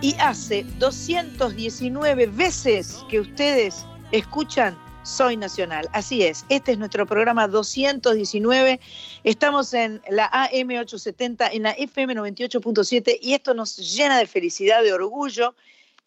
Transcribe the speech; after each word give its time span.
Y 0.00 0.14
hace 0.18 0.64
219 0.78 2.26
veces 2.26 3.04
que 3.08 3.20
ustedes 3.20 3.84
escuchan 4.10 4.76
Soy 5.04 5.36
Nacional. 5.36 5.88
Así 5.92 6.22
es, 6.22 6.44
este 6.48 6.72
es 6.72 6.78
nuestro 6.78 7.06
programa 7.06 7.48
219. 7.48 8.80
Estamos 9.24 9.74
en 9.74 10.00
la 10.08 10.30
AM870, 10.30 11.50
en 11.52 11.64
la 11.64 11.72
FM 11.72 12.14
98.7 12.14 13.18
y 13.20 13.34
esto 13.34 13.54
nos 13.54 13.76
llena 13.76 14.18
de 14.18 14.26
felicidad, 14.26 14.82
de 14.82 14.92
orgullo. 14.92 15.54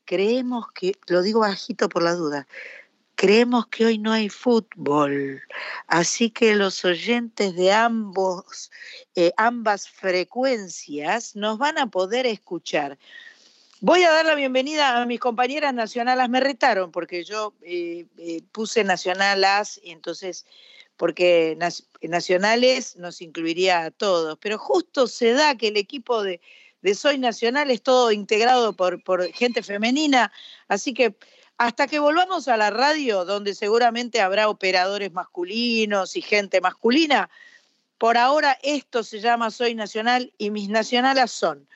Creemos 0.06 0.72
que, 0.74 0.94
lo 1.08 1.22
digo 1.22 1.42
bajito 1.42 1.90
por 1.90 2.04
la 2.04 2.14
duda, 2.14 2.48
creemos 3.16 3.68
que 3.68 3.86
hoy 3.86 3.98
no 3.98 4.12
hay 4.12 4.30
fútbol, 4.30 5.42
así 5.88 6.30
que 6.30 6.56
los 6.56 6.86
oyentes 6.86 7.56
de 7.56 7.72
ambos, 7.72 8.72
eh, 9.16 9.32
ambas 9.38 9.88
frecuencias 9.88 11.36
nos 11.36 11.58
van 11.58 11.78
a 11.78 11.88
poder 11.88 12.26
escuchar. 12.26 12.98
Voy 13.80 14.04
a 14.04 14.12
dar 14.12 14.26
la 14.26 14.36
bienvenida 14.36 15.02
a 15.02 15.06
mis 15.06 15.20
compañeras 15.20 15.74
nacionalas. 15.74 16.30
Me 16.30 16.40
retaron 16.40 16.92
porque 16.92 17.24
yo 17.24 17.54
eh, 17.62 18.06
eh, 18.18 18.42
puse 18.52 18.84
nacionalas 18.84 19.80
y 19.84 19.92
entonces, 19.92 20.46
porque 20.98 21.58
nacionales 22.02 22.98
nos 22.98 23.22
incluiría 23.22 23.86
a 23.86 23.92
todos, 23.92 24.38
pero 24.42 24.58
justo 24.58 25.08
se 25.08 25.32
da 25.34 25.56
que 25.56 25.70
el 25.70 25.78
equipo 25.78 26.24
de, 26.24 26.42
Soy 26.94 27.18
Nacional 27.18 27.72
es 27.72 27.82
todo 27.82 28.12
integrado 28.12 28.76
por 28.76 29.32
gente 29.34 29.64
femenina, 29.64 30.32
así 30.68 30.94
que 30.94 31.16
hasta 31.58 31.88
que 31.88 32.00
volvamos 32.00 32.48
a 32.48 32.58
la 32.58 32.70
radio, 32.70 33.24
donde 33.24 33.54
seguramente 33.56 34.20
habrá 34.20 34.50
operadores 34.50 35.14
masculinos 35.14 36.16
y 36.18 36.22
gente 36.22 36.60
masculina, 36.60 37.30
por 37.98 38.18
ahora 38.18 38.58
esto 38.62 39.04
se 39.04 39.20
llama 39.20 39.52
Soy 39.52 39.76
Nacional 39.76 40.34
y 40.38 40.50
mis 40.52 40.70
nacionalas 40.70 41.32
son. 41.32 41.68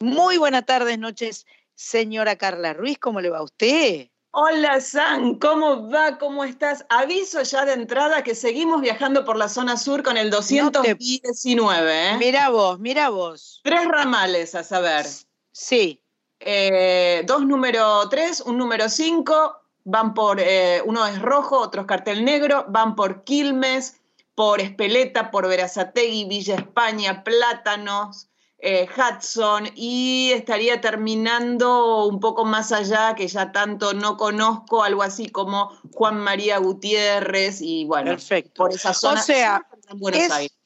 Muy 0.00 0.36
buenas 0.38 0.66
tardes, 0.66 0.98
noches, 0.98 1.46
señora 1.74 2.36
Carla 2.36 2.74
Ruiz, 2.74 2.98
¿cómo 2.98 3.20
le 3.20 3.30
va 3.30 3.38
a 3.38 3.42
usted? 3.42 4.08
Hola 4.38 4.82
San, 4.82 5.36
¿cómo 5.36 5.88
va? 5.88 6.18
¿Cómo 6.18 6.44
estás? 6.44 6.84
Aviso 6.90 7.42
ya 7.42 7.64
de 7.64 7.72
entrada 7.72 8.22
que 8.22 8.34
seguimos 8.34 8.82
viajando 8.82 9.24
por 9.24 9.38
la 9.38 9.48
zona 9.48 9.78
sur 9.78 10.02
con 10.02 10.18
el 10.18 10.28
219. 10.28 12.10
¿eh? 12.10 12.16
Mira 12.18 12.50
vos, 12.50 12.78
mira 12.78 13.08
vos. 13.08 13.62
Tres 13.64 13.88
ramales, 13.88 14.54
a 14.54 14.62
saber. 14.62 15.06
Sí, 15.52 16.02
Eh, 16.40 17.22
dos 17.24 17.46
número 17.46 18.06
3, 18.10 18.42
un 18.42 18.58
número 18.58 18.90
5, 18.90 19.56
van 19.84 20.12
por, 20.12 20.38
eh, 20.38 20.82
uno 20.84 21.06
es 21.06 21.22
rojo, 21.22 21.58
otro 21.58 21.80
es 21.80 21.86
cartel 21.86 22.22
negro, 22.22 22.66
van 22.68 22.94
por 22.94 23.24
Quilmes, 23.24 24.02
por 24.36 24.60
Espeleta, 24.60 25.30
por 25.32 25.48
Verazategui, 25.48 26.26
Villa 26.26 26.54
España, 26.56 27.24
Plátanos, 27.24 28.28
eh, 28.58 28.86
Hudson, 28.96 29.70
y 29.74 30.30
estaría 30.32 30.80
terminando 30.80 32.04
un 32.06 32.20
poco 32.20 32.44
más 32.44 32.70
allá, 32.70 33.14
que 33.14 33.26
ya 33.28 33.50
tanto 33.50 33.94
no 33.94 34.16
conozco, 34.16 34.82
algo 34.84 35.02
así 35.02 35.30
como 35.30 35.70
Juan 35.92 36.18
María 36.18 36.58
Gutiérrez, 36.58 37.60
y 37.60 37.84
bueno, 37.86 38.10
perfecto. 38.12 38.52
por 38.62 38.72
esa 38.72 38.92
zona. 38.94 39.22
sea, 39.22 39.66
en 39.90 39.98
Buenos 39.98 40.20
es- 40.20 40.30
Aires. 40.30 40.56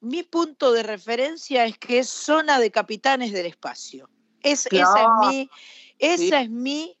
Mi 0.00 0.22
punto 0.22 0.72
de 0.72 0.82
referencia 0.82 1.64
es 1.64 1.78
que 1.78 2.00
es 2.00 2.08
zona 2.08 2.58
de 2.60 2.70
capitanes 2.70 3.32
del 3.32 3.46
espacio. 3.46 4.10
Es, 4.42 4.66
Esa 4.66 4.68
Claro. 4.94 5.14
es 5.22 5.28
mi, 5.28 5.50
esa 5.98 6.40
es 6.42 6.50
mi 6.50 6.98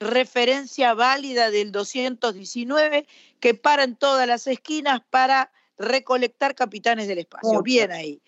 referencia 0.00 0.94
válida 0.94 1.50
del 1.50 1.72
219 1.72 3.06
que 3.40 3.54
para 3.54 3.84
en 3.84 3.96
todas 3.96 4.26
las 4.26 4.46
esquinas 4.46 5.00
para 5.10 5.50
recolectar 5.78 6.54
capitanes 6.54 7.08
del 7.08 7.18
espacio. 7.18 7.50
Mucho. 7.50 7.62
Bien 7.62 7.92
ahí. 7.92 8.20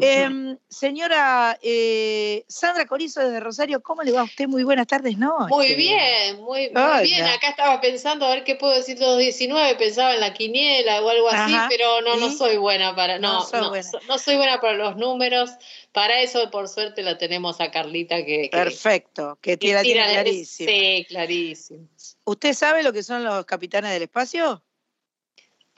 Em, 0.00 0.56
señora 0.68 1.58
eh, 1.60 2.44
Sandra 2.46 2.86
Corizo 2.86 3.20
desde 3.20 3.40
Rosario, 3.40 3.82
¿cómo 3.82 4.02
le 4.04 4.12
va 4.12 4.20
a 4.20 4.24
usted? 4.24 4.46
Muy 4.46 4.62
buenas 4.62 4.86
tardes, 4.86 5.18
¿no? 5.18 5.48
Muy 5.48 5.66
Este, 5.66 5.76
bien, 5.76 6.36
muy, 6.40 6.68
bien. 6.68 7.24
Acá 7.26 7.48
estaba 7.50 7.80
pensando 7.80 8.24
a 8.24 8.30
ver 8.30 8.44
qué 8.44 8.54
puedo 8.54 8.74
decir 8.74 8.96
219, 8.96 9.74
pensaba 9.74 10.14
en 10.14 10.20
la 10.20 10.32
quiniela 10.34 11.02
o 11.02 11.08
algo 11.08 11.28
así, 11.28 11.52
Ajá, 11.52 11.66
pero 11.68 12.00
no, 12.02 12.16
no 12.16 12.30
soy 12.30 12.58
buena 12.58 12.94
para, 12.94 13.18
No 13.18 13.32
no, 13.34 13.40
sos 13.42 13.60
no, 13.60 13.68
buena. 13.70 13.82
so- 13.82 13.98
no 14.06 14.18
soy 14.18 14.36
buena 14.36 14.60
para 14.60 14.74
los 14.74 14.96
números. 14.96 15.50
Para 15.90 16.20
eso, 16.20 16.48
por 16.50 16.68
suerte, 16.68 17.02
la 17.02 17.18
tenemos 17.18 17.60
a 17.60 17.72
Carlita 17.72 18.18
que, 18.24 18.42
que- 18.42 18.48
Perfecto, 18.52 19.36
que 19.42 19.58
que 19.58 19.68
tira- 19.82 19.82
clarísima. 19.82 20.70
Sí, 20.70 21.06
clarísimo. 21.08 21.88
¿Usted 22.24 22.52
sabe 22.54 22.84
lo 22.84 22.92
que 22.92 23.02
son 23.02 23.24
los 23.24 23.44
capitanes 23.46 23.90
del 23.92 24.02
espacio? 24.02 24.62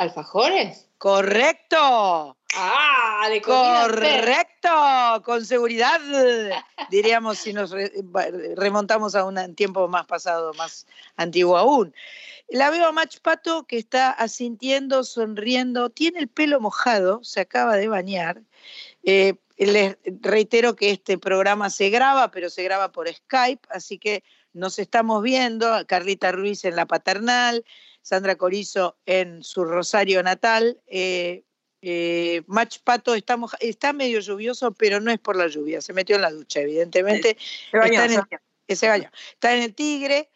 ¿Alfajores? 0.01 0.89
Correcto. 0.97 2.35
Ah, 2.55 3.21
de. 3.27 3.89
Correcto, 3.91 5.23
con 5.27 5.45
seguridad, 5.45 6.01
diríamos 6.89 7.37
si 7.37 7.53
nos 7.53 7.71
re- 7.71 7.93
remontamos 8.57 9.15
a 9.15 9.27
un 9.27 9.55
tiempo 9.55 9.89
más 9.89 10.07
pasado, 10.07 10.55
más 10.55 10.87
antiguo 11.17 11.59
aún. 11.59 11.95
La 12.49 12.71
veo 12.71 12.87
a 12.87 12.93
Mach 12.93 13.19
Pato 13.21 13.67
que 13.67 13.77
está 13.77 14.11
asintiendo, 14.11 15.05
sonriendo, 15.05 15.91
tiene 15.91 16.21
el 16.21 16.29
pelo 16.29 16.61
mojado, 16.61 17.23
se 17.23 17.41
acaba 17.41 17.77
de 17.77 17.89
bañar. 17.89 18.41
Eh, 19.05 19.35
les 19.59 19.99
reitero 20.23 20.77
que 20.77 20.93
este 20.93 21.19
programa 21.19 21.69
se 21.69 21.91
graba, 21.91 22.31
pero 22.31 22.49
se 22.49 22.63
graba 22.63 22.91
por 22.91 23.07
Skype, 23.07 23.69
así 23.71 23.99
que 23.99 24.25
nos 24.55 24.79
estamos 24.79 25.23
viendo, 25.23 25.71
Carlita 25.87 26.33
Ruiz 26.33 26.65
en 26.65 26.75
la 26.75 26.87
paternal, 26.87 27.67
Sandra 28.03 28.37
Corizo 28.37 28.97
en 29.07 29.43
su 29.43 29.65
Rosario 29.65 30.23
natal. 30.23 30.81
eh, 30.87 31.45
eh, 31.83 32.43
Mach 32.47 32.79
Pato 32.85 33.15
está, 33.15 33.93
medio 33.95 34.21
lluvioso, 34.21 34.73
pero 34.73 35.01
no 35.01 35.11
es 35.11 35.19
por 35.19 35.37
la 35.37 35.47
lluvia, 35.47 35.81
se 35.81 35.93
metió 35.95 36.17
en 36.17 36.23
la 36.23 36.31
ducha, 36.31 36.61
evidentemente. 36.61 37.39
Se 37.71 37.79
bañó, 37.79 37.93
está 37.93 38.05
en 38.05 38.11
el- 38.11 38.17
bañó. 38.19 38.41
que 38.67 38.77
se 38.77 38.89
bañó. 38.89 39.11
Está 39.33 39.57
en 39.57 39.63
el 39.63 39.75
Tigre. 39.75 40.29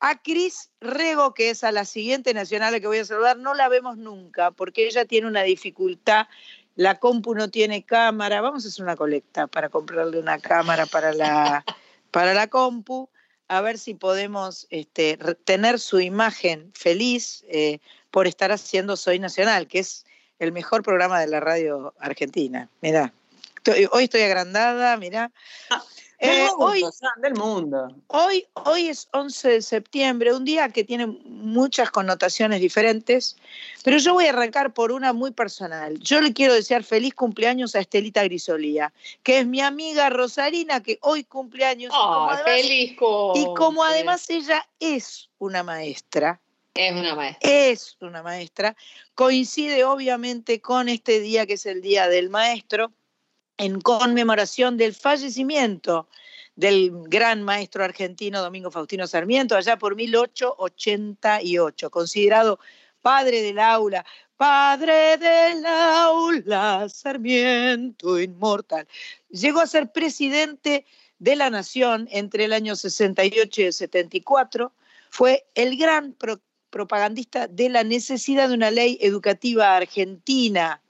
A 0.00 0.20
Cris 0.20 0.70
Rego, 0.80 1.32
que 1.32 1.50
es 1.50 1.62
a 1.62 1.70
la 1.70 1.84
siguiente 1.84 2.34
nacional 2.34 2.74
a 2.74 2.80
que 2.80 2.88
voy 2.88 2.98
a 2.98 3.04
saludar, 3.04 3.36
no 3.38 3.54
la 3.54 3.68
vemos 3.68 3.96
nunca 3.96 4.50
porque 4.50 4.88
ella 4.88 5.04
tiene 5.04 5.28
una 5.28 5.44
dificultad. 5.44 6.26
La 6.74 6.98
compu 6.98 7.34
no 7.34 7.50
tiene 7.50 7.84
cámara. 7.84 8.40
Vamos 8.40 8.64
a 8.64 8.68
hacer 8.68 8.82
una 8.82 8.96
colecta 8.96 9.46
para 9.46 9.68
comprarle 9.68 10.18
una 10.18 10.40
cámara 10.40 10.86
para 10.86 11.12
la, 11.12 11.64
para 12.10 12.34
la 12.34 12.48
compu. 12.48 13.08
A 13.52 13.60
ver 13.60 13.78
si 13.78 13.92
podemos 13.92 14.66
este, 14.70 15.18
tener 15.44 15.78
su 15.78 16.00
imagen 16.00 16.72
feliz 16.72 17.44
eh, 17.48 17.80
por 18.10 18.26
estar 18.26 18.50
haciendo 18.50 18.96
Soy 18.96 19.18
Nacional, 19.18 19.68
que 19.68 19.80
es 19.80 20.06
el 20.38 20.52
mejor 20.52 20.82
programa 20.82 21.20
de 21.20 21.26
la 21.26 21.38
radio 21.38 21.92
argentina. 21.98 22.70
Mirá, 22.80 23.12
hoy 23.90 24.04
estoy 24.04 24.22
agrandada, 24.22 24.96
mirá. 24.96 25.30
Del 25.68 25.80
Eh, 26.24 26.46
mundo, 26.50 26.64
hoy, 26.66 26.84
San, 26.92 27.20
del 27.20 27.34
mundo. 27.34 27.96
Hoy, 28.06 28.46
hoy 28.52 28.88
es 28.88 29.08
11 29.12 29.48
de 29.48 29.62
septiembre, 29.62 30.32
un 30.32 30.44
día 30.44 30.68
que 30.68 30.84
tiene 30.84 31.06
muchas 31.06 31.90
connotaciones 31.90 32.60
diferentes, 32.60 33.36
pero 33.82 33.98
yo 33.98 34.14
voy 34.14 34.26
a 34.26 34.30
arrancar 34.30 34.72
por 34.72 34.92
una 34.92 35.12
muy 35.12 35.32
personal. 35.32 35.98
Yo 35.98 36.20
le 36.20 36.32
quiero 36.32 36.54
desear 36.54 36.84
feliz 36.84 37.14
cumpleaños 37.14 37.74
a 37.74 37.80
Estelita 37.80 38.22
Grisolía, 38.22 38.92
que 39.24 39.40
es 39.40 39.46
mi 39.48 39.60
amiga 39.60 40.10
Rosarina, 40.10 40.80
que 40.80 40.98
hoy 41.02 41.24
cumpleaños. 41.24 41.92
y 41.92 41.96
como 41.98 42.30
además- 42.30 42.42
feliz 42.44 42.96
cumple. 42.96 43.42
y 43.42 43.54
como 43.54 43.82
además 43.84 44.30
ella 44.30 44.64
es 44.78 45.28
una 45.38 45.64
maestra, 45.64 46.40
Es 46.74 46.92
una 46.92 47.16
maestra. 47.16 47.50
es 47.50 47.96
una 48.00 48.22
maestra, 48.22 48.76
coincide 49.16 49.84
obviamente 49.84 50.60
con 50.60 50.88
este 50.88 51.18
día 51.18 51.46
que 51.46 51.54
es 51.54 51.66
el 51.66 51.82
Día 51.82 52.08
del 52.08 52.30
Maestro, 52.30 52.92
en 53.62 53.80
conmemoración 53.80 54.76
del 54.76 54.92
fallecimiento 54.94 56.08
del 56.56 56.90
gran 57.04 57.42
maestro 57.42 57.84
argentino 57.84 58.42
Domingo 58.42 58.70
Faustino 58.70 59.06
Sarmiento, 59.06 59.56
allá 59.56 59.78
por 59.78 59.94
1888, 59.94 61.90
considerado 61.90 62.58
padre 63.00 63.40
del 63.42 63.58
aula, 63.58 64.04
padre 64.36 65.16
del 65.16 65.64
aula, 65.64 66.88
Sarmiento 66.88 68.20
inmortal. 68.20 68.86
Llegó 69.30 69.60
a 69.60 69.66
ser 69.66 69.92
presidente 69.92 70.84
de 71.18 71.36
la 71.36 71.48
Nación 71.50 72.08
entre 72.10 72.44
el 72.46 72.52
año 72.52 72.74
68 72.74 73.60
y 73.60 73.64
el 73.64 73.72
74, 73.72 74.72
fue 75.10 75.46
el 75.54 75.76
gran 75.76 76.12
pro- 76.14 76.40
propagandista 76.70 77.46
de 77.46 77.68
la 77.68 77.84
necesidad 77.84 78.48
de 78.48 78.54
una 78.54 78.70
ley 78.72 78.98
educativa 79.00 79.76
argentina. 79.76 80.80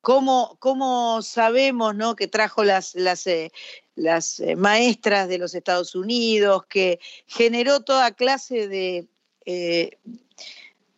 Cómo, 0.00 0.56
cómo 0.60 1.22
sabemos 1.22 1.94
¿no? 1.94 2.16
que 2.16 2.28
trajo 2.28 2.64
las, 2.64 2.94
las, 2.94 3.26
eh, 3.26 3.52
las 3.94 4.40
eh, 4.40 4.56
maestras 4.56 5.28
de 5.28 5.38
los 5.38 5.54
Estados 5.54 5.94
Unidos, 5.94 6.64
que 6.68 7.00
generó 7.26 7.80
toda 7.80 8.12
clase 8.12 8.68
de, 8.68 9.08
eh, 9.44 9.98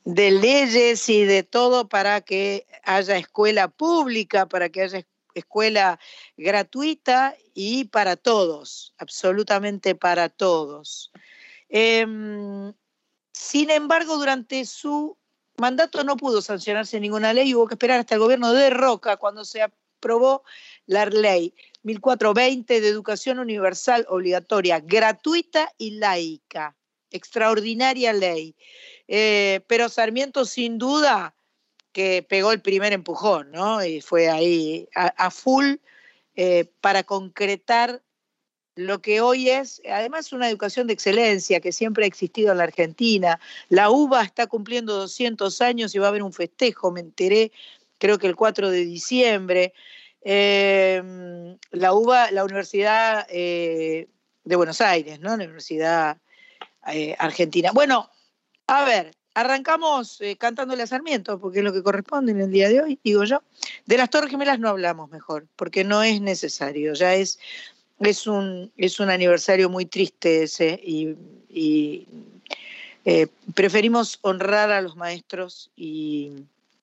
de 0.04 0.30
leyes 0.30 1.08
y 1.08 1.24
de 1.24 1.42
todo 1.42 1.88
para 1.88 2.20
que 2.20 2.66
haya 2.84 3.16
escuela 3.16 3.68
pública, 3.68 4.46
para 4.46 4.68
que 4.68 4.82
haya 4.82 5.06
escuela 5.34 5.98
gratuita 6.36 7.34
y 7.54 7.84
para 7.84 8.16
todos, 8.16 8.94
absolutamente 8.98 9.94
para 9.94 10.28
todos. 10.28 11.10
Em, 11.68 12.72
sin 13.32 13.70
embargo, 13.70 14.18
durante 14.18 14.66
su 14.66 15.16
mandato 15.62 16.02
no 16.02 16.16
pudo 16.16 16.42
sancionarse 16.42 16.98
ninguna 16.98 17.32
ley, 17.32 17.54
hubo 17.54 17.68
que 17.68 17.74
esperar 17.74 18.00
hasta 18.00 18.16
el 18.16 18.20
gobierno 18.20 18.52
de 18.52 18.68
Roca 18.70 19.16
cuando 19.16 19.44
se 19.44 19.62
aprobó 19.62 20.42
la 20.86 21.06
ley 21.06 21.54
1420 21.84 22.80
de 22.80 22.88
educación 22.88 23.38
universal 23.38 24.04
obligatoria, 24.08 24.80
gratuita 24.80 25.72
y 25.78 25.92
laica. 25.92 26.74
Extraordinaria 27.12 28.12
ley. 28.12 28.56
Eh, 29.06 29.60
pero 29.68 29.88
Sarmiento 29.88 30.44
sin 30.46 30.78
duda 30.78 31.36
que 31.92 32.26
pegó 32.28 32.50
el 32.50 32.60
primer 32.60 32.92
empujón, 32.92 33.52
¿no? 33.52 33.84
Y 33.84 34.00
fue 34.00 34.28
ahí 34.28 34.88
a, 34.96 35.30
full 35.30 35.76
eh, 36.34 36.64
para 36.80 37.04
concretar 37.04 38.02
lo 38.76 39.02
que 39.02 39.20
hoy 39.20 39.50
es, 39.50 39.82
además, 39.90 40.32
una 40.32 40.48
educación 40.48 40.86
de 40.86 40.94
excelencia 40.94 41.60
que 41.60 41.72
siempre 41.72 42.04
ha 42.04 42.08
existido 42.08 42.52
en 42.52 42.58
la 42.58 42.64
Argentina. 42.64 43.38
La 43.68 43.90
UBA 43.90 44.22
está 44.22 44.46
cumpliendo 44.46 44.94
200 44.94 45.60
años 45.60 45.94
y 45.94 45.98
va 45.98 46.06
a 46.06 46.08
haber 46.08 46.22
un 46.22 46.32
festejo, 46.32 46.90
me 46.90 47.00
enteré, 47.00 47.52
creo 47.98 48.18
que 48.18 48.26
el 48.26 48.36
4 48.36 48.70
de 48.70 48.84
diciembre. 48.84 49.74
Em, 50.22 51.58
la 51.72 51.92
UBA, 51.94 52.30
la 52.30 52.44
Universidad 52.44 53.26
eh, 53.28 54.08
de 54.44 54.56
Buenos 54.56 54.80
Aires, 54.80 55.20
¿no? 55.20 55.30
La 55.30 55.44
Universidad 55.44 56.18
eh, 56.86 57.16
Argentina. 57.18 57.72
Bueno, 57.72 58.08
a 58.66 58.84
ver, 58.84 59.12
arrancamos 59.34 60.20
eh, 60.20 60.36
cantándole 60.36 60.82
a 60.82 60.86
Sarmiento, 60.86 61.40
porque 61.40 61.58
es 61.58 61.64
lo 61.64 61.72
que 61.72 61.82
corresponde 61.82 62.32
en 62.32 62.40
el 62.40 62.50
día 62.50 62.68
de 62.68 62.80
hoy, 62.80 63.00
digo 63.02 63.24
yo. 63.24 63.42
De 63.86 63.96
las 63.96 64.10
Torres 64.10 64.30
Gemelas 64.30 64.58
no 64.58 64.68
hablamos 64.68 65.10
mejor, 65.10 65.46
porque 65.56 65.84
no 65.84 66.02
es 66.02 66.20
necesario, 66.20 66.94
ya 66.94 67.14
es 67.14 67.38
es 68.02 68.26
un, 68.26 68.72
es 68.76 69.00
un 69.00 69.10
aniversario 69.10 69.68
muy 69.68 69.86
triste 69.86 70.44
ese 70.44 70.80
y, 70.82 72.06
eh, 73.04 73.26
preferimos 73.54 74.18
honrar 74.22 74.70
a 74.70 74.80
los 74.80 74.96
maestros 74.96 75.70
y, 75.74 76.32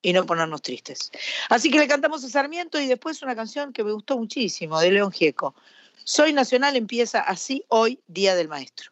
y, 0.01 0.11
no 0.11 0.25
ponernos 0.25 0.61
tristes. 0.61 1.11
Así 1.49 1.71
que 1.71 1.79
le 1.79 1.87
cantamos 1.87 2.23
a 2.25 2.29
Sarmiento 2.29 2.79
y 2.79 2.87
después 2.87 3.21
una 3.21 3.35
canción 3.35 3.71
que 3.71 3.85
me 3.85 3.93
gustó 3.93 4.17
muchísimo, 4.17 4.79
de 4.81 4.91
León 4.91 5.11
Gieco. 5.11 5.55
Soy 6.03 6.33
Nacional 6.33 6.75
empieza 6.75 7.21
así 7.21 7.63
hoy, 7.69 7.99
Día 8.07 8.35
del 8.35 8.49
Maestro. 8.49 8.91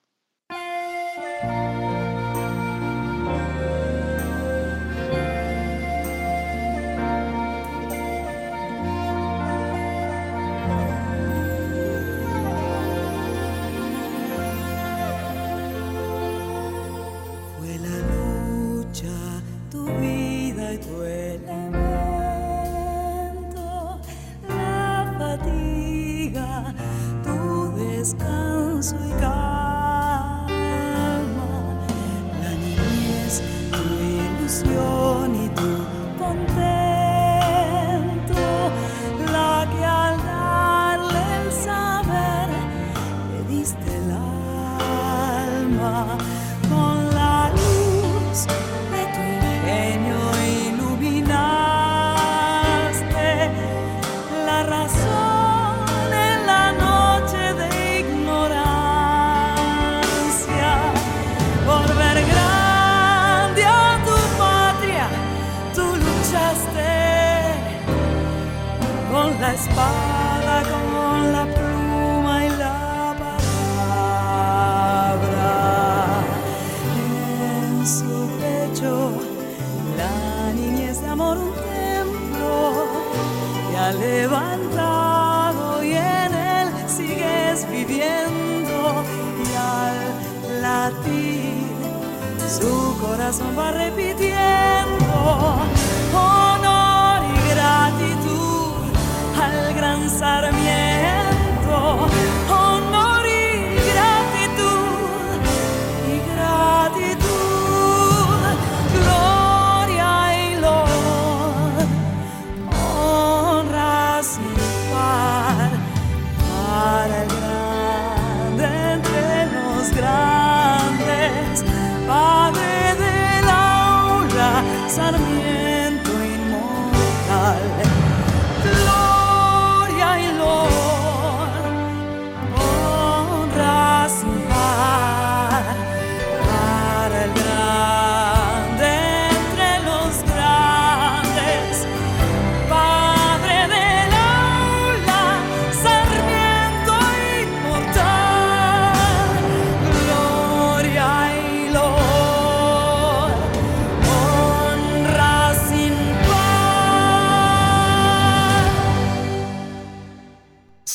corazón 93.27 93.57
va 93.57 93.72
repitiendo. 93.72 94.26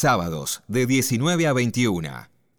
Sábados 0.03 0.65
de 0.67 0.85
19 0.85 1.47
a 1.47 1.53
21. 1.53 2.11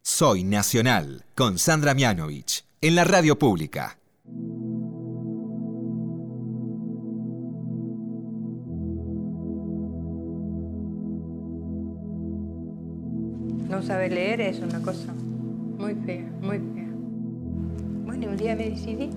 Soy 0.01 0.45
Nacional 0.45 1.25
con 1.35 1.57
Sandra 1.57 1.93
Mianovich 1.93 2.63
en 2.79 2.95
la 2.95 3.03
radio 3.03 3.37
pública. 3.37 3.97
No 13.67 13.81
saber 13.81 14.13
leer 14.13 14.39
es 14.39 14.59
una 14.59 14.81
cosa 14.81 15.13
muy 15.13 15.95
fea, 15.95 16.31
muy 16.41 16.59
fea. 16.59 16.93
Bueno, 18.05 18.29
un 18.29 18.37
día 18.37 18.55
me 18.55 18.69
decidí. 18.69 19.09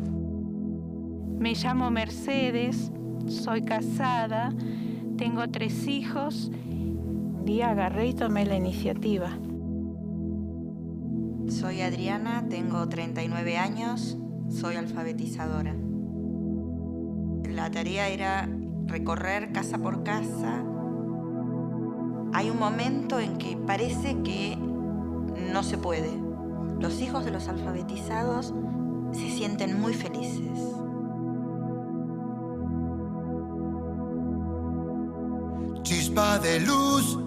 Me 1.38 1.54
llamo 1.54 1.92
Mercedes, 1.92 2.90
soy 3.28 3.62
casada, 3.62 4.52
tengo 5.16 5.48
tres 5.48 5.86
hijos 5.86 6.50
día 7.46 7.70
agarré 7.70 8.08
y 8.08 8.12
tomé 8.12 8.44
la 8.44 8.56
iniciativa. 8.56 9.30
Soy 11.48 11.80
Adriana, 11.80 12.44
tengo 12.50 12.88
39 12.88 13.56
años, 13.56 14.18
soy 14.50 14.74
alfabetizadora. 14.74 15.74
La 17.48 17.70
tarea 17.70 18.08
era 18.08 18.48
recorrer 18.86 19.52
casa 19.52 19.78
por 19.78 20.02
casa, 20.02 20.64
hay 22.34 22.50
un 22.50 22.58
momento 22.58 23.20
en 23.20 23.38
que 23.38 23.56
parece 23.56 24.20
que 24.22 24.58
no 25.52 25.62
se 25.62 25.78
puede. 25.78 26.10
Los 26.80 27.00
hijos 27.00 27.24
de 27.24 27.30
los 27.30 27.46
alfabetizados 27.46 28.52
se 29.12 29.30
sienten 29.30 29.80
muy 29.80 29.94
felices. 29.94 30.58
Chispa 35.82 36.40
de 36.40 36.58
luz 36.58 37.25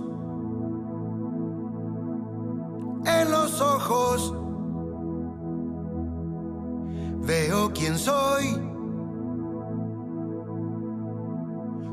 Veo 7.29 7.71
quién 7.73 7.97
soy 7.97 8.45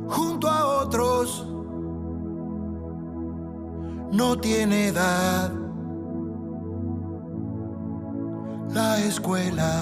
junto 0.08 0.48
a 0.48 0.82
otros. 0.82 1.46
No 4.12 4.38
tiene 4.38 4.88
edad 4.88 5.52
la 8.74 8.98
escuela. 8.98 9.72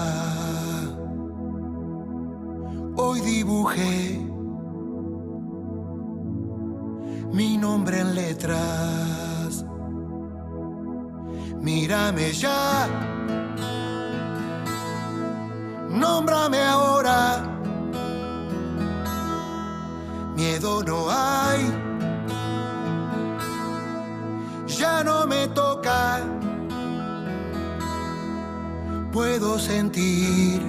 Hoy 2.97 3.19
dibujé 3.21 4.19
mi 7.33 7.57
nombre 7.57 7.99
en 7.99 8.15
letras. 8.15 9.34
Mírame 11.65 12.31
ya, 12.31 12.87
nómbrame 15.89 16.61
ahora. 16.61 17.41
Miedo 20.35 20.83
no 20.83 21.09
hay, 21.09 21.61
ya 24.67 25.03
no 25.03 25.25
me 25.25 25.47
toca. 25.47 26.21
Puedo 29.11 29.57
sentir 29.57 30.61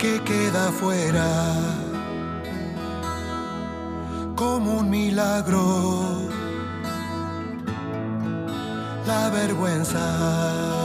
que 0.00 0.20
queda 0.24 0.72
fuera 0.72 1.54
como 4.34 4.78
un 4.78 4.90
milagro 4.90 6.19
la 9.10 9.28
vergüenza. 9.30 10.79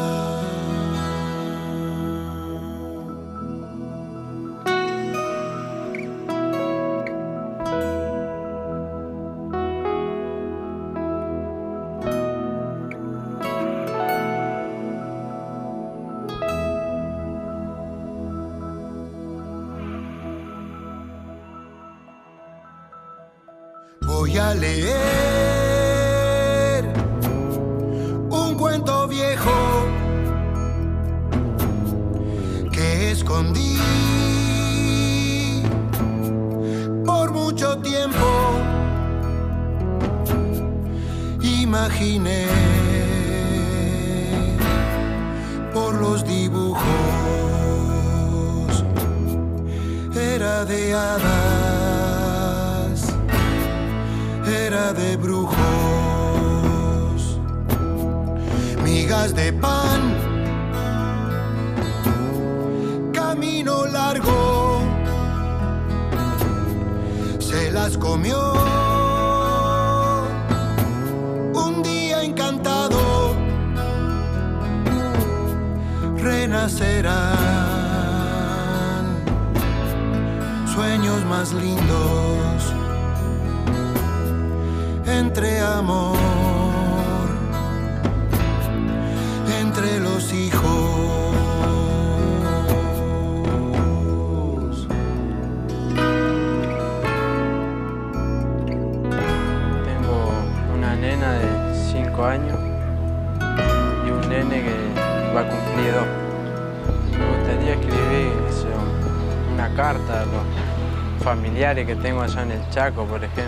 Que 111.83 111.95
tengo 111.95 112.21
allá 112.21 112.43
en 112.43 112.51
el 112.51 112.69
Chaco, 112.69 113.05
por 113.05 113.23
ejemplo. 113.23 113.44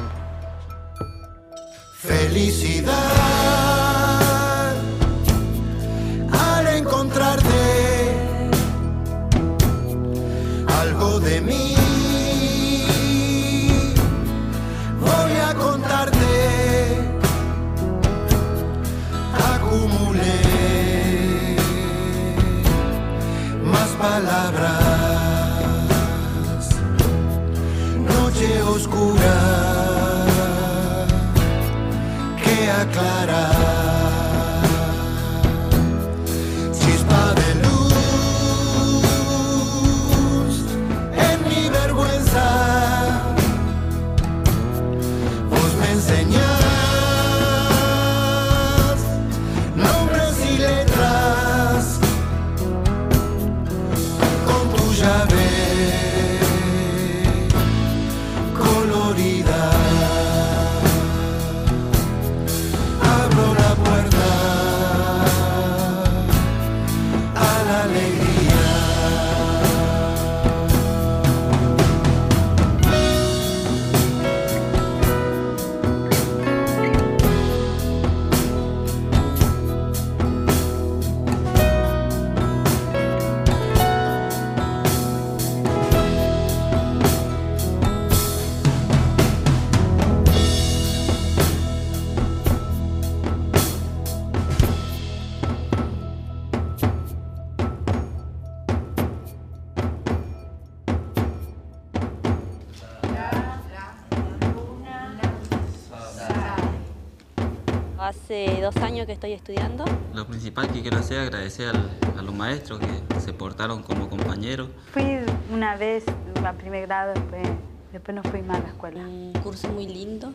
Dos 108.74 108.84
años 108.84 109.06
que 109.06 109.14
estoy 109.14 109.32
estudiando. 109.32 109.86
Lo 110.14 110.28
principal 110.28 110.68
que 110.70 110.82
quiero 110.82 110.98
hacer 110.98 111.20
es 111.20 111.28
agradecer 111.28 111.70
al- 111.70 111.90
a 112.18 112.22
los 112.22 112.36
maestros 112.36 112.80
que 112.82 113.20
se 113.22 113.32
portaron 113.32 113.82
como 113.82 114.10
compañeros. 114.10 114.68
Fui 114.92 115.20
una 115.54 115.78
vez 115.78 116.04
a 116.46 116.52
primer 116.54 116.86
grado, 116.86 117.14
después, 117.14 117.48
después 117.94 118.16
no 118.16 118.24
fui 118.24 118.42
más 118.42 118.58
a 118.58 118.64
la 118.64 118.68
escuela. 118.70 119.00
Un 119.08 119.32
curso 119.42 119.70
muy 119.70 119.88
lindo, 119.88 120.34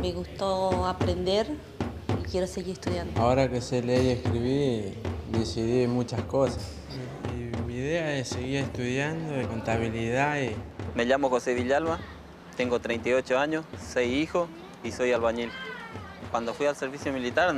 me 0.00 0.12
gustó 0.12 0.86
aprender 0.86 1.46
y 2.18 2.30
quiero 2.30 2.46
seguir 2.46 2.72
estudiando. 2.72 3.20
Ahora 3.20 3.50
que 3.50 3.60
sé 3.60 3.82
leer 3.82 4.02
y 4.04 4.08
escribir, 4.10 4.94
decidí 5.32 5.86
muchas 5.86 6.22
cosas. 6.22 6.64
Y 7.36 7.54
mi 7.66 7.74
idea 7.74 8.16
es 8.16 8.28
seguir 8.28 8.60
estudiando 8.60 9.32
de 9.34 9.46
contabilidad 9.46 10.40
y 10.40 10.52
Me 10.94 11.04
llamo 11.04 11.28
José 11.28 11.52
Villalba, 11.54 11.98
tengo 12.56 12.78
38 12.80 13.36
años, 13.38 13.64
6 13.78 14.10
hijos 14.14 14.48
y 14.84 14.90
soy 14.92 15.12
albañil. 15.12 15.50
Cuando 16.34 16.52
fui 16.52 16.66
al 16.66 16.74
servicio 16.74 17.12
militar 17.12 17.54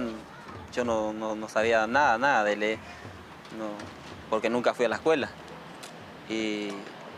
yo 0.70 0.84
no, 0.84 1.10
no- 1.14 1.34
no 1.34 1.48
sabía 1.48 1.86
nada, 1.86 2.18
nada 2.18 2.44
de 2.44 2.56
leer, 2.56 2.78
no, 3.58 3.68
porque 4.28 4.50
nunca 4.50 4.74
fui 4.74 4.84
a 4.84 4.90
la 4.90 4.96
escuela. 4.96 5.30
Y 6.28 6.68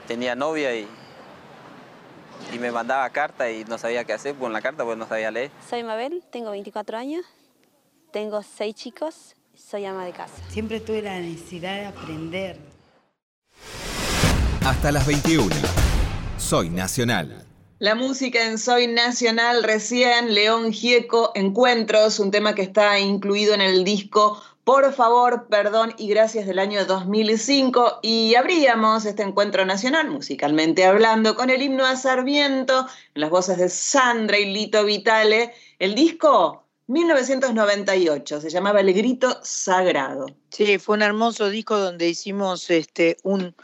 tenía 0.06 0.36
novia 0.36 0.72
y, 0.76 0.86
y 2.54 2.58
me 2.60 2.70
mandaba 2.70 3.10
carta 3.10 3.50
y 3.50 3.64
no 3.64 3.76
sabía 3.76 4.04
qué 4.04 4.12
hacer 4.12 4.36
con 4.36 4.52
la 4.52 4.62
carta 4.62 4.84
porque 4.84 5.00
no 5.00 5.08
sabía 5.08 5.32
leer. 5.32 5.50
Soy 5.68 5.82
Mabel, 5.82 6.22
tengo 6.30 6.52
24 6.52 6.96
años, 6.96 7.24
tengo 8.12 8.40
seis 8.44 8.76
chicos, 8.76 9.34
soy 9.56 9.84
ama 9.84 10.04
de 10.04 10.12
casa. 10.12 10.34
Siempre 10.50 10.78
tuve 10.78 11.02
la 11.02 11.18
necesidad 11.18 11.74
de 11.74 11.86
aprender. 11.86 12.56
Hasta 14.64 14.92
las 14.92 15.04
21. 15.08 15.52
Soy 16.38 16.70
Nacional. 16.70 17.47
La 17.80 17.94
música 17.94 18.44
en 18.44 18.58
Soy 18.58 18.88
Nacional 18.88 19.62
recién, 19.62 20.34
León 20.34 20.72
Gieco, 20.72 21.30
Encuentros, 21.36 22.18
un 22.18 22.32
tema 22.32 22.56
que 22.56 22.62
está 22.62 22.98
incluido 22.98 23.54
en 23.54 23.60
el 23.60 23.84
disco 23.84 24.42
Por 24.64 24.92
favor, 24.92 25.46
perdón 25.48 25.94
y 25.96 26.08
gracias 26.08 26.48
del 26.48 26.58
año 26.58 26.84
2005 26.86 28.00
y 28.02 28.34
abríamos 28.34 29.04
este 29.04 29.22
encuentro 29.22 29.64
nacional, 29.64 30.10
musicalmente 30.10 30.86
hablando, 30.86 31.36
con 31.36 31.50
el 31.50 31.62
himno 31.62 31.86
a 31.86 31.94
Sarmiento, 31.94 32.84
en 33.14 33.20
las 33.20 33.30
voces 33.30 33.58
de 33.58 33.68
Sandra 33.68 34.40
y 34.40 34.52
Lito 34.52 34.84
Vitale. 34.84 35.52
El 35.78 35.94
disco 35.94 36.64
1998, 36.88 38.40
se 38.40 38.50
llamaba 38.50 38.80
El 38.80 38.92
Grito 38.92 39.38
Sagrado. 39.42 40.26
Sí, 40.50 40.78
fue 40.78 40.96
un 40.96 41.02
hermoso 41.02 41.48
disco 41.48 41.78
donde 41.78 42.08
hicimos 42.08 42.70
este, 42.70 43.18
un, 43.22 43.54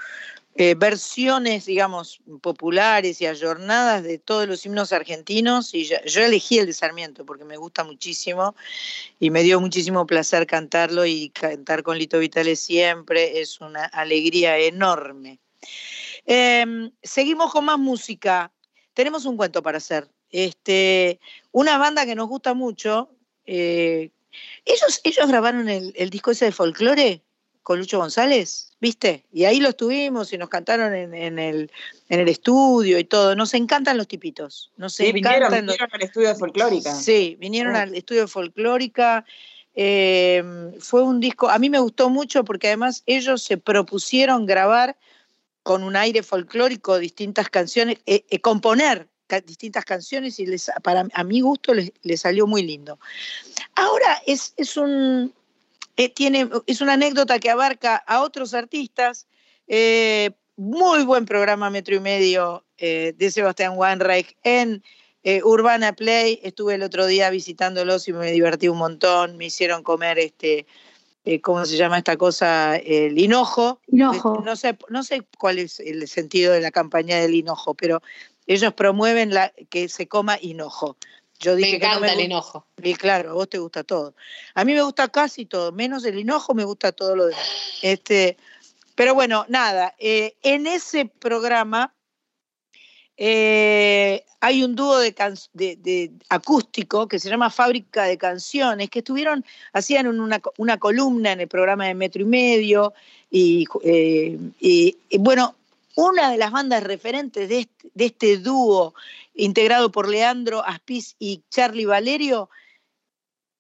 eh, 0.57 0.77
versiones, 0.77 1.67
digamos, 1.67 2.21
populares 2.41 3.21
y 3.21 3.27
ayornadas 3.27 4.05
de 4.05 4.19
todos 4.19 4.47
los 4.47 4.65
himnos 4.65 4.93
argentinos. 4.93 5.75
Y 5.75 5.85
yo, 5.85 5.97
yo 6.07 6.23
elegí 6.23 6.59
el 6.59 6.67
de 6.67 6.73
Sarmiento 6.73 7.27
porque 7.27 7.45
me 7.45 7.57
gusta 7.57 7.83
muchísimo 7.83 8.55
y 9.19 9.31
me 9.31 9.43
dio 9.43 9.61
muchísimo 9.61 10.07
placer 10.07 10.47
cantarlo 10.47 11.07
y 11.07 11.31
cantar 11.31 11.83
con 11.83 11.99
Lito 11.99 12.21
Vitale 12.21 12.55
siempre 12.55 13.41
es 13.41 13.61
una 13.61 13.85
alegría 13.85 14.57
enorme. 14.59 15.41
Em, 16.25 16.93
seguimos 17.03 17.53
con 17.53 17.65
más 17.65 17.79
música. 17.79 18.53
Tenemos 18.93 19.25
un 19.25 19.37
cuento 19.37 19.63
para 19.63 19.79
hacer. 19.79 20.09
Este, 20.31 21.21
una 21.51 21.79
banda 21.79 22.07
que 22.07 22.15
nos 22.15 22.29
gusta 22.29 22.55
mucho. 22.55 23.11
eh, 23.47 24.11
ellos, 24.65 25.01
ellos 25.05 25.29
grabaron 25.29 25.69
el, 25.69 25.93
el 25.97 26.11
disco 26.11 26.31
ese 26.31 26.47
de 26.47 26.53
folclore 26.53 27.23
con 27.65 27.79
Lucho 27.81 27.99
González, 27.99 28.71
¿viste? 28.79 29.25
Y 29.33 29.45
ahí 29.47 29.59
lo 29.59 29.71
estuvimos 29.71 30.33
y 30.33 30.39
nos 30.39 30.49
cantaron 30.51 30.95
en, 30.95 31.15
en 31.15 31.39
el, 31.39 31.73
en 32.11 32.21
el 32.21 32.29
estudio 32.29 32.99
y 32.99 33.05
todo. 33.05 33.35
Nos 33.35 33.55
encantan 33.55 33.97
los 33.97 34.07
tipitos. 34.07 34.71
Nos 34.77 34.95
Sí, 34.95 35.11
vinieron, 35.13 35.39
encantan 35.39 35.67
los- 35.67 35.75
vinieron 35.77 35.91
al 35.95 36.03
estudio 36.03 36.29
de 36.29 36.35
folclórica. 36.37 36.95
Sí, 36.95 37.37
vinieron 37.41 37.75
al 37.75 37.95
estudio 37.95 38.21
de 38.23 38.29
folclórica. 38.29 39.25
eh, 39.75 40.45
fue 40.79 41.03
un 41.03 41.19
disco, 41.19 41.49
a 41.51 41.59
mí 41.59 41.69
me 41.69 41.81
gustó 41.81 42.09
mucho 42.09 42.45
porque 42.45 42.69
además 42.69 43.03
ellos 43.07 43.43
se 43.43 43.57
propusieron 43.57 44.47
grabar 44.47 44.97
con 45.65 45.83
un 45.83 45.97
aire 45.97 46.23
folclórico 46.23 46.99
distintas 46.99 47.49
canciones, 47.49 47.99
eh, 48.07 48.25
eh, 48.29 48.41
componer 48.41 49.09
ca- 49.27 49.41
distintas 49.41 49.85
canciones 49.87 50.39
y 50.39 50.47
les, 50.47 50.71
para 50.83 51.09
a 51.13 51.25
mi 51.25 51.41
gusto 51.41 51.75
les, 51.75 51.91
les 52.03 52.21
salió 52.21 52.47
muy 52.47 52.63
lindo. 52.63 53.01
Ahora 53.75 54.23
es, 54.27 54.53
es 54.59 54.77
un 54.77 55.33
eh, 55.97 56.09
tiene, 56.09 56.49
es 56.67 56.81
una 56.81 56.95
anécdota 56.95 57.39
que 57.39 57.51
abarca 57.51 57.97
a 57.97 58.23
otros 58.23 58.55
artistas. 58.55 59.27
eh, 59.67 60.31
muy 60.57 61.05
buen 61.05 61.25
programa 61.25 61.69
Metro 61.69 61.97
y 61.97 62.01
Medio 62.01 62.65
eh, 62.79 63.13
de 63.17 63.31
Sebastián 63.33 63.73
Weinreich 63.77 64.37
en 64.45 64.85
Urbana 65.43 65.95
Play. 65.95 66.39
Estuve 66.43 66.75
el 66.75 66.83
otro 66.83 67.07
día 67.07 67.31
visitándolos 67.31 68.07
y 68.07 68.13
me 68.13 68.31
divertí 68.31 68.69
un 68.69 68.79
montón. 68.79 69.37
Me 69.37 69.47
hicieron 69.47 69.83
comer 69.83 70.19
este. 70.19 70.67
¿Cómo 71.41 71.65
se 71.65 71.79
llama 71.79 71.97
esta 71.97 72.19
cosa? 72.19 72.77
El 72.77 73.19
hinojo. 73.19 73.81
Hinojo. 73.89 74.43
No 74.45 74.55
sé, 74.55 74.77
no 74.91 75.03
sé 75.03 75.27
cuál 75.39 75.59
es 75.59 75.81
el 75.81 76.07
sentido 76.07 76.53
de 76.53 76.61
la 76.61 76.71
campaña 76.71 77.19
del 77.19 77.35
hinojo, 77.35 77.75
pero 77.75 78.03
ellos 78.47 78.75
promueven 78.75 79.33
la, 79.33 79.53
que 79.71 79.89
se 79.89 80.07
coma 80.07 80.39
hinojo. 80.41 80.97
Yo 81.41 81.57
dije 81.57 81.73
Me 81.73 81.81
que 81.81 81.87
no 81.87 81.93
encanta 81.95 82.13
el 82.13 82.19
gu- 82.21 82.25
hinojo. 82.25 82.67
y 82.83 82.95
claro, 82.95 83.31
a 83.31 83.33
vos 83.35 83.49
te 83.49 83.59
gusta 83.59 83.85
todo. 83.85 84.15
A 84.55 84.65
mí 84.65 84.73
me 84.73 84.83
gusta 84.83 85.09
casi 85.09 85.47
todo, 85.47 85.73
menos 85.73 86.05
el 86.05 86.19
hinojo, 86.19 86.55
me 86.55 86.65
gusta 86.65 86.93
todo 86.93 87.17
lo 87.17 87.27
demás. 87.27 87.51
Este, 87.83 88.37
pero 88.95 89.15
bueno, 89.15 89.45
nada, 89.49 89.95
eh, 89.99 90.37
en 90.43 90.67
ese 90.67 91.07
programa 91.07 91.93
eh, 93.17 94.25
hay 94.41 94.65
un 94.65 94.75
dúo 94.75 94.99
de, 94.99 95.15
can- 95.15 95.39
de- 95.53 95.77
de 95.77 96.11
acústico 96.29 97.07
que 97.07 97.19
se 97.21 97.29
llama 97.31 97.49
Fábrica 97.51 98.05
de 98.05 98.19
Canciones, 98.19 98.91
que 98.91 98.99
estuvieron, 99.01 99.45
hacían 99.73 100.07
una, 100.09 100.41
co- 100.41 100.53
una 100.59 100.79
columna 100.79 101.33
en 101.33 101.41
el 101.41 101.49
programa 101.49 101.87
de 101.87 101.95
Metro 101.95 102.23
y 102.23 102.27
Medio, 102.27 102.93
y, 103.31 103.67
eh, 103.85 104.39
y- 104.61 104.97
y 105.09 105.19
bueno, 105.19 105.55
una 105.97 106.31
de 106.33 106.39
las 106.39 106.51
bandas 106.51 106.83
referentes 106.83 107.49
de 107.49 107.61
este, 107.61 107.89
de 107.95 108.05
este 108.07 108.37
dúo 108.39 108.95
integrado 109.35 109.91
por 109.91 110.09
Leandro 110.09 110.65
Aspiz 110.65 111.17
y 111.19 111.45
Charlie 111.51 111.85
Valerio 111.85 112.49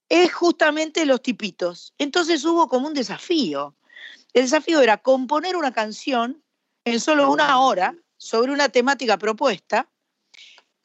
es 0.08 0.32
justamente 0.32 1.06
Los 1.06 1.22
Tipitos. 1.22 1.92
Entonces 1.98 2.44
hubo 2.44 2.68
como 2.68 2.86
un 2.86 2.94
desafío. 2.94 3.76
El 4.32 4.42
desafío 4.42 4.80
era 4.80 4.98
componer 4.98 5.56
una 5.56 5.72
canción 5.72 6.42
en 6.84 7.00
solo 7.00 7.30
una 7.30 7.60
hora 7.60 7.96
sobre 8.16 8.52
una 8.52 8.68
temática 8.68 9.18
propuesta. 9.18 9.90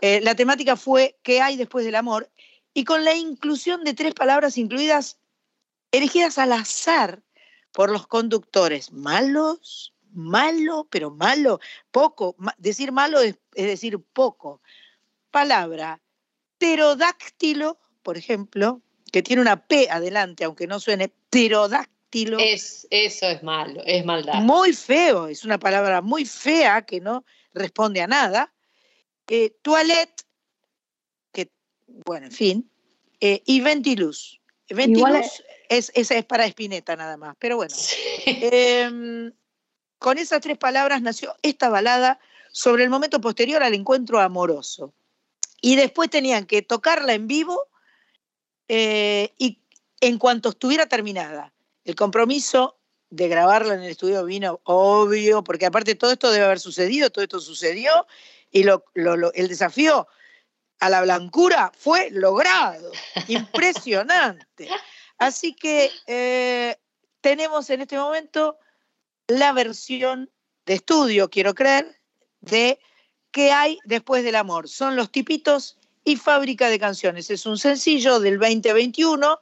Eh, 0.02 0.22
la 0.22 0.36
temática 0.36 0.76
fue 0.76 1.20
¿Qué 1.24 1.42
hay 1.42 1.58
después 1.58 1.86
del 1.86 1.96
amor? 1.96 2.32
Y 2.74 2.86
con 2.86 3.04
la 3.04 3.16
inclusión 3.16 3.84
de 3.84 3.94
tres 3.94 4.14
palabras 4.14 4.58
incluidas, 4.58 5.20
elegidas 5.92 6.38
al 6.38 6.54
azar 6.54 7.24
por 7.72 7.92
los 7.92 8.08
conductores. 8.08 8.92
Malos, 8.92 9.94
malo, 10.20 10.88
pero 10.90 11.10
malo, 11.12 11.60
poco. 11.92 12.36
Ma- 12.38 12.56
decir 12.58 12.92
malo 12.92 13.20
es, 13.22 13.36
es 13.56 13.66
decir 13.66 14.00
poco. 14.14 14.62
Palabra 15.32 16.00
pterodáctilo, 16.58 17.80
por 18.04 18.18
ejemplo, 18.18 18.82
que 19.12 19.24
tiene 19.24 19.42
una 19.42 19.66
P 19.68 19.88
adelante, 19.90 20.44
aunque 20.44 20.68
no 20.68 20.80
suene 20.80 21.10
pterodáctilo. 21.30 22.38
Es, 22.40 22.88
eso 22.90 23.28
es 23.28 23.42
malo, 23.44 23.82
es 23.86 24.06
maldad. 24.06 24.42
Muy 24.42 24.74
feo, 24.74 25.28
es 25.28 25.46
una 25.46 25.58
palabra 25.58 26.02
muy 26.02 26.26
fea 26.26 26.84
que 26.84 27.00
no 27.00 27.24
responde 27.54 28.02
a 28.02 28.08
nada. 28.08 28.54
Eh, 29.28 29.56
toilette, 29.62 30.24
que, 31.32 31.52
bueno, 32.06 32.28
en 32.28 32.32
fin. 32.32 32.72
eh, 33.22 33.42
y 33.46 33.62
ventilus. 33.62 34.40
Ventilus 34.68 34.98
Igual 34.98 35.24
es, 35.70 35.92
esa 35.96 36.16
es 36.16 36.26
para 36.26 36.46
Espineta 36.46 36.96
nada 36.96 37.18
más, 37.18 37.36
pero 37.40 37.58
bueno. 37.58 37.76
Em, 38.26 39.32
con 40.00 40.18
esas 40.18 40.42
tres 40.42 40.58
palabras 40.58 41.02
nació 41.02 41.36
esta 41.44 41.70
balada 41.70 42.20
sobre 42.52 42.84
el 42.84 42.90
momento 42.90 43.22
posterior 43.22 43.62
al 43.62 43.74
encuentro 43.74 44.20
amoroso. 44.20 44.94
Y 45.62 45.76
después 45.76 46.10
tenían 46.10 46.46
que 46.46 46.62
tocarla 46.62 47.14
en 47.14 47.28
vivo 47.28 47.68
eh, 48.68 49.34
y 49.38 49.62
en 50.02 50.18
cuanto 50.18 50.50
estuviera 50.50 50.88
terminada. 50.88 51.54
El 51.84 51.96
compromiso 51.96 52.78
de 53.10 53.28
grabarla 53.28 53.74
en 53.74 53.82
el 53.82 53.90
estudio 53.90 54.24
vino 54.24 54.62
obvio, 54.64 55.44
porque 55.44 55.66
aparte 55.66 55.96
todo 55.96 56.12
esto 56.12 56.32
debe 56.32 56.46
haber 56.46 56.60
sucedido, 56.60 57.10
todo 57.10 57.24
esto 57.24 57.40
sucedió, 57.40 58.08
y 58.52 58.64
lo- 58.64 58.86
lo- 58.94 59.18
lo- 59.18 59.34
el 59.34 59.48
desafío 59.48 60.08
a 60.80 60.90
la 60.90 61.02
blancura 61.02 61.72
fue 61.78 62.10
logrado. 62.12 62.92
Impresionante. 63.28 64.70
Así 65.18 65.54
que 65.54 65.92
eh, 66.08 66.78
tenemos 67.22 67.70
en 67.70 67.82
este 67.82 67.98
momento 67.98 68.58
la 69.30 69.54
versión 69.54 70.30
de 70.66 70.74
estudio, 70.74 71.30
quiero 71.30 71.56
creer, 71.56 71.98
de 72.42 72.80
¿Qué 73.32 73.52
hay 73.52 73.78
después 73.86 74.24
del 74.24 74.36
amor? 74.36 74.68
Son 74.68 74.96
los 74.96 75.12
tipitos 75.12 75.78
y 76.04 76.16
fábrica 76.16 76.70
de 76.70 76.80
canciones. 76.80 77.30
Es 77.30 77.46
un 77.46 77.58
sencillo 77.58 78.20
del 78.20 78.40
2021 78.40 79.40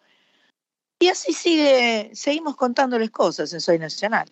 y 0.99 1.07
así 1.07 1.31
sigue, 1.31 2.11
seguimos 2.13 2.55
contándoles 2.55 3.11
cosas 3.11 3.53
en 3.53 3.61
Soy 3.61 3.79
Nacional. 3.79 4.27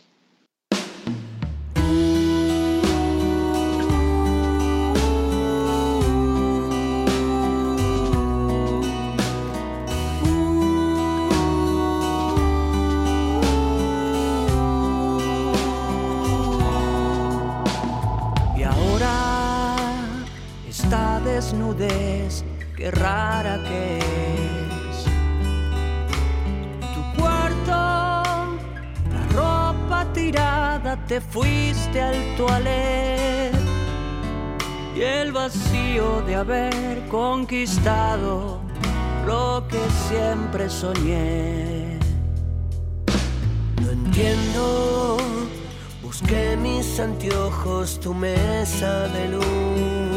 Es, 21.79 22.43
qué 22.75 22.91
rara 22.91 23.57
que 23.63 23.97
es. 23.99 25.05
Tu 26.93 27.21
cuarto, 27.21 27.71
la 29.11 29.27
ropa 29.33 30.05
tirada, 30.13 30.97
te 31.07 31.19
fuiste 31.21 32.01
al 32.01 32.35
toilet. 32.37 33.53
Y 34.95 35.01
el 35.01 35.31
vacío 35.31 36.21
de 36.21 36.35
haber 36.35 37.07
conquistado 37.09 38.61
lo 39.25 39.67
que 39.67 39.81
siempre 40.07 40.69
soñé. 40.69 41.99
No 43.81 43.91
entiendo, 43.91 45.17
busqué 46.01 46.55
mis 46.57 46.99
anteojos, 46.99 47.99
tu 47.99 48.13
mesa 48.13 49.07
de 49.09 49.27
luz. 49.29 50.14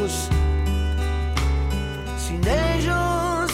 Sin 2.48 2.56
ellos, 2.56 3.50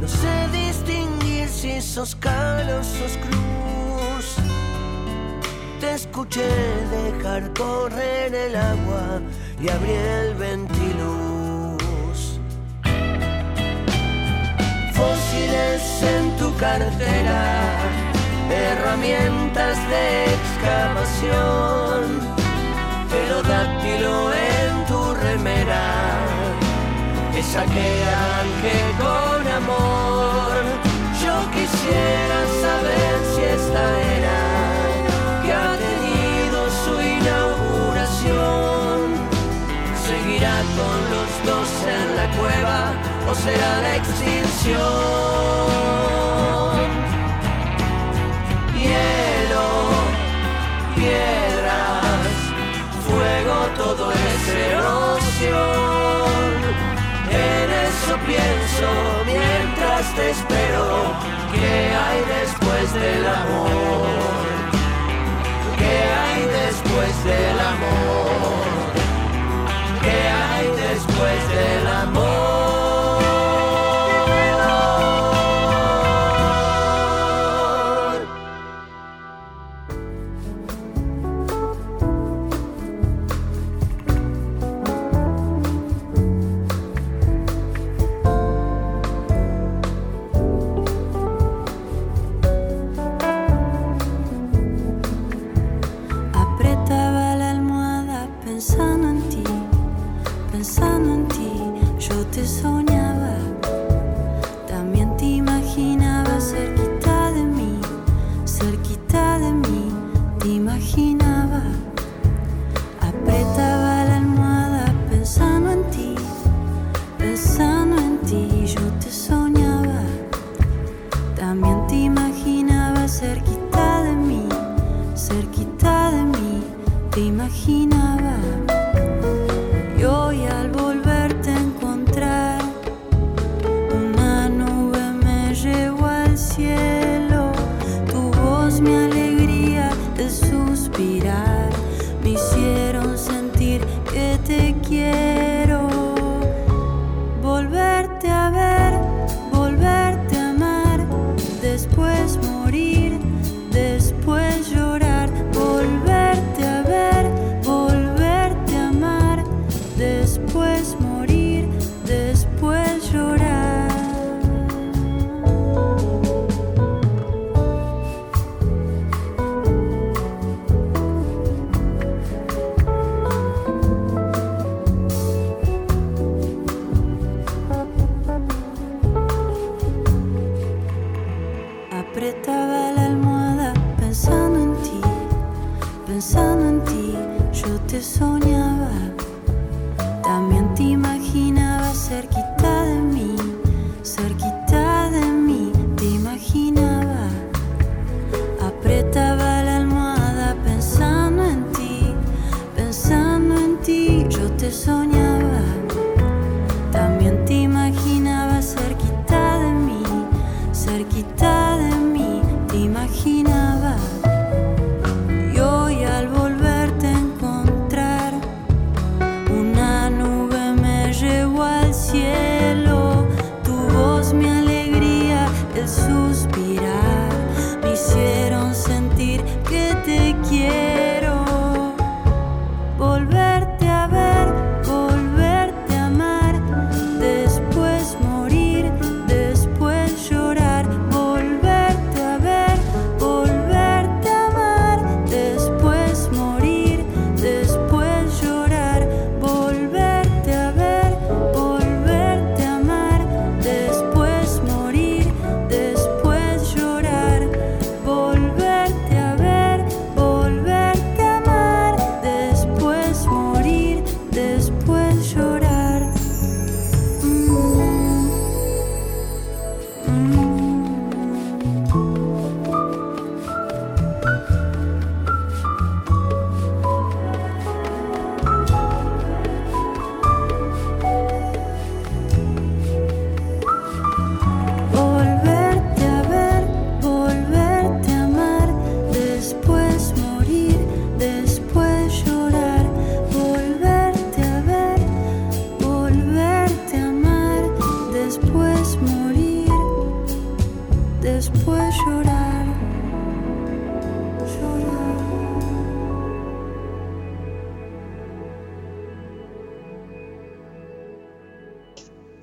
no 0.00 0.08
sé 0.08 0.48
distinguir 0.52 1.48
si 1.48 1.80
sos 1.82 2.14
cal 2.14 2.68
o 2.70 2.82
sos 2.82 3.18
cruz. 3.18 4.36
Te 5.80 5.94
escuché 5.94 6.48
dejar 6.90 7.52
correr 7.52 8.34
el 8.34 8.56
agua 8.56 9.20
y 9.60 9.68
abrí 9.68 9.92
el 9.92 10.34
ventiluz. 10.34 11.18
Fósiles 14.94 16.02
en 16.02 16.36
tu 16.38 16.54
cartera, 16.56 17.42
herramientas 18.50 19.76
de 19.88 20.24
excavación, 20.38 22.20
pterodáctilo 23.08 24.32
en 24.32 24.86
tu 24.86 25.14
remera, 25.14 26.07
esa 27.38 27.64
que 27.66 28.80
con 28.98 29.46
amor. 29.60 30.54
Yo 31.22 31.34
quisiera 31.54 32.38
saber 32.64 33.14
si 33.32 33.40
esta 33.58 33.84
era 34.16 34.40
que 35.42 35.50
ha 35.52 35.72
tenido 35.86 36.58
su 36.82 36.94
inauguración 37.16 38.96
seguirá 40.06 40.56
con 40.78 40.98
los 41.14 41.30
dos 41.48 41.70
en 41.96 42.08
la 42.16 42.26
cueva 42.38 42.78
o 43.30 43.32
será 43.34 43.72
la 43.82 43.92
extinción. 43.96 44.78
Hielo, 48.80 49.68
piedras, 50.96 52.36
fuego, 53.06 53.56
todo 53.76 54.04
es 54.12 54.42
erosión. 54.72 55.97
Pienso 58.38 58.90
mientras 59.26 60.14
te 60.14 60.30
espero. 60.30 60.86
¿Qué 61.52 61.74
hay 62.04 62.20
después 62.40 62.94
del 62.94 63.26
amor? 63.26 64.08
¿Qué 65.78 65.96
hay 66.22 66.42
después 66.64 67.24
del 67.24 67.58
amor? 67.74 68.58
¿Qué 70.02 70.18
hay 70.50 70.66
después 70.88 71.48
del 71.48 71.86
amor? 71.86 72.67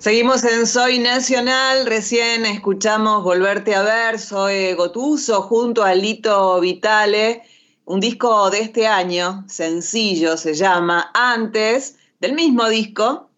Seguimos 0.05 0.43
en 0.43 0.67
Soy 0.67 0.99
Nacional, 0.99 1.87
recién 1.87 2.45
escuchamos 2.45 3.23
Volverte 3.23 3.73
a 3.73 3.81
ver, 3.81 4.19
soy 4.19 4.73
Gotuso 4.73 5.41
junto 5.41 5.83
a 5.83 5.95
Lito 5.95 6.59
Vitale, 6.59 7.41
un 7.85 7.99
disco 7.99 8.51
de 8.51 8.59
este 8.59 8.85
año, 8.85 9.43
sencillo 9.47 10.37
se 10.37 10.53
llama, 10.53 11.09
antes 11.15 11.97
del 12.19 12.33
mismo 12.33 12.69
disco, 12.69 13.31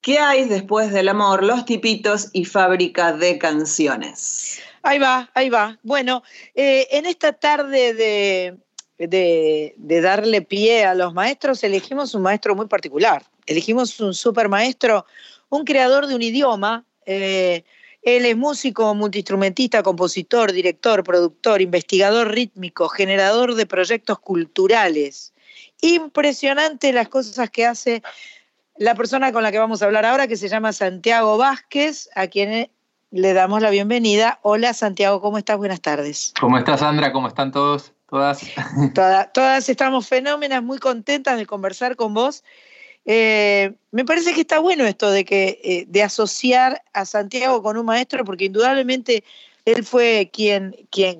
¿Qué 0.00 0.18
hay 0.18 0.48
después 0.48 0.90
del 0.90 1.10
amor? 1.10 1.44
Los 1.44 1.64
tipitos 1.64 2.30
y 2.32 2.44
fábrica 2.44 3.12
de 3.12 3.38
canciones. 3.38 4.58
Ahí 4.82 4.98
va, 4.98 5.30
ahí 5.34 5.48
va. 5.48 5.78
Bueno, 5.84 6.24
eh, 6.56 6.88
en 6.90 7.06
esta 7.06 7.34
tarde 7.34 7.94
de, 7.94 8.58
de, 8.98 9.74
de 9.76 10.00
darle 10.00 10.42
pie 10.42 10.86
a 10.86 10.96
los 10.96 11.14
maestros, 11.14 11.62
elegimos 11.62 12.16
un 12.16 12.22
maestro 12.22 12.56
muy 12.56 12.66
particular. 12.66 13.22
Elegimos 13.46 14.00
un 14.00 14.12
super 14.12 14.48
maestro 14.48 15.06
un 15.50 15.64
creador 15.64 16.06
de 16.06 16.14
un 16.14 16.22
idioma. 16.22 16.84
eh, 17.06 17.64
él 18.02 18.24
es 18.24 18.34
músico, 18.34 18.94
multiinstrumentista, 18.94 19.82
compositor, 19.82 20.52
director, 20.52 21.04
productor, 21.04 21.60
investigador 21.60 22.30
rítmico, 22.32 22.88
generador 22.88 23.54
de 23.56 23.66
proyectos 23.66 24.18
culturales. 24.20 25.34
Impresionante 25.82 26.92
las 26.94 27.08
cosas 27.08 27.50
que 27.50 27.66
hace 27.66 28.02
la 28.78 28.94
persona 28.94 29.32
con 29.32 29.42
la 29.42 29.52
que 29.52 29.58
vamos 29.58 29.82
a 29.82 29.84
hablar 29.84 30.06
ahora, 30.06 30.26
que 30.28 30.36
se 30.38 30.48
llama 30.48 30.72
Santiago 30.72 31.36
Vázquez, 31.36 32.08
a 32.14 32.28
quien 32.28 32.70
le 33.10 33.32
damos 33.34 33.60
la 33.60 33.68
bienvenida. 33.68 34.38
Hola 34.42 34.72
Santiago, 34.72 35.20
¿cómo 35.20 35.36
estás? 35.36 35.58
Buenas 35.58 35.82
tardes. 35.82 36.32
¿Cómo 36.40 36.56
estás, 36.56 36.80
Sandra? 36.80 37.12
¿Cómo 37.12 37.28
están 37.28 37.52
todos? 37.52 37.92
Todas. 38.08 38.40
Toda- 38.94 39.26
todas 39.34 39.68
estamos 39.68 40.08
fenómenas, 40.08 40.62
muy 40.62 40.78
contentas 40.78 41.36
de 41.36 41.44
conversar 41.44 41.96
con 41.96 42.14
vos. 42.14 42.44
Eh, 43.12 43.72
me 43.90 44.04
parece 44.04 44.34
que 44.34 44.42
está 44.42 44.60
bueno 44.60 44.86
esto 44.86 45.10
de 45.10 45.24
que 45.24 45.60
eh, 45.64 45.84
de 45.88 46.04
asociar 46.04 46.80
a 46.92 47.04
Santiago 47.04 47.60
con 47.60 47.76
un 47.76 47.84
maestro, 47.84 48.24
porque 48.24 48.44
indudablemente 48.44 49.24
él 49.64 49.84
fue 49.84 50.30
quien, 50.32 50.76
quien 50.90 51.18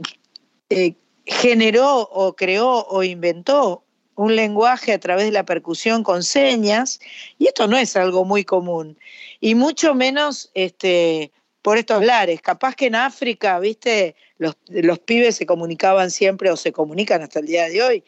eh, 0.69 0.95
generó 1.27 2.03
o 2.03 2.37
creó 2.37 2.87
o 2.87 3.03
inventó 3.03 3.83
un 4.15 4.37
lenguaje 4.37 4.93
a 4.93 5.01
través 5.01 5.25
de 5.25 5.33
la 5.33 5.45
percusión 5.45 6.05
con 6.05 6.23
señas, 6.23 7.01
y 7.41 7.49
esto 7.49 7.67
no 7.67 7.77
es 7.77 7.97
algo 7.97 8.25
muy 8.25 8.45
común, 8.45 8.97
y 9.41 9.57
mucho 9.57 9.93
menos 9.93 10.53
este, 10.55 11.33
por 11.61 11.77
estos 11.77 12.05
lares. 12.05 12.41
Capaz 12.41 12.77
que 12.77 12.87
en 12.87 12.95
África, 12.95 13.59
viste, 13.59 14.15
los, 14.39 14.55
los 14.69 15.01
pibes 15.01 15.35
se 15.35 15.45
comunicaban 15.45 16.13
siempre 16.13 16.53
o 16.53 16.57
se 16.57 16.71
comunican 16.71 17.23
hasta 17.23 17.41
el 17.41 17.47
día 17.47 17.69
de 17.69 17.83
hoy 17.83 18.05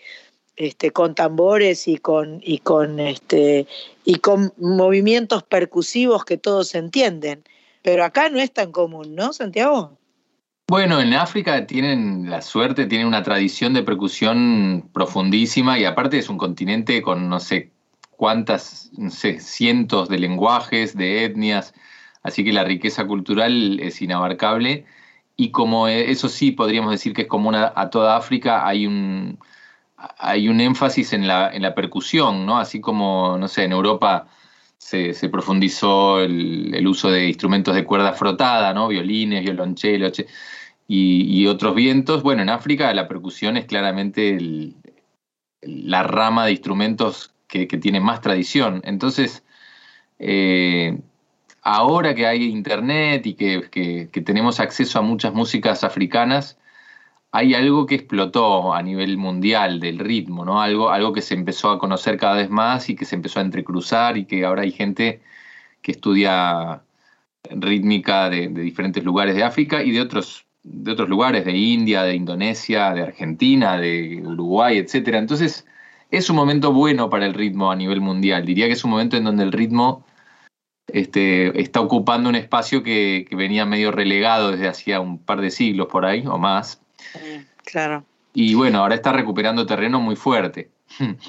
este, 0.57 0.91
con 0.91 1.15
tambores 1.15 1.89
y 1.89 1.97
con, 1.97 2.41
y 2.43 2.59
con, 2.59 3.01
este, 3.01 3.67
y 4.05 4.17
con 4.17 4.53
movimientos 4.59 5.43
percusivos 5.43 6.25
que 6.25 6.37
todos 6.37 6.75
entienden. 6.75 7.43
Pero 7.83 8.05
acá 8.05 8.29
no 8.29 8.39
es 8.39 8.53
tan 8.53 8.71
común, 8.71 9.15
¿no, 9.15 9.33
Santiago? 9.33 9.99
Bueno, 10.69 11.01
en 11.01 11.15
África 11.15 11.67
tienen 11.67 12.31
la 12.31 12.41
suerte, 12.41 12.87
tienen 12.87 13.07
una 13.07 13.23
tradición 13.23 13.75
de 13.75 13.83
percusión 13.83 14.89
profundísima 14.93 15.79
y 15.79 15.85
aparte 15.85 16.19
es 16.19 16.29
un 16.29 16.39
continente 16.39 17.03
con 17.03 17.29
no 17.29 17.41
sé 17.41 17.73
cuántas, 18.11 18.91
cientos 19.41 20.09
de 20.09 20.19
lenguajes, 20.19 20.97
de 20.97 21.25
etnias, 21.25 21.75
así 22.23 22.45
que 22.45 22.53
la 22.53 22.65
riqueza 22.65 23.05
cultural 23.07 23.81
es 23.81 24.01
inabarcable 24.01 24.87
y 25.37 25.51
como 25.51 25.89
eh, 25.89 26.11
eso 26.11 26.29
sí 26.29 26.53
podríamos 26.53 26.93
decir 26.93 27.13
que 27.15 27.23
es 27.23 27.29
común 27.29 27.57
a 27.57 27.91
toda 27.91 28.17
África, 28.17 28.67
hay 28.67 28.87
un, 28.87 29.39
hay 30.19 30.49
un 30.49 30.61
énfasis 30.61 31.13
en 31.13 31.27
la, 31.29 31.51
en 31.53 31.63
la 31.63 31.75
percusión, 31.75 32.47
¿no? 32.47 32.59
Así 32.59 32.81
como, 32.81 33.37
no 33.39 33.49
sé, 33.49 33.65
en 33.65 33.73
Europa 33.73 34.29
se, 34.79 35.15
se 35.15 35.29
profundizó 35.29 36.21
el, 36.21 36.75
el 36.75 36.87
uso 36.87 37.11
de 37.11 37.29
instrumentos 37.29 37.75
de 37.75 37.85
cuerda 37.85 38.13
frotada, 38.13 38.75
¿no? 38.75 38.89
Violines, 38.89 39.43
violonchelo, 39.43 40.11
che- 40.11 40.27
y, 40.89 41.47
otros 41.47 41.75
vientos. 41.75 42.23
Bueno, 42.23 42.43
en 42.43 42.51
África 42.51 42.93
la 42.93 43.09
percusión 43.09 43.57
es 43.57 43.65
claramente 43.67 44.39
la 45.63 46.03
rama 46.03 46.45
de 46.47 46.53
instrumentos 46.53 47.35
que, 47.49 47.67
que 47.69 47.79
tiene 47.79 48.01
más 48.01 48.21
tradición. 48.21 48.83
Entonces, 48.85 49.45
eh, 50.19 50.99
ahora 51.63 52.15
que 52.15 52.27
hay 52.27 52.45
internet 52.45 53.27
y 53.27 53.35
que- 53.35 53.69
que 54.13 54.21
tenemos 54.23 54.61
acceso 54.61 54.99
a 54.99 55.03
muchas 55.03 55.35
músicas 55.35 55.85
africanas, 55.85 56.59
hay 57.33 57.55
algo 57.55 57.87
que 57.87 57.95
explotó 57.97 58.75
a 58.75 58.83
nivel 58.83 59.17
mundial 59.17 59.81
del 59.81 59.99
ritmo, 59.99 60.45
¿no? 60.45 60.61
Algo, 60.61 60.91
algo 60.91 61.13
que 61.15 61.23
se 61.23 61.35
empezó 61.35 61.71
a 61.71 61.79
conocer 61.79 62.19
cada 62.19 62.35
vez 62.37 62.51
más 62.51 62.91
y 62.91 62.95
que 62.97 63.07
se 63.07 63.17
empezó 63.17 63.41
a 63.41 63.43
entrecruzar 63.43 64.19
y 64.19 64.27
que 64.27 64.45
ahora 64.45 64.63
hay 64.63 64.73
gente 64.73 65.23
que 65.83 65.93
estudia 65.93 66.83
rítmica 67.51 68.31
de, 68.31 68.49
diferentes 68.49 69.05
lugares 69.05 69.35
de 69.35 69.45
África 69.45 69.83
y 69.83 69.93
de 69.93 70.03
otros, 70.03 70.47
de 70.63 70.93
otros 70.93 71.09
lugares, 71.09 71.45
de 71.47 71.57
India, 71.57 72.03
de 72.05 72.15
Indonesia, 72.15 72.93
de 72.95 73.03
Argentina, 73.03 73.79
de 73.79 74.23
Uruguay, 74.25 74.79
etc. 74.79 75.15
Entonces, 75.15 75.67
es 76.11 76.31
un 76.31 76.37
momento 76.37 76.73
bueno 76.73 77.11
para 77.11 77.27
el 77.27 77.35
ritmo 77.35 77.71
a 77.73 77.77
nivel 77.77 78.01
mundial. 78.03 78.45
Diría 78.47 78.67
que 78.67 78.75
es 78.75 78.85
un 78.85 78.91
momento 78.91 79.17
en 79.17 79.25
donde 79.25 79.45
el 79.45 79.53
ritmo 79.53 80.05
este, 80.89 81.61
está 81.61 81.81
ocupando 81.81 82.29
un 82.29 82.37
espacio 82.37 82.83
que, 82.83 83.27
que 83.29 83.37
venía 83.37 83.67
medio 83.67 83.93
relegado 83.93 84.53
desde 84.53 84.69
hacía 84.69 85.01
un 85.01 85.19
par 85.19 85.41
de 85.41 85.51
siglos 85.51 85.89
por 85.89 86.05
ahí 86.05 86.25
o 86.27 86.39
más. 86.39 86.82
Claro. 87.65 88.05
Y 88.35 88.55
bueno, 88.55 88.79
ahora 88.81 88.95
está 88.95 89.13
recuperando 89.13 89.67
terreno 89.67 90.01
muy 90.01 90.17
fuerte. 90.17 90.71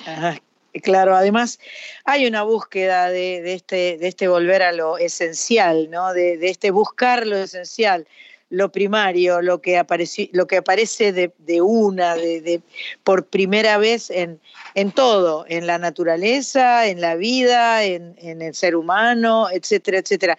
Ajá, 0.05 0.37
Claro, 0.81 1.15
además 1.15 1.59
hay 2.03 2.25
una 2.25 2.41
búsqueda 2.41 3.09
de, 3.09 3.41
de 3.43 3.53
este, 3.53 3.97
de 3.99 4.07
este 4.07 4.27
volver 4.27 4.63
a 4.63 4.71
lo 4.71 4.97
esencial, 4.97 5.89
¿no? 5.91 6.13
De, 6.13 6.37
de 6.37 6.49
este 6.49 6.71
buscar 6.71 7.27
lo 7.27 7.37
esencial, 7.37 8.07
lo 8.49 8.71
primario, 8.71 9.41
lo 9.41 9.61
que, 9.61 9.77
apareció, 9.77 10.27
lo 10.31 10.47
que 10.47 10.57
aparece 10.57 11.13
de, 11.13 11.31
de 11.37 11.61
una, 11.61 12.15
de, 12.15 12.41
de- 12.41 12.61
por 13.03 13.27
primera 13.27 13.77
vez 13.77 14.09
en, 14.09 14.39
en 14.75 14.91
todo, 14.91 15.45
en 15.47 15.67
la 15.67 15.77
naturaleza, 15.77 16.87
en 16.87 17.01
la 17.01 17.15
vida, 17.15 17.83
en, 17.83 18.15
el 18.19 18.53
ser 18.55 18.75
humano, 18.75 19.47
etcétera, 19.51 19.99
etcétera. 19.99 20.37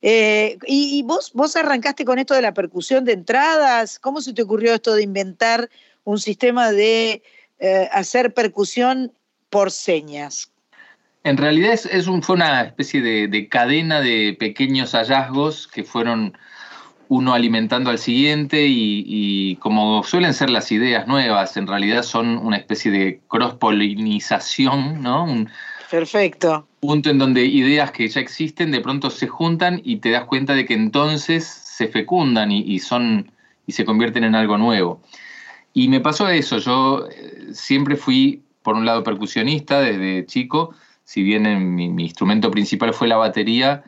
Eh, 0.00 0.58
y 0.66 1.02
vos, 1.02 1.32
vos 1.34 1.56
arrancaste 1.56 2.04
con 2.04 2.18
esto 2.18 2.34
de 2.34 2.42
la 2.42 2.54
percusión 2.54 3.04
de 3.04 3.12
entradas, 3.12 3.98
¿cómo 3.98 4.20
se 4.20 4.32
te 4.32 4.42
ocurrió 4.42 4.74
esto 4.74 4.94
de 4.94 5.02
inventar 5.02 5.68
un 6.04 6.18
sistema 6.18 6.72
de 6.72 7.22
eh, 7.58 7.88
hacer 7.92 8.34
percusión 8.34 9.12
por 9.50 9.70
señas? 9.70 10.50
En 11.24 11.36
realidad 11.36 11.74
es, 11.74 12.06
fue 12.22 12.34
una 12.34 12.62
especie 12.62 13.00
de 13.00 13.48
cadena 13.48 14.00
de 14.00 14.36
pequeños 14.38 14.92
hallazgos 14.92 15.68
que 15.68 15.84
fueron 15.84 16.36
uno 17.12 17.34
alimentando 17.34 17.90
al 17.90 17.98
siguiente 17.98 18.66
y, 18.66 19.04
y 19.06 19.56
como 19.56 20.02
suelen 20.02 20.32
ser 20.32 20.48
las 20.48 20.72
ideas 20.72 21.06
nuevas, 21.06 21.58
en 21.58 21.66
realidad 21.66 22.04
son 22.04 22.38
una 22.38 22.56
especie 22.56 22.90
de 22.90 23.20
cross-polinización, 23.28 25.02
¿no? 25.02 25.24
Un 25.24 25.50
Perfecto. 25.90 26.66
punto 26.80 27.10
en 27.10 27.18
donde 27.18 27.44
ideas 27.44 27.90
que 27.90 28.08
ya 28.08 28.18
existen 28.18 28.70
de 28.70 28.80
pronto 28.80 29.10
se 29.10 29.28
juntan 29.28 29.82
y 29.84 29.96
te 29.98 30.10
das 30.10 30.24
cuenta 30.24 30.54
de 30.54 30.64
que 30.64 30.72
entonces 30.72 31.44
se 31.44 31.86
fecundan 31.88 32.50
y, 32.50 32.60
y 32.60 32.78
son 32.78 33.30
y 33.66 33.72
se 33.72 33.84
convierten 33.84 34.24
en 34.24 34.34
algo 34.34 34.56
nuevo. 34.56 35.02
Y 35.74 35.88
me 35.88 36.00
pasó 36.00 36.30
eso, 36.30 36.56
yo 36.58 37.08
eh, 37.10 37.48
siempre 37.52 37.96
fui, 37.96 38.40
por 38.62 38.74
un 38.74 38.86
lado, 38.86 39.04
percusionista 39.04 39.82
desde 39.82 40.24
chico, 40.24 40.74
si 41.04 41.22
bien 41.22 41.44
en 41.44 41.74
mi, 41.74 41.90
mi 41.90 42.04
instrumento 42.04 42.50
principal 42.50 42.94
fue 42.94 43.06
la 43.06 43.18
batería, 43.18 43.84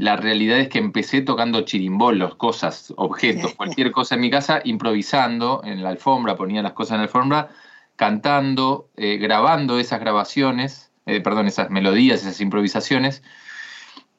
la 0.00 0.16
realidad 0.16 0.58
es 0.58 0.68
que 0.68 0.78
empecé 0.78 1.20
tocando 1.20 1.60
chirimbolos, 1.62 2.34
cosas, 2.36 2.92
objetos, 2.96 3.54
cualquier 3.54 3.92
cosa 3.92 4.14
en 4.14 4.22
mi 4.22 4.30
casa, 4.30 4.60
improvisando 4.64 5.60
en 5.64 5.82
la 5.82 5.90
alfombra, 5.90 6.36
ponía 6.36 6.62
las 6.62 6.72
cosas 6.72 6.92
en 6.92 6.98
la 6.98 7.02
alfombra, 7.04 7.50
cantando, 7.96 8.88
eh, 8.96 9.18
grabando 9.18 9.78
esas 9.78 10.00
grabaciones, 10.00 10.90
eh, 11.06 11.20
perdón, 11.20 11.46
esas 11.46 11.70
melodías, 11.70 12.22
esas 12.22 12.40
improvisaciones. 12.40 13.22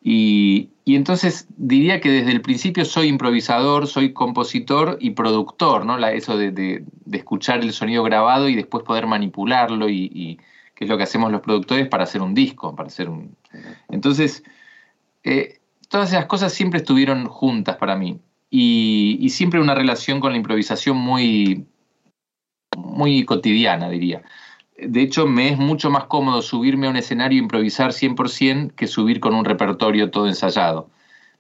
Y, 0.02 0.70
y 0.86 0.96
entonces 0.96 1.48
diría 1.58 2.00
que 2.00 2.12
desde 2.12 2.32
el 2.32 2.42
principio 2.42 2.86
soy 2.86 3.08
improvisador, 3.08 3.88
soy 3.88 4.14
compositor 4.14 4.98
y 5.02 5.12
productor, 5.12 5.84
¿no? 5.86 5.98
La- 5.98 6.14
eso 6.14 6.38
de, 6.38 6.52
de- 6.52 6.84
de 7.06 7.18
escuchar 7.18 7.62
el 7.62 7.74
sonido 7.74 8.04
grabado 8.04 8.48
y 8.48 8.56
después 8.56 8.84
poder 8.84 9.08
manipularlo 9.08 9.90
y, 9.90 10.12
y 10.14 10.38
que 10.76 10.84
es 10.86 10.90
lo 10.90 10.98
que 10.98 11.04
hacemos 11.04 11.32
los 11.32 11.42
productores 11.42 11.88
para 11.88 12.04
hacer 12.04 12.22
un 12.22 12.36
disco, 12.36 12.76
para 12.76 12.88
hacer 12.88 13.10
un... 13.10 13.36
Entonces, 13.90 14.44
eh, 15.26 15.60
todas 15.90 16.12
esas 16.14 16.26
cosas 16.28 16.54
siempre 16.54 16.80
estuvieron 16.80 17.28
juntas 17.28 17.78
para 17.78 17.96
mí 17.96 18.20
y, 18.50 19.18
y 19.20 19.30
siempre 19.30 19.60
una 19.60 19.76
relación 19.76 20.20
con 20.20 20.32
la 20.32 20.38
improvisación 20.38 20.98
muy, 20.98 21.66
muy 22.78 23.26
cotidiana, 23.26 23.90
diría. 23.90 24.22
De 24.78 25.02
hecho, 25.02 25.26
me 25.26 25.50
es 25.50 25.58
mucho 25.58 25.90
más 25.90 26.06
cómodo 26.06 26.42
subirme 26.42 26.88
a 26.88 26.90
un 26.90 26.98
escenario 26.98 27.40
e 27.40 27.44
improvisar 27.44 27.92
100% 27.92 28.74
que 28.76 28.88
subir 28.88 29.20
con 29.20 29.34
un 29.34 29.46
repertorio 29.46 30.12
todo 30.12 30.28
ensayado. 30.28 30.90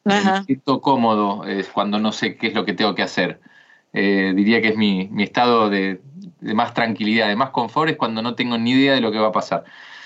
Ajá. 0.05 0.39
Me 0.39 0.45
siento 0.45 0.81
cómodo 0.81 1.45
es 1.45 1.67
cuando 1.67 1.99
no 1.99 2.11
sé 2.11 2.37
qué 2.37 2.47
es 2.47 2.53
lo 2.53 2.65
que 2.65 2.73
tengo 2.73 2.95
que 2.95 3.03
hacer. 3.03 3.39
Eh, 3.93 4.33
diría 4.35 4.61
que 4.61 4.69
es 4.69 4.77
mi, 4.77 5.07
mi 5.09 5.23
estado 5.23 5.69
de, 5.69 6.01
de 6.41 6.53
más 6.53 6.73
tranquilidad, 6.73 7.27
de 7.27 7.35
más 7.35 7.51
confort, 7.51 7.91
es 7.91 7.97
cuando 7.97 8.21
no 8.21 8.35
tengo 8.35 8.57
ni 8.57 8.71
idea 8.71 8.93
de 8.93 9.01
lo 9.01 9.11
que 9.11 9.19
va 9.19 9.27
a 9.27 9.31
pasar. 9.31 9.63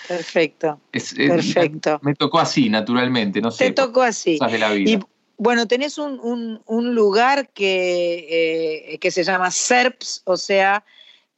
Perfecto. 0.09 0.81
Es- 0.91 1.13
es- 1.13 1.29
Perfecto. 1.29 1.99
Me, 2.01 2.15
tocó 2.15 2.39
así, 2.39 2.67
naturalmente, 2.67 3.39
no 3.41 3.51
sé. 3.51 3.65
Te 3.65 3.71
tocó 3.73 4.01
así. 4.01 4.39
cosas 4.39 4.53
de 4.53 4.57
la 4.57 4.71
vida. 4.71 4.89
Y 4.91 4.99
bueno, 5.37 5.67
tenés 5.67 5.99
un, 5.99 6.19
un- 6.19 6.61
un 6.65 6.95
lugar 6.95 7.49
que, 7.49 8.93
eh, 8.93 8.97
que 8.97 9.11
se 9.11 9.23
llama 9.23 9.51
SERPS, 9.51 10.23
o 10.25 10.35
sea, 10.35 10.83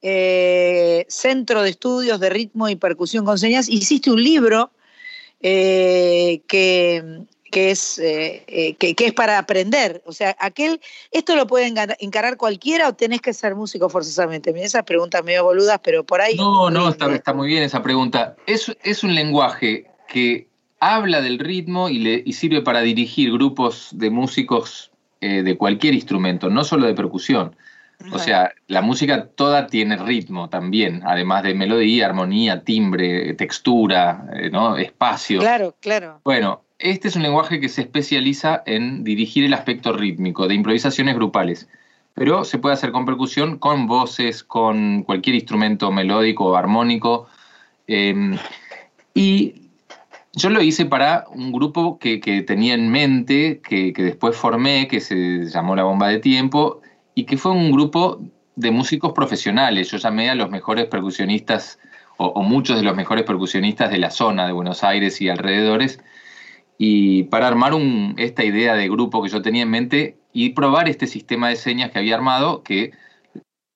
eh, 0.01 1.05
Centro 1.09 1.61
de 1.63 1.69
Estudios 1.71 2.21
de 2.21 2.29
Ritmo 2.29 2.69
y 2.69 2.77
Percusión 2.77 3.25
con 3.25 3.37
Señas. 3.37 3.67
Hiciste 3.67 4.09
un 4.09 4.23
libro 4.23 4.71
eh, 5.41 6.41
que, 6.47 7.03
que 7.51 7.69
es, 7.69 7.99
eh, 7.99 8.43
eh, 8.47 8.75
que, 8.75 8.95
que 8.95 9.07
es 9.07 9.13
para 9.13 9.37
aprender. 9.37 10.01
O 10.05 10.13
sea, 10.13 10.35
aquel, 10.39 10.81
¿esto 11.11 11.35
lo 11.35 11.45
puede 11.45 11.71
encarar 11.99 12.37
cualquiera 12.37 12.87
o 12.87 12.93
tenés 12.93 13.21
que 13.21 13.33
ser 13.33 13.53
músico 13.53 13.89
forzosamente? 13.89 14.53
Mira, 14.53 14.65
esas 14.65 14.83
preguntas 14.83 15.23
medio 15.23 15.43
boludas, 15.43 15.79
pero 15.83 16.03
por 16.03 16.21
ahí. 16.21 16.35
No, 16.35 16.71
no, 16.71 16.89
está, 16.89 17.13
está 17.13 17.33
muy 17.33 17.49
bien 17.49 17.61
esa 17.61 17.83
pregunta. 17.83 18.35
Es, 18.47 18.75
es 18.83 19.03
un 19.03 19.13
lenguaje 19.13 19.85
que 20.07 20.47
habla 20.79 21.21
del 21.21 21.37
ritmo 21.37 21.89
y, 21.89 21.99
le, 21.99 22.23
y 22.25 22.33
sirve 22.33 22.61
para 22.61 22.81
dirigir 22.81 23.31
grupos 23.31 23.89
de 23.91 24.09
músicos 24.09 24.91
eh, 25.19 25.43
de 25.43 25.57
cualquier 25.57 25.93
instrumento, 25.93 26.49
no 26.49 26.63
solo 26.63 26.87
de 26.87 26.95
percusión. 26.95 27.55
O 28.11 28.17
sea, 28.17 28.51
la 28.65 28.81
música 28.81 29.27
toda 29.27 29.67
tiene 29.67 29.95
ritmo 29.95 30.49
también, 30.49 31.03
además 31.05 31.43
de 31.43 31.53
melodía, 31.53 32.07
armonía, 32.07 32.63
timbre, 32.63 33.35
textura, 33.35 34.25
¿no? 34.51 34.75
espacio. 34.75 35.39
Claro, 35.39 35.75
claro. 35.79 36.19
Bueno, 36.23 36.63
este 36.81 37.07
es 37.07 37.15
un 37.15 37.23
lenguaje 37.23 37.59
que 37.59 37.69
se 37.69 37.81
especializa 37.81 38.63
en 38.65 39.03
dirigir 39.03 39.45
el 39.45 39.53
aspecto 39.53 39.93
rítmico 39.93 40.47
de 40.47 40.55
improvisaciones 40.55 41.15
grupales, 41.15 41.69
pero 42.13 42.43
se 42.43 42.57
puede 42.59 42.73
hacer 42.73 42.91
con 42.91 43.05
percusión, 43.05 43.57
con 43.57 43.87
voces, 43.87 44.43
con 44.43 45.03
cualquier 45.03 45.35
instrumento 45.35 45.91
melódico 45.91 46.45
o 46.45 46.55
armónico. 46.55 47.27
eh, 47.87 48.37
y 49.13 49.61
yo 50.33 50.49
lo 50.49 50.61
hice 50.61 50.85
para 50.85 51.25
un 51.29 51.51
grupo 51.51 51.99
que, 51.99 52.17
tenía 52.47 52.73
en 52.73 52.89
mente, 52.89 53.59
que, 53.61 53.91
que 53.91 54.03
después 54.03 54.35
formé, 54.35 54.87
que 54.87 55.01
se 55.01 55.45
llamó 55.45 55.75
La 55.75 55.83
Bomba 55.83 56.07
de 56.07 56.19
Tiempo, 56.19 56.81
y 57.15 57.25
que 57.25 57.37
fue 57.37 57.51
un 57.51 57.71
grupo 57.71 58.21
de 58.55 58.71
músicos 58.71 59.11
profesionales. 59.11 59.91
Yo 59.91 59.97
llamé 59.97 60.29
a 60.29 60.35
los 60.35 60.49
mejores 60.49 60.85
percusionistas, 60.85 61.79
o 62.17 62.43
muchos 62.43 62.77
de 62.77 62.83
los 62.83 62.95
mejores 62.95 63.25
percusionistas 63.25 63.91
de 63.91 63.97
la 63.97 64.11
zona 64.11 64.45
de 64.45 64.53
Buenos 64.53 64.83
Aires 64.83 65.19
y 65.21 65.27
alrededores, 65.27 65.99
y 66.83 67.25
para 67.25 67.47
armar 67.47 67.75
un- 67.75 68.15
esta 68.17 68.43
idea 68.43 68.73
de 68.73 68.89
grupo 68.89 69.21
que 69.21 69.29
yo 69.29 69.43
tenía 69.43 69.61
en 69.61 69.69
mente 69.69 70.17
y 70.33 70.49
probar 70.49 70.89
este 70.89 71.05
sistema 71.05 71.49
de 71.49 71.55
señas 71.55 71.91
que 71.91 71.99
había 71.99 72.15
armado, 72.15 72.63
que 72.63 72.89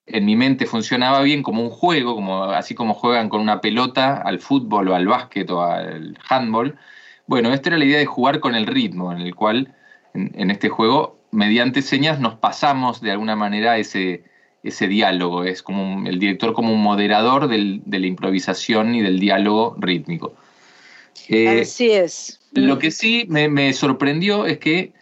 en 0.08 0.26
mi 0.26 0.36
mente 0.36 0.66
funcionaba 0.66 1.22
bien 1.22 1.44
como 1.44 1.62
un 1.62 1.70
juego, 1.70 2.16
como, 2.16 2.46
así 2.46 2.74
como 2.74 2.96
juegan 2.96 3.30
con 3.30 3.42
una 3.42 3.62
pelota 3.62 4.16
al 4.24 4.40
fútbol 4.40 4.88
o 4.88 4.96
al 4.96 5.06
básquet 5.06 5.48
o 5.52 5.62
al 5.62 6.18
handball. 6.28 6.80
Bueno, 7.28 7.54
esta 7.54 7.70
era 7.70 7.78
la 7.78 7.86
idea 7.86 8.00
de 8.00 8.08
jugar 8.08 8.40
con 8.40 8.56
el 8.56 8.66
ritmo, 8.66 9.12
en 9.12 9.20
el 9.22 9.36
cual 9.36 9.76
en, 10.16 10.50
este 10.50 10.70
juego, 10.70 11.20
mediante 11.30 11.84
señas, 11.84 12.20
nos 12.20 12.34
pasamos 12.34 13.02
de 13.02 13.12
alguna 13.12 13.36
manera 13.36 13.78
ese, 13.78 14.24
ese 14.64 14.88
diálogo. 14.88 15.44
Es 15.44 15.62
como 15.62 15.84
un- 15.98 16.08
el 16.08 16.18
director 16.18 16.54
como 16.54 16.74
un 16.74 16.82
moderador 16.82 17.50
del- 17.50 17.84
de 17.86 18.00
la 18.00 18.08
improvisación 18.08 18.96
y 18.96 19.02
del 19.04 19.20
diálogo 19.20 19.76
rítmico. 19.78 20.34
Eh, 21.30 21.62
Así 21.62 21.92
es. 21.92 22.40
Lo 22.56 22.80
que 22.80 22.92
sí 22.92 23.26
me, 23.30 23.74
sorprendió 23.74 24.46
es 24.46 24.58
que 24.60 24.94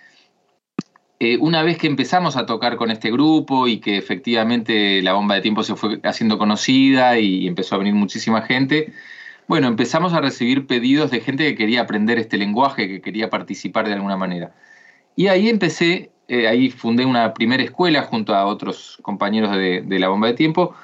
eh, 1.19 1.37
una 1.37 1.63
vez 1.63 1.77
que 1.77 1.87
empezamos 1.87 2.35
a 2.35 2.45
tocar 2.45 2.75
con 2.75 2.91
este 2.91 3.11
grupo 3.11 3.67
y 3.67 3.79
que 3.79 3.97
efectivamente 3.97 5.01
la 5.01 5.13
bomba 5.13 5.35
de 5.35 5.41
tiempo 5.41 5.63
se 5.63 5.75
fue 5.75 5.99
haciendo 6.03 6.37
conocida 6.37 7.19
y 7.19 7.47
empezó 7.47 7.75
a 7.75 7.77
venir 7.77 7.93
muchísima 7.93 8.41
gente, 8.41 8.91
bueno, 9.47 9.67
empezamos 9.67 10.13
a 10.13 10.21
recibir 10.21 10.67
pedidos 10.67 11.11
de 11.11 11.21
gente 11.21 11.45
que 11.45 11.55
quería 11.55 11.81
aprender 11.81 12.17
este 12.17 12.37
lenguaje, 12.37 12.87
que 12.87 13.01
quería 13.01 13.29
participar 13.29 13.87
de 13.87 13.93
alguna 13.93 14.17
manera. 14.17 14.53
Y 15.15 15.27
ahí 15.27 15.49
empecé, 15.49 16.11
eh, 16.27 16.47
ahí 16.47 16.69
fundé 16.71 17.05
una 17.05 17.33
primera 17.33 17.63
escuela 17.63 18.03
junto 18.03 18.33
a 18.35 18.45
otros 18.45 18.97
compañeros 19.01 19.55
de 19.55 19.99
la 19.99 20.07
bomba 20.09 20.27
de 20.27 20.33
tiempo 20.33 20.75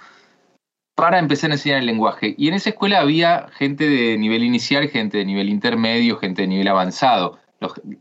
para 1.00 1.18
empezar 1.18 1.50
a 1.50 1.54
enseñar 1.54 1.80
el 1.80 1.86
lenguaje. 1.86 2.36
Y 2.38 2.50
en 2.50 2.56
esa 2.56 2.72
escuela 2.72 3.00
había 3.00 3.48
gente 3.54 3.88
de 3.88 4.18
nivel 4.18 4.44
inicial, 4.44 4.90
gente 4.90 5.20
de 5.20 5.26
nivel 5.26 5.48
intermedio, 5.48 6.18
gente 6.18 6.42
de 6.42 6.50
nivel 6.50 6.68
avanzado. 6.68 7.40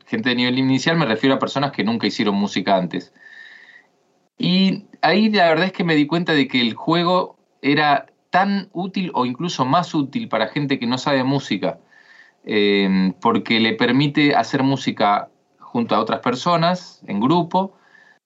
Gente 0.06 0.30
de 0.30 0.34
nivel 0.34 0.58
inicial 0.58 0.96
me 0.96 1.06
refiero 1.06 1.36
a 1.36 1.38
personas 1.38 1.70
que 1.70 1.84
nunca 1.84 2.08
hicieron 2.08 2.34
música 2.34 2.76
antes. 2.76 3.12
Y 4.36 4.86
ahí 5.00 5.30
la 5.30 5.48
verdad 5.48 5.66
es 5.66 5.72
que 5.72 5.84
me 5.84 5.94
di 5.94 6.08
cuenta 6.08 6.32
de 6.32 6.48
que 6.48 6.60
el 6.60 6.74
juego 6.74 7.38
era 7.62 8.06
tan 8.30 8.68
útil 8.72 9.12
o 9.14 9.26
incluso 9.26 9.64
más 9.64 9.94
útil 9.94 10.28
para 10.28 10.48
gente 10.48 10.80
que 10.80 10.86
no 10.88 10.98
sabe 10.98 11.22
música, 11.22 11.78
eh, 12.44 13.12
porque 13.20 13.60
le 13.60 13.74
permite 13.74 14.34
hacer 14.34 14.64
música 14.64 15.28
junto 15.60 15.94
a 15.94 16.00
otras 16.00 16.18
personas, 16.18 17.00
en 17.06 17.20
grupo, 17.20 17.76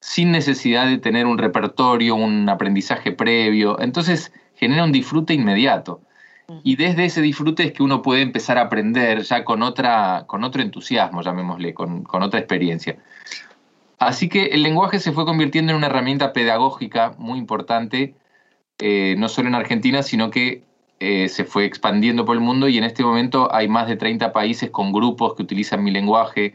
sin 0.01 0.33
necesidad 0.33 0.87
de 0.87 0.97
tener 0.97 1.27
un 1.27 1.37
repertorio, 1.37 2.15
un 2.15 2.49
aprendizaje 2.49 3.13
previo. 3.13 3.79
Entonces 3.79 4.33
genera 4.63 4.85
un 4.85 4.93
disfrute 4.93 5.35
inmediato. 5.35 6.03
Y 6.63 6.77
desde 6.77 7.07
ese 7.07 7.21
disfrute 7.21 7.65
es 7.65 7.73
que 7.73 7.83
uno 7.83 8.01
puede 8.01 8.23
empezar 8.23 8.59
a 8.59 8.63
aprender 8.63 9.23
ya 9.23 9.45
con, 9.45 9.61
otra, 9.65 10.23
con 10.29 10.45
otro 10.45 10.63
entusiasmo, 10.63 11.21
llamémosle, 11.21 11.75
con, 11.75 12.05
con 12.05 12.23
otra 12.23 12.39
experiencia. 12.39 12.97
Así 13.99 14.29
que 14.29 14.47
el 14.47 14.63
lenguaje 14.63 15.01
se 15.01 15.11
fue 15.11 15.25
convirtiendo 15.25 15.73
en 15.73 15.79
una 15.79 15.89
herramienta 15.89 16.33
pedagógica 16.33 17.17
muy 17.19 17.41
importante, 17.41 18.15
eh, 18.79 19.17
no 19.19 19.29
solo 19.29 19.49
en 19.49 19.57
Argentina, 19.57 20.05
sino 20.05 20.31
que 20.31 20.63
eh, 21.01 21.29
se 21.29 21.45
fue 21.45 21.65
expandiendo 21.65 22.25
por 22.25 22.37
el 22.37 22.41
mundo 22.41 22.69
y 22.69 22.79
en 22.79 22.85
este 22.85 23.03
momento 23.03 23.53
hay 23.53 23.67
más 23.67 23.89
de 23.89 23.97
30 23.97 24.33
países 24.33 24.71
con 24.71 24.93
grupos 24.93 25.35
que 25.35 25.43
utilizan 25.43 25.83
mi 25.83 25.91
lenguaje. 25.91 26.55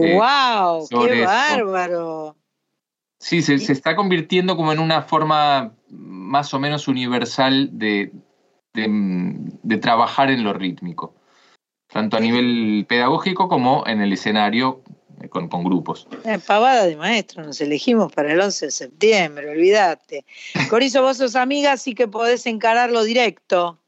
Eh, 0.00 0.14
¡Wow! 0.14 0.86
¡Qué 0.88 0.96
profesores, 0.96 1.26
bárbaro! 1.26 2.36
Sí, 3.18 3.42
se, 3.42 3.58
se 3.58 3.72
está 3.72 3.94
convirtiendo 3.96 4.56
como 4.56 4.72
en 4.72 4.78
una 4.78 5.02
forma 5.02 5.74
más 6.34 6.52
o 6.52 6.58
menos 6.58 6.88
universal 6.88 7.68
de, 7.78 8.10
de, 8.72 8.86
de 8.90 9.76
trabajar 9.78 10.32
en 10.32 10.42
lo 10.42 10.52
rítmico, 10.52 11.14
tanto 11.86 12.16
a 12.16 12.20
nivel 12.20 12.86
pedagógico 12.88 13.46
como 13.48 13.84
en 13.86 14.00
el 14.00 14.12
escenario 14.12 14.82
eh, 15.22 15.28
con, 15.28 15.46
con 15.48 15.62
grupos. 15.62 16.08
Pavada 16.44 16.86
de 16.86 16.96
maestro, 16.96 17.44
nos 17.44 17.60
elegimos 17.60 18.12
para 18.12 18.32
el 18.32 18.40
11 18.40 18.66
de 18.66 18.70
septiembre, 18.72 19.48
olvídate. 19.48 20.24
Corizo, 20.70 21.02
vos 21.02 21.18
sos 21.18 21.36
amiga, 21.36 21.70
así 21.70 21.94
que 21.94 22.08
podés 22.08 22.46
encararlo 22.46 23.04
directo. 23.04 23.78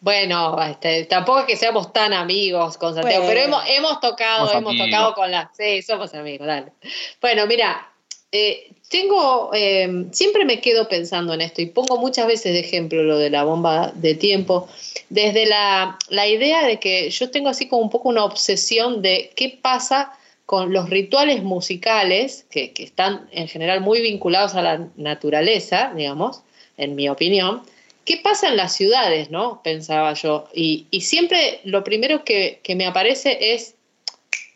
Bueno, 0.00 0.60
este, 0.64 1.04
tampoco 1.04 1.38
es 1.42 1.46
que 1.46 1.56
seamos 1.56 1.92
tan 1.92 2.12
amigos 2.12 2.76
con 2.76 2.92
Santiago, 2.92 3.24
Bueno. 3.24 3.28
pero 3.28 3.46
hemos, 3.46 3.62
hemos 3.68 4.00
tocado, 4.00 4.50
hemos 4.50 4.72
amigos. 4.72 4.86
tocado 4.90 5.14
con 5.14 5.30
las. 5.30 5.56
Sí, 5.56 5.80
somos 5.82 6.12
amigos, 6.14 6.44
dale. 6.48 6.72
Bueno, 7.20 7.46
mira, 7.46 7.88
eh, 8.32 8.72
tengo. 8.92 9.50
eh, 9.54 10.06
siempre 10.12 10.44
me 10.44 10.60
quedo 10.60 10.86
pensando 10.86 11.34
en 11.34 11.40
esto 11.40 11.62
y 11.62 11.66
pongo 11.66 11.96
muchas 11.96 12.28
veces 12.28 12.52
de 12.52 12.60
ejemplo 12.60 13.02
lo 13.02 13.18
de 13.18 13.30
la 13.30 13.42
bomba 13.42 13.90
de 13.96 14.14
tiempo, 14.14 14.68
desde 15.08 15.46
la, 15.46 15.98
la 16.10 16.28
idea 16.28 16.64
de 16.64 16.78
que 16.78 17.10
yo 17.10 17.30
tengo 17.30 17.48
así 17.48 17.66
como 17.66 17.82
un 17.82 17.90
poco 17.90 18.10
una 18.10 18.24
obsesión 18.24 19.02
de 19.02 19.32
qué 19.34 19.58
pasa 19.60 20.12
con 20.46 20.72
los 20.72 20.90
rituales 20.90 21.42
musicales, 21.42 22.44
que, 22.50 22.72
que 22.72 22.84
están 22.84 23.26
en 23.32 23.48
general 23.48 23.80
muy 23.80 24.02
vinculados 24.02 24.54
a 24.54 24.62
la 24.62 24.88
naturaleza, 24.96 25.92
digamos, 25.96 26.42
en 26.76 26.94
mi 26.94 27.08
opinión. 27.08 27.62
¿Qué 28.04 28.18
pasa 28.18 28.48
en 28.48 28.56
las 28.56 28.74
ciudades, 28.74 29.30
no? 29.30 29.62
Pensaba 29.62 30.12
yo. 30.14 30.48
Y, 30.52 30.86
y 30.90 31.02
siempre 31.02 31.60
lo 31.64 31.82
primero 31.84 32.24
que, 32.24 32.60
que 32.62 32.74
me 32.74 32.84
aparece 32.84 33.54
es 33.54 33.76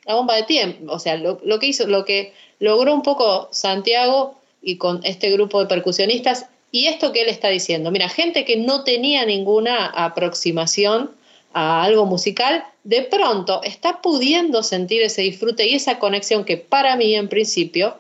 la 0.07 0.15
bomba 0.15 0.37
de 0.37 0.45
tiempo. 0.45 0.93
O 0.93 0.99
sea, 0.99 1.17
lo, 1.17 1.41
lo 1.45 1.59
que 1.59 1.67
hizo, 1.67 1.87
lo 1.87 2.05
que 2.05 2.33
logró 2.59 2.95
un 2.95 3.03
poco 3.03 3.49
Santiago 3.53 4.35
y 4.63 4.77
con 4.77 5.01
este 5.05 5.31
grupo 5.31 5.61
de 5.61 5.67
percusionistas. 5.67 6.47
Y 6.73 6.87
esto 6.87 7.13
que 7.13 7.23
él 7.23 7.29
está 7.29 7.49
diciendo, 7.49 7.91
mira, 7.91 8.09
gente 8.09 8.45
que 8.45 8.57
no 8.57 8.85
tenía 8.85 9.25
ninguna 9.25 9.87
aproximación 9.87 11.11
a 11.55 11.85
algo 11.85 12.05
musical, 12.05 12.65
de 12.85 13.03
pronto 13.03 13.63
está 13.63 14.03
pudiendo 14.03 14.63
sentir 14.63 15.03
ese 15.03 15.23
disfrute 15.23 15.67
y 15.67 15.75
esa 15.75 15.99
conexión 15.99 16.45
que 16.45 16.57
para 16.59 16.97
mí 16.97 17.15
en 17.15 17.29
principio 17.29 17.97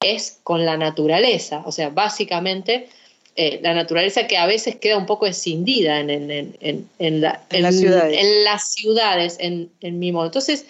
es 0.00 0.38
con 0.44 0.64
la 0.66 0.76
naturaleza. 0.76 1.62
O 1.64 1.72
sea, 1.72 1.88
básicamente 1.88 2.88
eh, 3.36 3.60
la 3.62 3.72
naturaleza 3.72 4.26
que 4.26 4.36
a 4.36 4.46
veces 4.46 4.76
queda 4.76 4.96
un 4.98 5.06
poco 5.06 5.24
escindida 5.26 6.00
en, 6.00 6.10
en- 6.10 6.30
en- 6.30 6.56
en- 6.60 6.88
en 6.98 7.20
la- 7.20 7.40
En 7.50 7.62
las 7.62 7.76
ciudades. 7.78 8.18
en 8.20 8.44
las 8.44 8.72
ciudades, 8.72 9.36
en, 9.40 9.70
en 9.80 9.98
mi 10.00 10.10
modo. 10.12 10.26
Entonces, 10.26 10.66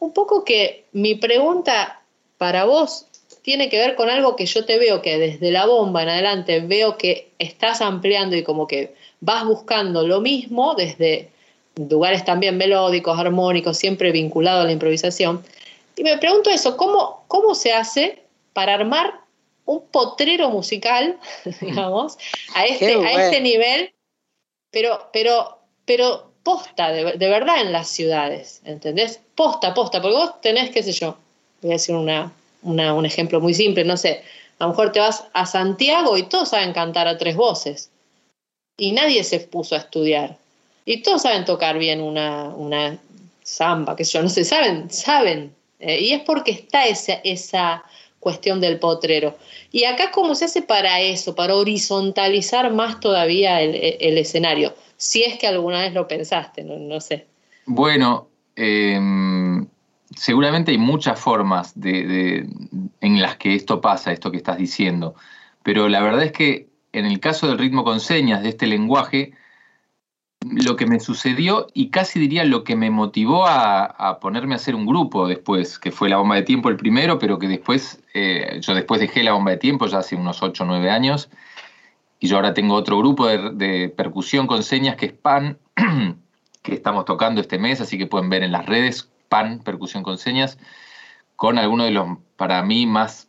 un 0.00 0.12
poco 0.12 0.44
que 0.44 0.86
mi 0.92 1.14
pregunta 1.14 2.02
para 2.38 2.64
vos 2.64 3.06
tiene 3.42 3.68
que 3.68 3.78
ver 3.78 3.94
con 3.94 4.10
algo 4.10 4.34
que 4.34 4.46
yo 4.46 4.64
te 4.64 4.78
veo 4.78 5.00
que 5.02 5.18
desde 5.18 5.50
la 5.50 5.66
bomba 5.66 6.02
en 6.02 6.08
adelante 6.08 6.60
veo 6.60 6.98
que 6.98 7.30
estás 7.38 7.80
ampliando 7.80 8.36
y 8.36 8.42
como 8.42 8.66
que 8.66 8.94
vas 9.20 9.44
buscando 9.44 10.06
lo 10.06 10.20
mismo 10.20 10.74
desde 10.74 11.30
lugares 11.76 12.24
también 12.24 12.56
melódicos, 12.56 13.18
armónicos, 13.18 13.78
siempre 13.78 14.12
vinculado 14.12 14.62
a 14.62 14.64
la 14.64 14.72
improvisación. 14.72 15.44
Y 15.96 16.02
me 16.02 16.18
pregunto 16.18 16.50
eso, 16.50 16.76
¿cómo, 16.76 17.24
cómo 17.28 17.54
se 17.54 17.72
hace 17.72 18.22
para 18.52 18.74
armar 18.74 19.20
un 19.64 19.86
potrero 19.86 20.50
musical, 20.50 21.18
digamos, 21.60 22.18
a 22.54 22.64
este, 22.64 22.94
a 22.94 23.24
este 23.24 23.40
nivel, 23.40 23.92
pero, 24.70 25.08
pero, 25.12 25.58
pero 25.84 26.29
posta, 26.42 26.90
de, 26.90 27.16
verdad 27.16 27.60
en 27.60 27.72
las 27.72 27.88
ciudades, 27.88 28.60
¿entendés? 28.64 29.20
Posta, 29.34 29.74
posta, 29.74 30.00
porque 30.00 30.16
vos 30.16 30.40
tenés, 30.40 30.70
qué 30.70 30.82
sé 30.82 30.92
yo, 30.92 31.16
voy 31.62 31.72
a 31.72 31.74
decir 31.74 31.94
una, 31.94 32.32
un 32.62 33.06
ejemplo 33.06 33.40
muy 33.40 33.54
simple, 33.54 33.84
no 33.84 33.96
sé, 33.96 34.22
a 34.58 34.64
lo 34.64 34.70
mejor 34.70 34.92
te 34.92 35.00
vas 35.00 35.24
a 35.32 35.46
Santiago 35.46 36.16
y 36.16 36.24
todos 36.24 36.50
saben 36.50 36.72
cantar 36.72 37.08
a 37.08 37.16
tres 37.16 37.36
voces 37.36 37.90
y 38.76 38.92
nadie 38.92 39.24
se 39.24 39.40
puso 39.40 39.74
a 39.74 39.78
estudiar. 39.78 40.36
Y 40.84 41.02
todos 41.02 41.22
saben 41.22 41.44
tocar 41.44 41.78
bien 41.78 42.00
una, 42.00 42.48
una 42.48 42.98
samba, 43.42 43.96
que 43.96 44.04
yo 44.04 44.22
no 44.22 44.28
sé, 44.28 44.44
saben, 44.44 44.90
saben. 44.90 45.54
Eh, 45.78 46.00
y 46.00 46.12
es 46.12 46.22
porque 46.22 46.50
está 46.50 46.86
esa, 46.86 47.14
esa 47.24 47.84
cuestión 48.18 48.60
del 48.60 48.78
potrero. 48.78 49.36
Y 49.72 49.84
acá, 49.84 50.10
¿cómo 50.10 50.34
se 50.34 50.46
hace 50.46 50.62
para 50.62 51.00
eso? 51.00 51.34
Para 51.34 51.54
horizontalizar 51.54 52.72
más 52.72 53.00
todavía 53.00 53.60
el, 53.60 53.74
el 53.74 54.18
escenario. 54.18 54.74
Si 55.00 55.22
es 55.22 55.38
que 55.38 55.46
alguna 55.46 55.80
vez 55.80 55.94
lo 55.94 56.06
pensaste, 56.06 56.62
no, 56.62 56.76
no 56.76 57.00
sé. 57.00 57.26
Bueno, 57.64 58.28
eh, 58.54 59.00
seguramente 60.14 60.72
hay 60.72 60.76
muchas 60.76 61.18
formas 61.18 61.72
de, 61.80 62.46
en 63.00 63.22
las 63.22 63.36
que 63.38 63.54
esto 63.54 63.80
pasa, 63.80 64.12
esto 64.12 64.30
que 64.30 64.36
estás 64.36 64.58
diciendo, 64.58 65.14
pero 65.62 65.88
la 65.88 66.02
verdad 66.02 66.24
es 66.24 66.32
que 66.32 66.68
en 66.92 67.06
el 67.06 67.18
caso 67.18 67.48
del 67.48 67.56
ritmo 67.56 67.82
con 67.82 67.98
señas, 67.98 68.42
de 68.42 68.50
este 68.50 68.66
lenguaje, 68.66 69.32
lo 70.42 70.76
que 70.76 70.84
me 70.84 71.00
sucedió 71.00 71.68
y 71.72 71.88
casi 71.88 72.20
diría 72.20 72.44
lo 72.44 72.62
que 72.62 72.76
me 72.76 72.90
motivó 72.90 73.46
a, 73.46 73.84
a 73.86 74.20
ponerme 74.20 74.52
a 74.52 74.56
hacer 74.56 74.74
un 74.74 74.84
grupo 74.84 75.26
después, 75.26 75.78
que 75.78 75.92
fue 75.92 76.10
la 76.10 76.18
bomba 76.18 76.34
de 76.34 76.42
tiempo 76.42 76.68
el 76.68 76.76
primero, 76.76 77.18
pero 77.18 77.38
que 77.38 77.48
después, 77.48 78.02
eh, 78.12 78.58
yo 78.60 78.74
después 78.74 79.00
dejé 79.00 79.22
la 79.22 79.32
bomba 79.32 79.52
de 79.52 79.56
tiempo 79.56 79.86
ya 79.86 80.00
hace 80.00 80.14
unos 80.14 80.42
8 80.42 80.64
o 80.64 80.66
9 80.66 80.90
años, 80.90 81.30
y 82.20 82.28
yo 82.28 82.36
ahora 82.36 82.54
tengo 82.54 82.74
otro 82.74 82.98
grupo 82.98 83.26
de, 83.26 83.50
de 83.54 83.88
percusión 83.88 84.46
con 84.46 84.62
señas 84.62 84.96
que 84.96 85.06
es 85.06 85.12
PAN, 85.12 85.58
que 86.62 86.74
estamos 86.74 87.06
tocando 87.06 87.40
este 87.40 87.58
mes, 87.58 87.80
así 87.80 87.96
que 87.98 88.06
pueden 88.06 88.28
ver 88.28 88.44
en 88.44 88.52
las 88.52 88.66
redes 88.66 89.10
PAN, 89.28 89.60
percusión 89.60 90.02
con 90.02 90.18
señas, 90.18 90.58
con 91.34 91.56
algunos 91.58 91.86
de 91.86 91.92
los, 91.92 92.18
para 92.36 92.62
mí, 92.62 92.86
más 92.86 93.28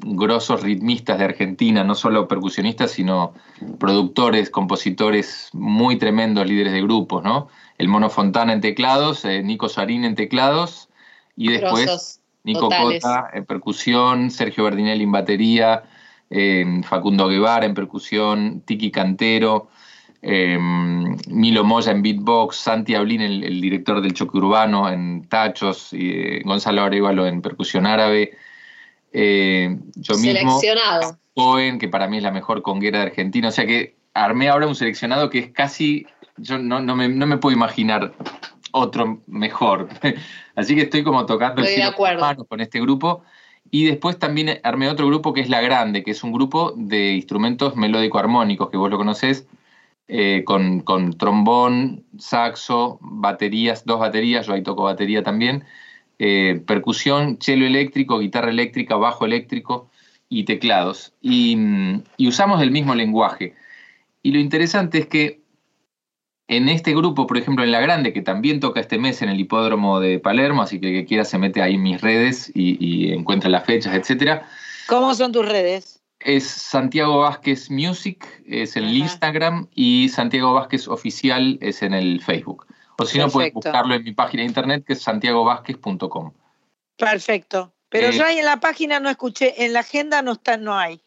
grosos 0.00 0.62
ritmistas 0.62 1.18
de 1.18 1.24
Argentina, 1.24 1.82
no 1.82 1.96
solo 1.96 2.28
percusionistas, 2.28 2.92
sino 2.92 3.34
productores, 3.80 4.48
compositores 4.50 5.50
muy 5.52 5.98
tremendos, 5.98 6.46
líderes 6.46 6.72
de 6.72 6.82
grupos, 6.82 7.24
¿no? 7.24 7.48
El 7.78 7.88
Mono 7.88 8.08
Fontana 8.08 8.52
en 8.52 8.60
teclados, 8.60 9.24
eh, 9.24 9.42
Nico 9.42 9.68
Sarín 9.68 10.04
en 10.04 10.14
teclados, 10.14 10.88
y 11.36 11.50
después 11.50 11.86
Grosos 11.86 12.20
Nico 12.44 12.68
totales. 12.68 13.02
Cota 13.02 13.30
en 13.34 13.44
percusión, 13.44 14.30
Sergio 14.30 14.64
Berdinelli 14.64 15.02
en 15.02 15.12
batería, 15.12 15.82
eh, 16.30 16.80
Facundo 16.84 17.28
Guevara 17.28 17.66
en 17.66 17.74
percusión, 17.74 18.62
Tiki 18.64 18.90
Cantero, 18.90 19.68
eh, 20.20 20.58
Milo 21.28 21.64
Moya 21.64 21.92
en 21.92 22.02
beatbox, 22.02 22.56
Santi 22.56 22.94
Ablín, 22.94 23.20
el, 23.20 23.44
el 23.44 23.60
director 23.60 24.00
del 24.00 24.14
choque 24.14 24.38
urbano, 24.38 24.90
en 24.90 25.28
tachos, 25.28 25.92
y, 25.92 26.10
eh, 26.10 26.42
Gonzalo 26.44 26.82
Arevalo 26.82 27.26
en 27.26 27.40
percusión 27.40 27.86
árabe, 27.86 28.36
eh, 29.12 29.78
yo 29.94 30.14
mismo, 30.14 30.58
Seleccionado. 30.60 31.18
Cohen, 31.34 31.78
que 31.78 31.88
para 31.88 32.08
mí 32.08 32.16
es 32.16 32.22
la 32.22 32.32
mejor 32.32 32.62
conguera 32.62 32.98
de 32.98 33.06
Argentina, 33.06 33.48
o 33.48 33.52
sea 33.52 33.64
que 33.64 33.96
armé 34.12 34.48
ahora 34.48 34.66
un 34.66 34.74
seleccionado 34.74 35.30
que 35.30 35.38
es 35.38 35.52
casi, 35.52 36.06
yo 36.36 36.58
no, 36.58 36.80
no, 36.80 36.96
me, 36.96 37.08
no 37.08 37.26
me 37.26 37.38
puedo 37.38 37.54
imaginar 37.54 38.12
otro 38.72 39.22
mejor, 39.28 39.88
así 40.56 40.74
que 40.74 40.82
estoy 40.82 41.04
como 41.04 41.24
tocando 41.26 41.60
el 41.62 41.68
Estoy 41.68 41.82
de 41.82 41.90
cielo 41.90 42.14
las 42.18 42.22
acuerdo. 42.32 42.44
con 42.46 42.60
este 42.60 42.80
grupo. 42.80 43.22
Y 43.70 43.84
después 43.84 44.18
también 44.18 44.60
armé 44.62 44.88
otro 44.88 45.06
grupo 45.06 45.32
que 45.32 45.40
es 45.40 45.48
La 45.48 45.60
Grande, 45.60 46.02
que 46.02 46.12
es 46.12 46.22
un 46.24 46.32
grupo 46.32 46.72
de 46.76 47.12
instrumentos 47.14 47.76
melódico-armónicos, 47.76 48.70
que 48.70 48.76
vos 48.76 48.90
lo 48.90 48.96
conocés, 48.96 49.46
eh, 50.08 50.42
con, 50.46 50.80
con 50.80 51.12
trombón, 51.12 52.04
saxo, 52.18 52.98
baterías, 53.02 53.84
dos 53.84 54.00
baterías, 54.00 54.46
yo 54.46 54.54
ahí 54.54 54.62
toco 54.62 54.84
batería 54.84 55.22
también, 55.22 55.64
eh, 56.18 56.62
percusión, 56.66 57.38
cello 57.40 57.66
eléctrico, 57.66 58.18
guitarra 58.18 58.50
eléctrica, 58.50 58.96
bajo 58.96 59.26
eléctrico 59.26 59.90
y 60.30 60.44
teclados. 60.44 61.12
Y, 61.20 61.56
mm, 61.56 62.04
y 62.16 62.28
usamos 62.28 62.62
el 62.62 62.70
mismo 62.70 62.94
lenguaje. 62.94 63.54
Y 64.22 64.32
lo 64.32 64.40
interesante 64.40 64.98
es 64.98 65.06
que 65.06 65.40
en 66.48 66.68
este 66.68 66.94
grupo, 66.94 67.26
por 67.26 67.36
ejemplo, 67.38 67.62
en 67.62 67.70
La 67.70 67.80
Grande, 67.80 68.12
que 68.12 68.22
también 68.22 68.58
toca 68.58 68.80
este 68.80 68.98
mes 68.98 69.22
en 69.22 69.28
el 69.28 69.38
hipódromo 69.38 70.00
de 70.00 70.18
Palermo, 70.18 70.62
así 70.62 70.80
que 70.80 70.88
el 70.88 71.00
que 71.02 71.06
quiera 71.06 71.24
se 71.24 71.38
mete 71.38 71.62
ahí 71.62 71.74
en 71.74 71.82
mis 71.82 72.00
redes 72.00 72.50
y, 72.54 72.76
y 72.84 73.12
encuentra 73.12 73.50
las 73.50 73.64
fechas, 73.64 73.94
etcétera. 73.94 74.48
¿Cómo 74.88 75.14
son 75.14 75.30
tus 75.30 75.46
redes? 75.46 76.02
Es 76.20 76.48
Santiago 76.48 77.18
Vázquez 77.18 77.70
Music, 77.70 78.26
es 78.46 78.76
en 78.76 78.84
el 78.84 78.96
Instagram, 78.96 79.68
y 79.74 80.08
Santiago 80.08 80.54
Vázquez 80.54 80.88
Oficial 80.88 81.58
es 81.60 81.82
en 81.82 81.92
el 81.94 82.20
Facebook. 82.22 82.66
O 82.98 83.04
si 83.04 83.18
no, 83.18 83.24
Perfecto. 83.26 83.60
buscarlo 83.60 83.94
en 83.94 84.02
mi 84.02 84.12
página 84.12 84.42
de 84.42 84.48
internet, 84.48 84.84
que 84.84 84.94
es 84.94 85.02
santiagovázquez.com. 85.02 86.32
Perfecto. 86.96 87.72
Pero 87.90 88.08
Eh, 88.08 88.12
yo 88.12 88.24
ahí 88.24 88.38
en 88.38 88.44
la 88.44 88.58
página 88.58 88.98
no 89.00 89.08
escuché, 89.08 89.64
en 89.64 89.72
la 89.72 89.80
agenda 89.80 90.20
no 90.22 90.32
está, 90.32 90.56
no 90.56 90.76
hay. 90.76 91.00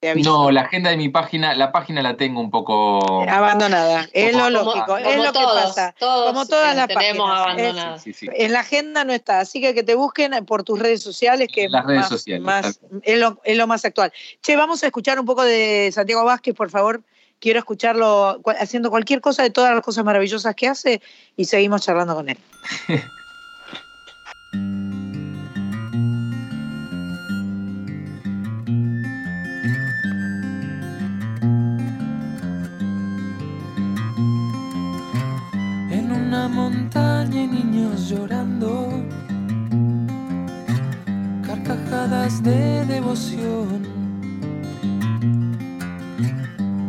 Te 0.00 0.10
aviso. 0.10 0.30
No, 0.30 0.50
la 0.52 0.60
agenda 0.60 0.90
de 0.90 0.96
mi 0.96 1.08
página, 1.08 1.56
la 1.56 1.72
página 1.72 2.02
la 2.02 2.16
tengo 2.16 2.40
un 2.40 2.50
poco... 2.50 3.24
Abandonada. 3.28 4.06
Es 4.12 4.32
lo 4.32 4.44
Como- 4.44 4.50
lógico, 4.50 4.96
es 4.96 5.04
como 5.04 5.24
lo 5.24 5.32
que 5.32 5.40
pasa. 5.44 5.94
todos, 5.98 6.26
como 6.28 6.46
todas 6.46 6.76
las 6.76 6.86
tenemos 6.86 7.28
páginas. 7.28 7.46
abandonadas. 7.46 8.02
Sí, 8.04 8.12
sí. 8.12 8.28
En 8.32 8.52
la 8.52 8.60
agenda 8.60 9.02
no 9.04 9.12
está, 9.12 9.40
así 9.40 9.60
que 9.60 9.74
que 9.74 9.82
te 9.82 9.96
busquen 9.96 10.32
por 10.46 10.62
tus 10.62 10.78
redes 10.78 11.02
sociales, 11.02 11.48
que 11.52 11.64
es, 11.64 11.70
Las 11.72 11.84
redes 11.84 12.00
más, 12.02 12.08
sociales, 12.10 12.44
más- 12.44 12.80
es, 13.02 13.18
lo, 13.18 13.40
es 13.42 13.56
lo 13.56 13.66
más 13.66 13.84
actual. 13.84 14.12
Che, 14.40 14.54
vamos 14.56 14.84
a 14.84 14.86
escuchar 14.86 15.18
un 15.18 15.26
poco 15.26 15.42
de 15.42 15.90
Santiago 15.92 16.24
Vázquez, 16.24 16.54
por 16.54 16.70
favor. 16.70 17.02
Quiero 17.40 17.58
escucharlo 17.58 18.40
haciendo 18.60 18.90
cualquier 18.90 19.20
cosa 19.20 19.42
de 19.42 19.50
todas 19.50 19.74
las 19.74 19.82
cosas 19.84 20.04
maravillosas 20.04 20.54
que 20.54 20.68
hace 20.68 21.02
y 21.36 21.44
seguimos 21.46 21.82
charlando 21.82 22.14
con 22.14 22.28
él. 22.28 22.38
Montaña 36.48 37.40
hay 37.40 37.46
niños 37.46 38.08
llorando, 38.08 38.90
carcajadas 41.46 42.42
de 42.42 42.84
devoción. 42.86 43.82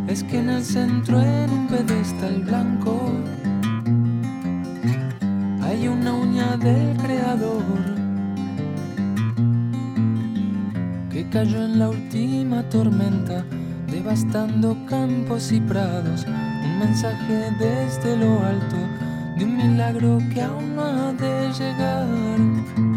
Es 0.07 0.23
que 0.23 0.39
en 0.39 0.49
el 0.49 0.63
centro, 0.63 1.21
en 1.21 1.49
un 1.51 1.67
pedestal 1.67 2.41
blanco, 2.43 2.99
hay 5.61 5.87
una 5.87 6.13
uña 6.13 6.57
del 6.57 6.97
creador 6.97 7.63
que 11.09 11.29
cayó 11.29 11.63
en 11.65 11.79
la 11.79 11.89
última 11.89 12.63
tormenta, 12.69 13.45
devastando 13.87 14.77
campos 14.87 15.51
y 15.51 15.59
prados. 15.59 16.25
Un 16.25 16.79
mensaje 16.79 17.51
desde 17.59 18.17
lo 18.17 18.43
alto 18.45 18.98
de 19.39 19.45
milagro 19.45 20.19
que 20.33 20.41
aún 20.41 20.75
no 20.75 20.83
ha 20.83 21.13
de 21.13 21.51
llegar. 21.53 22.88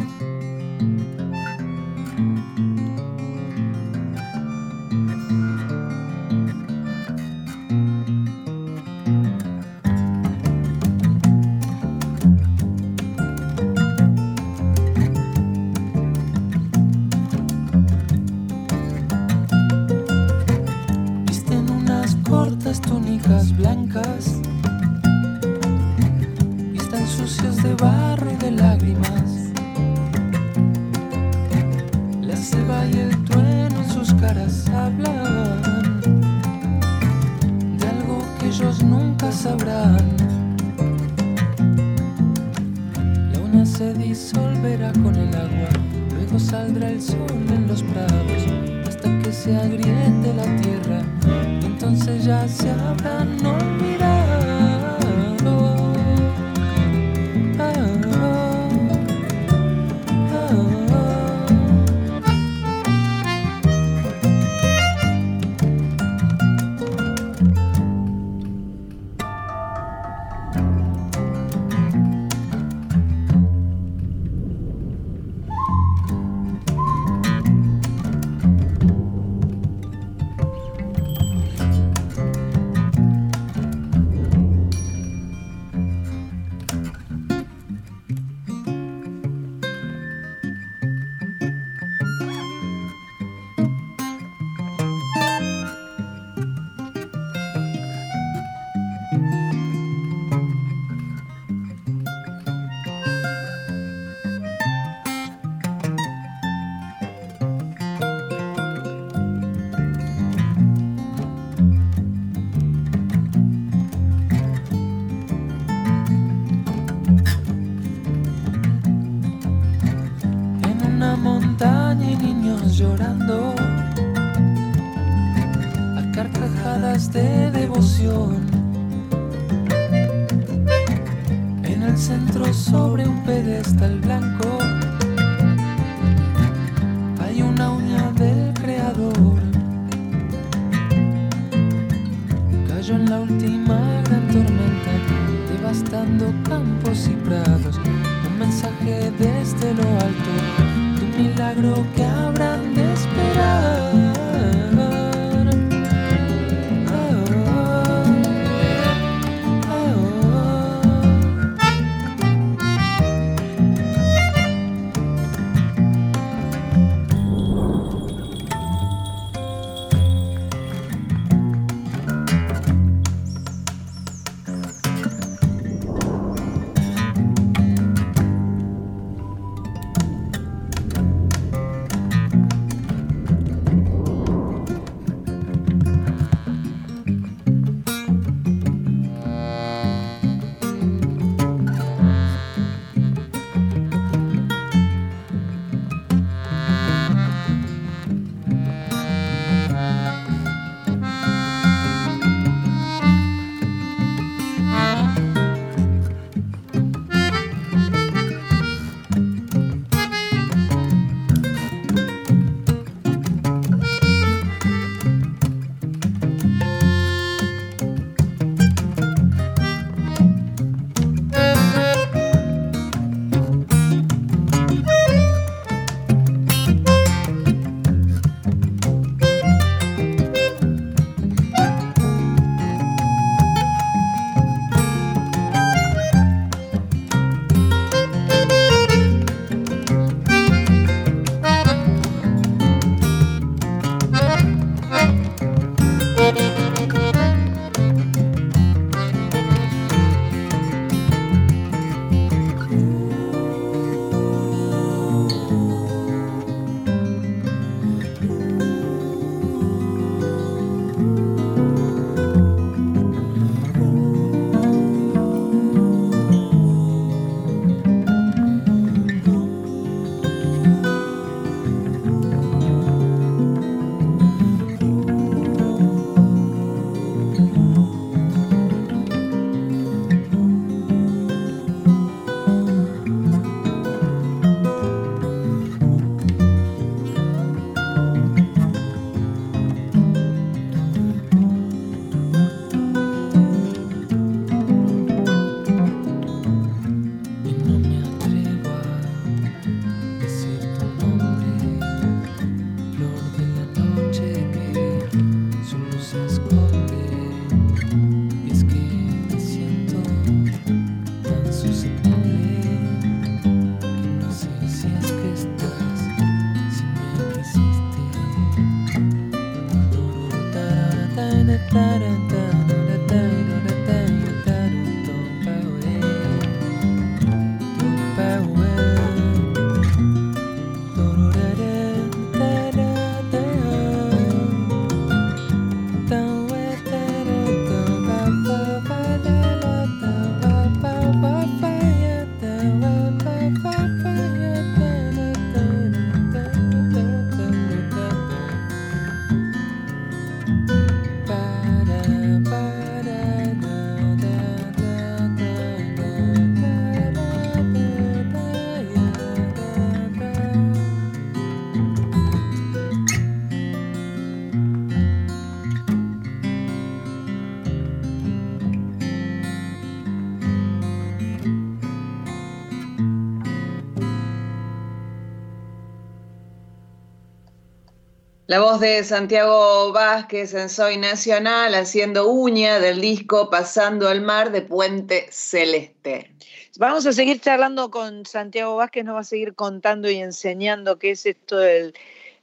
La 378.53 378.61
voz 378.61 378.81
de 378.81 379.03
Santiago 379.03 379.93
Vázquez 379.93 380.53
en 380.53 380.69
Soy 380.69 380.99
Nacional 380.99 381.75
haciendo 381.75 382.29
uña 382.29 382.81
del 382.81 383.01
disco 383.01 383.49
Pasando 383.49 384.11
el 384.11 384.21
Mar 384.21 384.53
de 384.53 384.61
Puente 384.61 385.27
Celeste. 385.31 386.31
Vamos 386.77 387.07
a 387.07 387.15
seguir 387.15 387.41
charlando 387.41 387.91
con 387.91 388.27
Santiago 388.27 388.77
Vázquez, 388.77 389.07
nos 389.07 389.15
va 389.15 389.21
a 389.21 389.25
seguir 389.25 389.55
contando 389.55 390.11
y 390.11 390.17
enseñando 390.17 390.99
qué 390.99 391.13
es 391.13 391.25
esto 391.25 391.57
del 391.57 391.95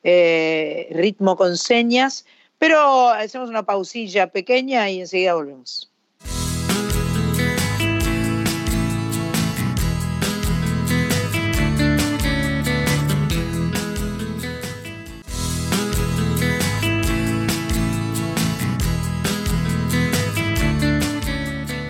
eh, 0.03 0.87
ritmo 0.93 1.37
con 1.37 1.55
señas, 1.57 2.25
pero 2.57 3.09
hacemos 3.09 3.47
una 3.51 3.61
pausilla 3.61 4.31
pequeña 4.31 4.89
y 4.89 5.01
enseguida 5.01 5.35
volvemos. 5.35 5.88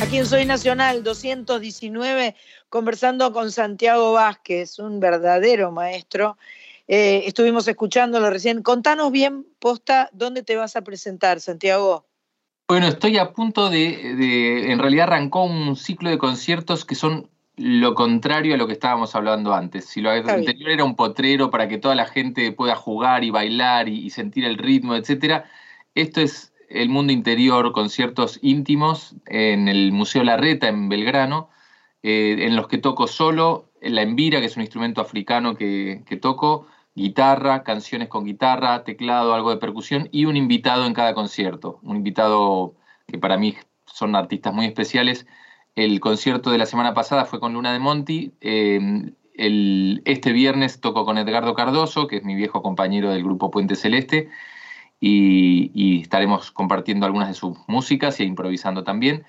Aquí 0.10 0.18
en 0.18 0.26
Soy 0.26 0.43
Nacional 0.47 1.03
219, 1.03 2.36
conversando 2.70 3.32
con 3.32 3.51
Santiago 3.51 4.14
Vázquez, 4.14 4.80
un 4.80 4.99
verdadero 4.99 5.72
maestro. 5.72 6.36
eh, 6.88 7.26
estuvimos 7.28 7.68
escuchándolo 7.68 8.32
recién. 8.32 8.64
Contanos 8.64 9.12
bien, 9.12 9.45
posta, 9.60 10.10
¿dónde 10.12 10.41
te 10.41 10.55
vas 10.55 10.76
a 10.76 10.82
presentar, 10.82 11.39
Santiago? 11.39 12.07
Bueno, 12.68 12.88
estoy 12.88 13.20
a 13.20 13.34
punto 13.34 13.70
de, 13.70 14.16
de- 14.16 14.72
en 14.72 14.80
realidad 14.80 15.03
arrancó 15.03 15.43
un 15.43 15.76
ciclo 15.76 16.10
de 16.10 16.18
conciertos 16.18 16.86
que 16.86 16.95
son 16.95 17.30
lo 17.55 17.93
contrario 17.93 18.55
a 18.55 18.57
lo 18.57 18.66
que 18.66 18.74
estábamos 18.74 19.14
hablando 19.14 19.53
antes. 19.53 19.86
Si 19.86 20.01
lo 20.01 20.12
Está 20.12 20.34
bien. 20.38 20.39
anterior 20.39 20.72
era 20.72 20.84
un 20.86 20.95
potrero 20.95 21.51
para 21.51 21.68
que 21.68 21.78
toda 21.78 21.93
la 21.93 22.07
gente 22.07 22.51
pueda 22.51 22.76
jugar 22.76 23.24
y 23.24 23.30
bailar 23.30 23.88
y, 23.88 23.99
y 24.03 24.10
sentir 24.10 24.43
el 24.45 24.57
ritmo, 24.57 24.95
etcétera, 24.95 25.45
esto 25.93 26.20
es 26.20 26.51
el 26.70 26.89
mundo 26.89 27.11
interior, 27.13 27.72
conciertos 27.72 28.39
íntimos 28.41 29.15
en 29.26 29.67
el 29.67 29.91
Museo 29.91 30.24
Larreta 30.24 30.67
en 30.67 30.89
Belgrano, 30.89 31.49
eh, 32.03 32.38
en 32.39 32.55
los 32.55 32.67
que 32.67 32.78
toco 32.78 33.07
solo, 33.07 33.70
la 33.82 34.01
embira, 34.01 34.39
que 34.39 34.45
es 34.47 34.55
un 34.55 34.61
instrumento 34.63 35.01
africano 35.01 35.55
que, 35.55 36.03
que 36.05 36.17
toco, 36.17 36.67
guitarra, 36.95 37.63
canciones 37.63 38.07
con 38.09 38.26
guitarra, 38.26 38.84
teclado, 38.84 39.34
algo 39.34 39.51
de 39.51 39.57
percusión 39.57 40.09
y 40.11 40.26
un 40.26 40.36
invitado 40.36 40.86
en 40.86 40.93
cada 40.93 41.13
concierto. 41.13 41.80
Un 41.84 41.97
invitado 41.97 42.74
que 43.07 43.17
para 43.17 43.38
mí 43.38 43.55
son 43.86 44.15
artistas 44.15 44.53
muy 44.53 44.65
especiales. 44.65 45.26
El 45.76 45.99
concierto 45.99 46.51
de 46.51 46.57
la 46.57 46.65
semana 46.65 46.93
pasada 46.93 47.26
fue 47.26 47.39
con 47.39 47.53
Luna 47.53 47.72
de 47.74 47.80
Monti. 47.80 48.34
eh, 48.41 49.11
el- 49.36 50.01
este 50.03 50.34
viernes 50.34 50.82
toco 50.82 51.05
con 51.05 51.17
Edgardo 51.17 51.53
Cardoso, 51.53 52.07
que 52.07 52.17
es 52.17 52.24
mi 52.26 52.36
viejo 52.36 52.61
compañero 52.61 53.11
del 53.11 53.24
grupo 53.24 53.49
Puente 53.49 53.76
Celeste, 53.78 54.30
y, 55.00 56.02
estaremos 56.02 56.52
compartiendo 56.52 57.06
algunas 57.06 57.30
de 57.30 57.34
sus 57.34 57.58
músicas 57.68 58.20
e 58.20 58.24
improvisando 58.26 58.84
también. 58.84 59.26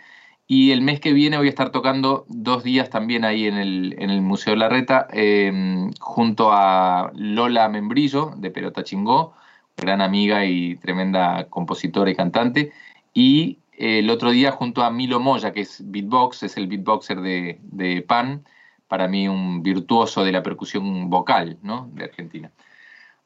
Y 0.47 0.73
el 0.73 0.83
mes 0.83 1.01
que 1.01 1.12
viene 1.12 1.37
voy 1.37 1.47
a 1.47 1.51
estar 1.51 1.71
tocando 1.71 2.25
dos 2.29 2.64
días 2.64 2.91
también 2.91 3.25
ahí 3.25 3.47
en 3.47 3.57
el, 3.57 3.95
en 3.99 4.11
el 4.11 4.21
Museo 4.21 4.57
Larreta, 4.57 5.07
eh, 5.12 5.91
junto 6.01 6.51
a 6.53 7.12
Lola 7.14 7.68
Membrillo, 7.68 8.33
de 8.37 8.51
Pelota 8.51 8.83
Chingó, 8.83 9.35
gran 9.77 10.01
amiga 10.01 10.45
y 10.47 10.77
tremenda 10.77 11.47
compositora 11.49 12.11
y 12.11 12.16
cantante. 12.16 12.73
Y 13.14 13.59
eh, 13.73 14.01
el 14.01 14.11
otro 14.11 14.31
día 14.31 14.53
junto 14.53 14.83
a 14.83 14.91
Milo 14.91 15.21
Moya, 15.21 15.53
que 15.53 15.61
es 15.62 15.83
beatbox, 15.91 16.43
es 16.43 16.57
el 16.57 16.66
beatboxer 16.66 17.21
de, 17.21 17.61
de 17.62 18.03
Pan, 18.03 18.45
para 18.89 19.07
mí 19.07 19.29
un 19.29 19.62
virtuoso 19.62 20.25
de 20.25 20.33
la 20.33 20.43
percusión 20.43 21.09
vocal 21.11 21.59
¿no? 21.62 21.89
de 21.95 22.05
Argentina. 22.05 22.51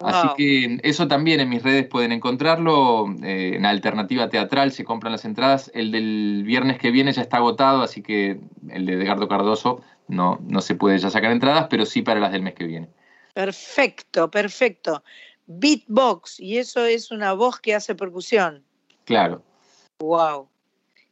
Así 0.00 0.28
que 0.36 0.78
eso 0.82 1.08
también 1.08 1.40
en 1.40 1.48
mis 1.48 1.62
redes 1.62 1.86
pueden 1.86 2.12
encontrarlo. 2.12 3.06
eh, 3.22 3.54
en 3.56 3.64
Alternativa 3.64 4.28
Teatral 4.28 4.72
se 4.72 4.84
compran 4.84 5.12
las 5.12 5.24
entradas. 5.24 5.70
El 5.74 5.92
del 5.92 6.42
viernes 6.44 6.78
que 6.78 6.90
viene 6.90 7.12
ya 7.12 7.22
está 7.22 7.38
agotado, 7.38 7.82
así 7.82 8.02
que 8.02 8.40
el 8.70 8.86
de 8.86 8.94
Edgardo 8.94 9.28
Cardoso 9.28 9.82
no, 10.08 10.38
no 10.42 10.60
se 10.60 10.74
puede 10.74 10.98
ya 10.98 11.10
sacar 11.10 11.30
entradas, 11.30 11.68
pero 11.70 11.86
sí 11.86 12.02
para 12.02 12.20
las 12.20 12.32
del 12.32 12.42
mes 12.42 12.54
que 12.54 12.64
viene. 12.64 12.88
Perfecto, 13.34 14.30
perfecto. 14.30 15.02
Beatbox, 15.46 16.40
y 16.40 16.58
eso 16.58 16.84
es 16.84 17.10
una 17.10 17.32
voz 17.32 17.60
que 17.60 17.74
hace 17.74 17.94
percusión. 17.94 18.64
Claro. 19.04 19.42
Wow. 19.98 20.48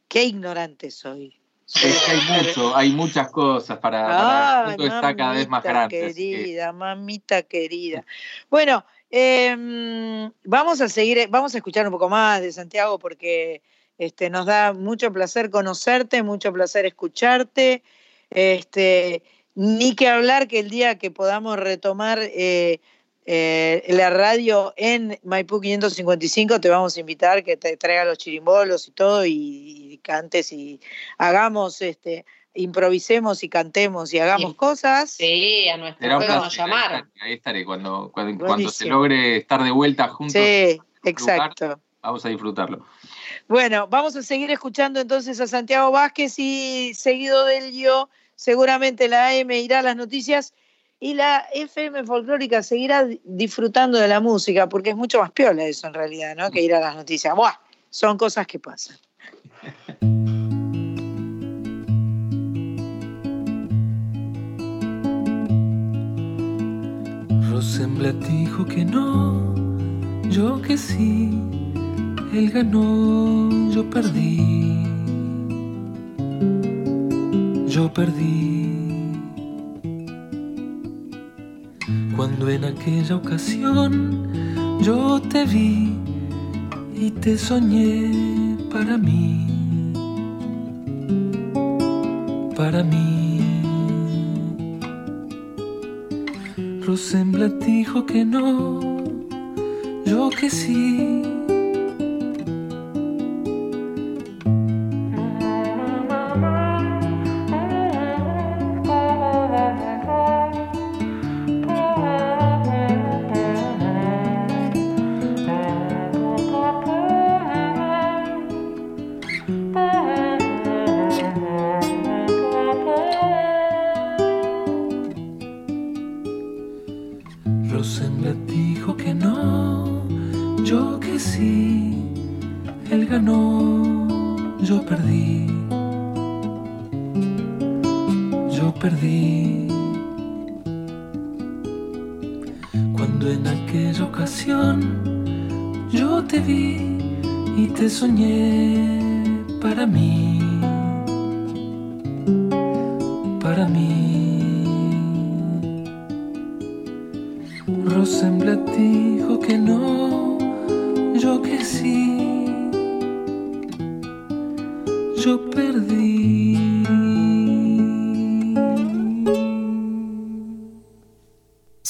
Qué 0.07 0.23
ignorante 0.23 0.91
soy. 0.91 1.42
Es 1.65 2.01
que 2.03 2.11
hay 2.11 2.21
mucho, 2.43 2.75
hay 2.75 2.91
muchas 2.91 3.29
cosas 3.31 3.77
para, 3.79 4.05
para 4.05 4.51
el 4.51 4.65
Ay, 4.65 4.67
mundo 4.77 4.85
está 4.95 5.15
cada 5.15 5.33
vez 5.33 5.47
más 5.47 5.63
grande. 5.63 5.97
que- 5.97 6.13
Querida, 6.13 6.71
mamita 6.73 7.41
querida. 7.43 8.05
Bueno, 8.49 8.85
em, 9.09 10.31
vamos 10.43 10.81
a 10.81 10.89
seguir, 10.89 11.27
vamos 11.29 11.53
a 11.55 11.57
escuchar 11.57 11.85
un 11.85 11.93
poco 11.93 12.09
más 12.09 12.41
de 12.41 12.51
Santiago 12.51 12.99
porque 12.99 13.61
este, 13.97 14.29
nos 14.29 14.45
da 14.45 14.73
mucho 14.73 15.11
placer 15.11 15.49
conocerte, 15.49 16.21
mucho 16.23 16.51
placer 16.51 16.85
escucharte. 16.85 17.83
Este, 18.29 19.21
ni 19.55 19.95
que 19.95 20.07
hablar 20.09 20.47
que 20.47 20.59
el 20.59 20.69
día 20.69 20.97
que 20.97 21.11
podamos 21.11 21.57
retomar 21.57 22.19
eh, 22.21 22.79
eh, 23.25 23.83
la 23.89 24.09
radio 24.09 24.73
en 24.75 25.19
Maipú 25.23 25.61
555 25.61 26.59
te 26.59 26.69
vamos 26.69 26.97
a 26.97 26.99
invitar 26.99 27.43
que 27.43 27.55
te 27.55 27.77
traiga 27.77 28.03
los 28.05 28.17
chirimbolos 28.17 28.87
y 28.87 28.91
todo 28.91 29.25
y 29.25 29.82
cantes 30.03 30.51
y 30.51 30.79
hagamos 31.17 31.81
este 31.81 32.25
improvisemos 32.55 33.43
y 33.43 33.49
cantemos 33.49 34.13
y 34.13 34.19
hagamos 34.19 34.51
Sí. 34.51 34.57
cosas. 34.57 35.09
Sí, 35.11 35.67
a 35.69 35.77
nuestro 35.77 36.03
Será 36.03 36.17
juego 36.17 36.35
nos 36.35 36.53
ahí 36.53 36.57
llamaron. 36.59 36.99
estaré, 37.07 37.25
ahí 37.25 37.33
estaré. 37.33 37.65
Cuando, 37.65 38.11
cuando, 38.13 38.45
cuando 38.45 38.69
se 38.69 38.85
logre 38.85 39.37
estar 39.37 39.63
de 39.63 39.71
vuelta 39.71 40.07
juntos, 40.09 40.33
Sí, 40.33 40.73
lugar. 40.77 40.87
exacto. 41.03 41.79
vamos 42.03 42.23
a 42.25 42.29
disfrutarlo. 42.29 42.85
Bueno, 43.47 43.87
vamos 43.87 44.15
a 44.15 44.21
seguir 44.21 44.51
escuchando 44.51 44.99
entonces 44.99 45.39
a 45.41 45.47
Santiago 45.47 45.89
Vázquez 45.91 46.37
y 46.37 46.93
seguido 46.93 47.43
del 47.45 47.71
yo, 47.73 48.09
seguramente 48.35 49.07
la 49.07 49.29
AM 49.29 49.49
irá 49.51 49.79
a 49.79 49.81
las 49.81 49.95
noticias 49.95 50.53
y 50.99 51.15
la 51.15 51.47
FM 51.53 52.03
folclórica 52.05 52.61
seguirá 52.61 53.03
di- 53.05 53.19
disfrutando 53.23 53.97
de 53.97 54.07
la 54.07 54.19
música, 54.19 54.69
porque 54.69 54.91
es 54.91 54.95
mucho 54.95 55.19
más 55.19 55.31
piola 55.31 55.63
eso 55.65 55.87
en 55.87 55.93
realidad, 55.95 56.35
¿no? 56.35 56.51
Que 56.51 56.61
ir 56.61 56.73
a 56.75 56.79
las 56.79 56.95
noticias. 56.95 57.35
Buah, 57.35 57.55
son 57.89 58.17
cosas 58.17 58.45
que 58.47 58.59
pasan. 58.59 58.95
Rosenblatt 67.53 68.15
dijo 68.27 68.65
que 68.65 68.83
no, 68.83 69.53
yo 70.27 70.59
que 70.59 70.75
sí, 70.75 71.29
él 72.33 72.49
ganó, 72.49 73.47
yo 73.69 73.87
perdí, 73.91 74.83
yo 77.67 77.93
perdí. 77.93 78.71
Cuando 82.15 82.49
en 82.49 82.65
aquella 82.65 83.17
ocasión 83.17 84.27
yo 84.81 85.21
te 85.21 85.45
vi 85.45 85.95
y 86.95 87.11
te 87.11 87.37
soñé 87.37 88.57
para 88.71 88.97
mí, 88.97 89.93
para 92.55 92.83
mí. 92.83 93.22
Rosenblatt 96.85 97.63
dijo 97.63 98.05
que 98.05 98.25
no, 98.25 98.81
yo 100.05 100.29
que 100.29 100.49
sí. 100.49 101.42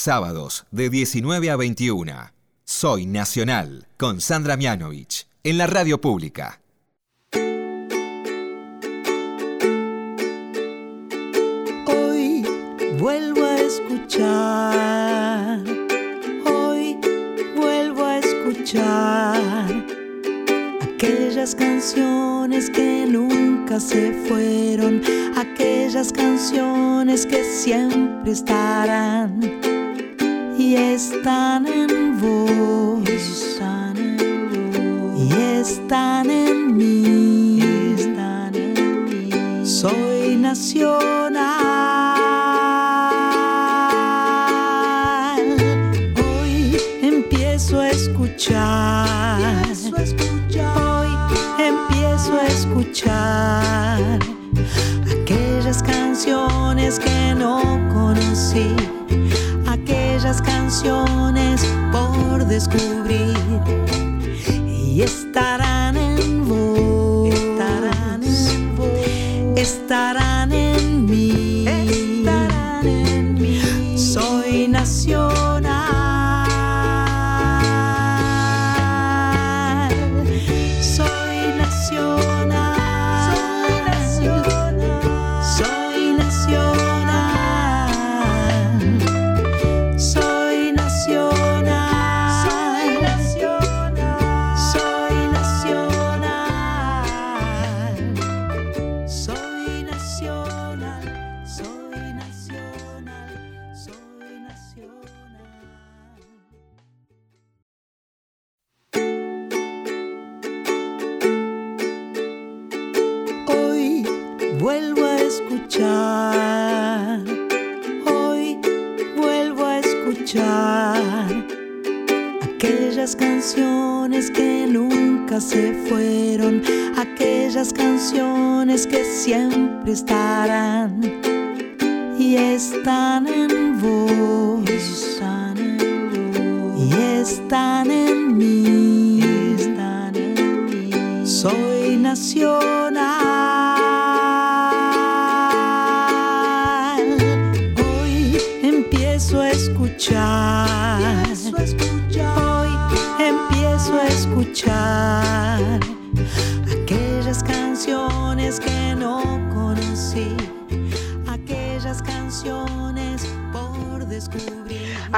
Sábados 0.04 0.66
de 0.70 0.90
19 0.90 1.50
a 1.50 1.56
21. 1.56 2.34
Soy 2.66 3.06
Nacional 3.06 3.88
con 3.96 4.20
Sandra 4.20 4.58
Mianovich 4.58 5.28
en 5.46 5.58
la 5.58 5.66
radio 5.66 6.02
pública. 6.02 6.60
Hoy 11.88 12.46
vuelvo 13.00 13.46
a 13.46 13.62
escuchar, 13.62 14.84
hoy 16.48 16.98
vuelvo 17.56 18.04
a 18.04 18.18
escuchar 18.18 19.86
aquellas 20.82 21.56
canciones 21.56 22.70
que 22.70 23.06
nunca 23.08 23.80
se 23.80 24.12
fueron, 24.28 25.02
aquellas 25.38 26.12
canciones 26.12 27.26
que 27.26 27.42
siempre 27.46 28.34
estarán. 28.34 29.73
Y 30.58 30.76
están 30.76 31.66
en 31.68 32.20
vos, 32.22 33.10
están 33.10 33.98
en 33.98 34.72
vos, 34.72 35.20
y 35.20 35.34
están 35.60 36.30
en 36.30 36.78
mí, 36.78 37.60
están 37.98 38.56
en 38.56 39.06
mí. 39.06 39.66
Soy 39.66 40.36
nacional. 40.36 41.23
Canciones 60.84 61.66
por 61.92 62.46
descubrir 62.46 63.38
y 64.68 65.02
estarán 65.02 65.96
en 65.96 66.48
vos, 66.48 67.34
estarán 67.34 68.22
en 68.24 68.76
vos, 68.76 68.90
estarán 69.56 70.23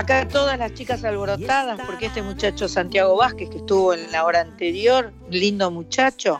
Acá 0.05 0.27
todas 0.27 0.59
las 0.59 0.71
chicas 0.75 1.03
alborotadas, 1.03 1.79
porque 1.83 2.05
este 2.05 2.21
muchacho 2.21 2.67
Santiago 2.67 3.17
Vázquez, 3.17 3.49
que 3.49 3.57
estuvo 3.57 3.91
en 3.91 4.11
la 4.11 4.23
hora 4.23 4.41
anterior, 4.41 5.11
lindo 5.31 5.71
muchacho, 5.71 6.39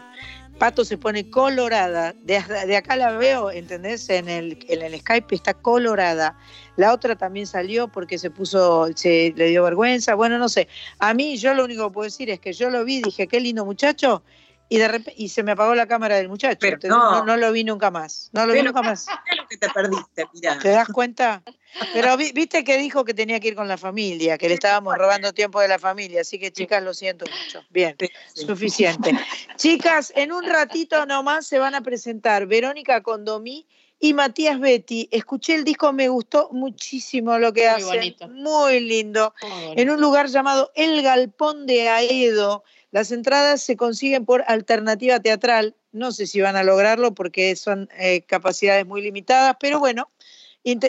Pato 0.60 0.86
se 0.86 1.00
pone 1.00 1.32
colorada, 1.32 2.14
de, 2.22 2.44
de 2.68 2.78
acá 2.78 2.96
la 2.96 3.14
veo, 3.14 3.50
¿entendés? 3.50 4.08
En 4.12 4.30
el, 4.30 4.64
en 4.70 4.84
el 4.84 5.00
Skype 5.00 5.34
está 5.34 5.56
colorada. 5.56 6.38
La 6.76 6.94
otra 6.94 7.16
también 7.16 7.48
salió 7.48 7.88
porque 7.88 8.20
se 8.20 8.30
puso, 8.30 8.88
se 8.96 9.34
le 9.36 9.48
dio 9.48 9.64
vergüenza, 9.64 10.14
bueno, 10.14 10.38
no 10.38 10.48
sé. 10.48 10.68
A 11.00 11.16
mí 11.16 11.36
yo 11.38 11.56
lo 11.56 11.66
único 11.66 11.88
que 11.88 11.94
puedo 11.96 12.06
decir 12.06 12.30
es 12.30 12.40
que 12.40 12.54
yo 12.54 12.70
lo 12.70 12.86
vi, 12.86 13.02
dije, 13.02 13.26
qué 13.26 13.40
lindo 13.40 13.66
muchacho, 13.66 14.22
y 14.70 14.78
de 14.78 14.88
repente, 14.88 15.16
y 15.18 15.30
se 15.30 15.42
me 15.42 15.54
apagó 15.54 15.74
la 15.74 15.88
cámara 15.88 16.18
del 16.18 16.30
muchacho. 16.30 16.68
Entonces, 16.68 16.92
no. 16.92 17.12
no. 17.12 17.26
no 17.26 17.38
lo 17.38 17.52
vi 17.52 17.64
nunca 17.64 17.90
más. 17.90 18.30
No 18.32 18.46
lo 18.46 18.54
vi 18.54 18.62
nunca 18.62 18.84
más. 18.84 19.08
¿qué 19.08 19.14
es 19.32 19.38
lo 19.38 19.48
que 19.48 19.58
te 19.58 19.70
perdiste? 19.70 20.26
Mirá. 20.36 20.60
¿Te 20.60 20.70
das 20.70 20.88
cuenta? 20.90 21.42
Pero 21.94 22.16
vi- 22.18 22.32
viste 22.34 22.64
que 22.64 22.78
dijo 22.78 23.04
que 23.06 23.14
tenía 23.14 23.40
que 23.40 23.50
ir 23.50 23.56
con 23.56 23.68
la 23.68 23.78
familia, 23.78 24.38
que 24.38 24.48
le 24.48 24.56
estábamos 24.56 24.98
robando 24.98 25.34
tiempo 25.34 25.60
de 25.60 25.68
la 25.68 25.80
familia, 25.80 26.22
así 26.22 26.40
que 26.40 26.52
chicas, 26.52 26.82
lo 26.84 26.94
siento 26.94 27.26
mucho. 27.26 27.64
Bien, 27.70 27.96
suficiente. 28.34 29.12
Chicas, 29.58 30.12
en 30.16 30.32
un 30.32 30.46
ratito 30.46 31.06
nomás 31.06 31.48
se 31.48 31.60
van 31.60 31.76
a 31.76 31.82
presentar 31.82 32.46
Verónica 32.48 33.02
Condomí 33.02 33.66
y 34.00 34.14
Matías 34.14 34.60
Betty. 34.60 35.08
Escuché 35.12 35.56
el 35.56 35.64
disco, 35.64 35.92
me 35.94 36.10
gustó 36.10 36.50
muchísimo 36.52 37.38
lo 37.38 37.54
que 37.54 37.62
Muy 37.62 37.70
hacen. 37.82 37.86
bonito. 37.88 38.28
Muy 38.28 38.80
lindo. 38.82 39.34
En 39.76 39.90
un 39.90 40.00
lugar 40.02 40.28
llamado 40.28 40.72
El 40.76 41.02
Galpón 41.02 41.66
de 41.66 41.90
Aedo. 41.90 42.64
Las 42.92 43.12
entradas 43.12 43.62
se 43.62 43.76
consiguen 43.76 44.26
por 44.26 44.44
alternativa 44.48 45.20
teatral. 45.20 45.76
No 45.92 46.12
sé 46.12 46.28
si 46.28 46.42
van 46.42 46.56
a 46.56 46.64
lograrlo 46.64 47.14
porque 47.14 47.56
son 47.56 47.90
eh, 47.98 48.22
capacidades 48.22 48.86
muy 48.86 49.02
limitadas, 49.02 49.56
pero 49.60 49.80
bueno, 49.80 50.10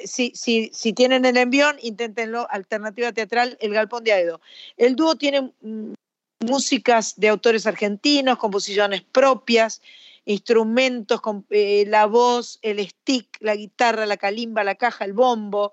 si, 0.06 0.92
tienen 0.94 1.24
el 1.24 1.36
envión, 1.36 1.76
inténtenlo. 1.82 2.46
Alternativa 2.50 3.12
teatral, 3.12 3.58
El 3.60 3.74
Galpón 3.74 4.04
de 4.04 4.12
Aedo. 4.12 4.40
El 4.76 4.96
dúo 4.96 5.16
tiene 5.16 5.52
mm, 5.60 5.92
músicas 6.40 7.14
de 7.16 7.28
autores 7.28 7.66
argentinos, 7.66 8.38
composiciones 8.38 9.02
propias, 9.02 9.82
instrumentos, 10.24 11.20
con, 11.20 11.46
eh, 11.50 11.84
la 11.86 12.06
voz, 12.06 12.58
el 12.62 12.86
stick, 12.88 13.36
la 13.40 13.54
guitarra, 13.54 14.06
la 14.06 14.16
calimba, 14.16 14.64
la 14.64 14.76
caja, 14.76 15.04
el 15.04 15.12
bombo, 15.12 15.72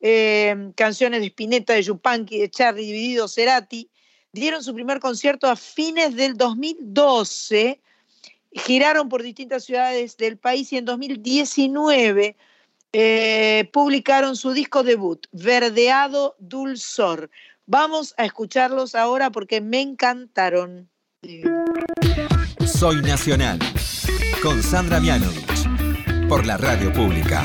eh, 0.00 0.70
canciones 0.76 1.20
de 1.20 1.26
Spinetta, 1.28 1.72
de 1.72 1.82
Yupanqui, 1.82 2.38
de 2.38 2.50
Charlie, 2.50 2.84
Dividido, 2.84 3.28
Cerati. 3.28 3.90
Dieron 4.30 4.62
su 4.62 4.74
primer 4.74 5.00
concierto 5.00 5.48
a 5.48 5.56
fines 5.56 6.14
del 6.14 6.36
2012, 6.36 7.80
giraron 8.52 9.08
por 9.08 9.22
distintas 9.22 9.64
ciudades 9.64 10.18
del 10.18 10.36
país 10.36 10.70
y 10.72 10.76
en 10.76 10.84
2019 10.84 12.36
eh, 12.92 13.68
publicaron 13.72 14.36
su 14.36 14.52
disco 14.52 14.82
debut, 14.82 15.26
Verdeado 15.32 16.36
Dulzor. 16.38 17.30
Vamos 17.66 18.14
a 18.16 18.24
escucharlos 18.24 18.94
ahora 18.94 19.30
porque 19.30 19.60
me 19.60 19.80
encantaron. 19.80 20.88
Soy 22.66 23.02
Nacional. 23.02 23.58
Con 24.42 24.62
Sandra 24.62 25.00
Mianovich. 25.00 26.28
Por 26.28 26.46
la 26.46 26.56
radio 26.56 26.92
pública. 26.92 27.44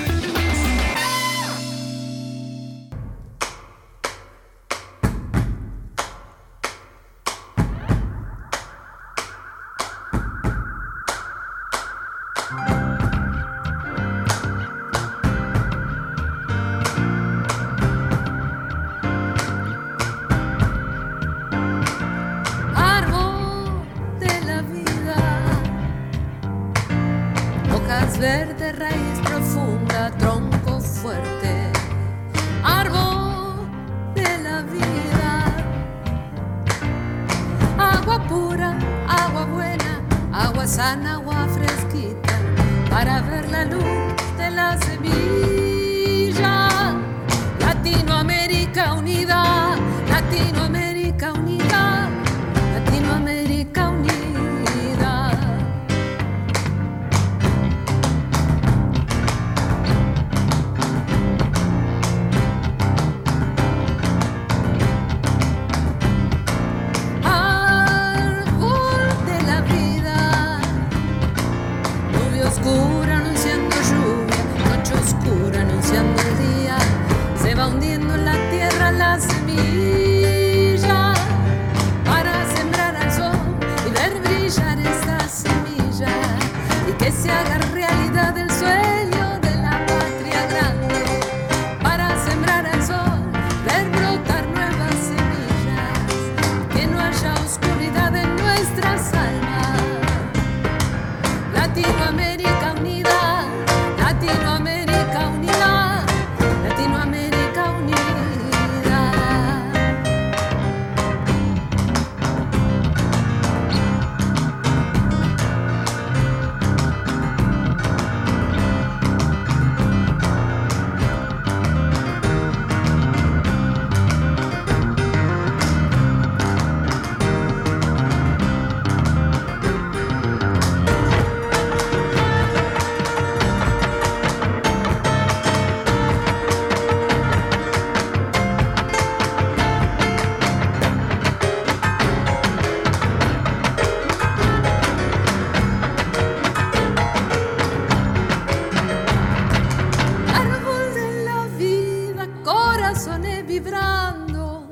Corazones 152.94 153.48
vibrando, 153.48 154.72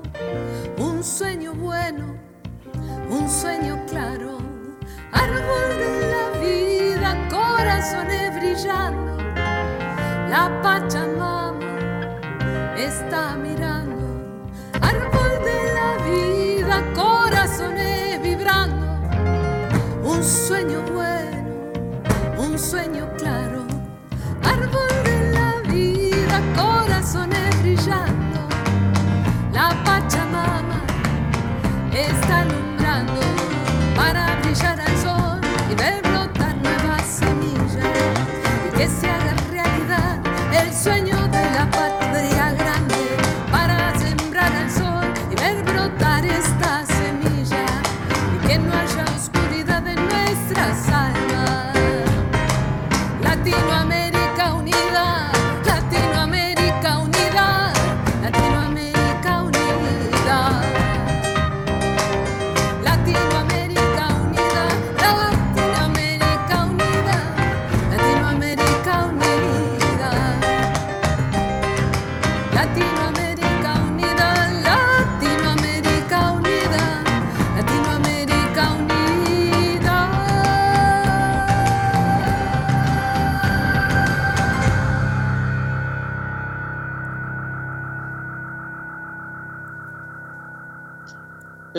un 0.78 1.03
sueño 1.03 1.55
bueno, 1.55 2.15
un 3.09 3.28
sueño 3.28 3.84
claro. 3.89 4.38
Árbol 5.11 5.69
de 5.80 5.91
la 6.13 6.39
vida, 6.39 7.28
corazones 7.32 8.36
brillando, 8.36 9.17
la 10.30 10.61
Pachamama 10.61 11.65
está 12.78 13.36
mirando. 13.38 14.05
Árbol 14.80 15.34
de 15.43 15.59
la 15.74 15.91
vida, 16.05 16.84
corazones 16.93 18.22
vibrando, 18.22 18.86
un 20.03 20.24
sueño 20.24 20.80
bueno, 20.93 22.38
un 22.38 22.59
sueño 22.59 23.09
claro. 23.17 23.65
Árbol 24.43 24.93
de 25.05 25.32
la 25.32 25.74
vida, 25.74 26.39
corazones 26.55 27.40
el 40.88 41.11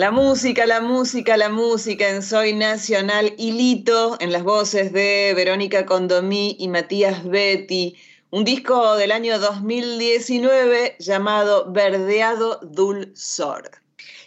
La 0.03 0.11
música, 0.11 0.65
la 0.65 0.81
música, 0.81 1.37
la 1.37 1.47
música 1.47 2.09
en 2.09 2.21
Soy 2.21 2.51
Nacional 2.51 3.33
Hilito, 3.37 4.17
en 4.19 4.33
las 4.33 4.43
voces 4.43 4.91
de 4.91 5.31
Verónica 5.33 5.85
Condomí 5.85 6.57
y 6.59 6.67
Matías 6.67 7.23
Betty, 7.23 7.95
un 8.29 8.43
disco 8.43 8.97
del 8.97 9.13
año 9.13 9.39
2019 9.39 10.97
llamado 10.99 11.71
Verdeado 11.71 12.59
Dulzor. 12.63 13.71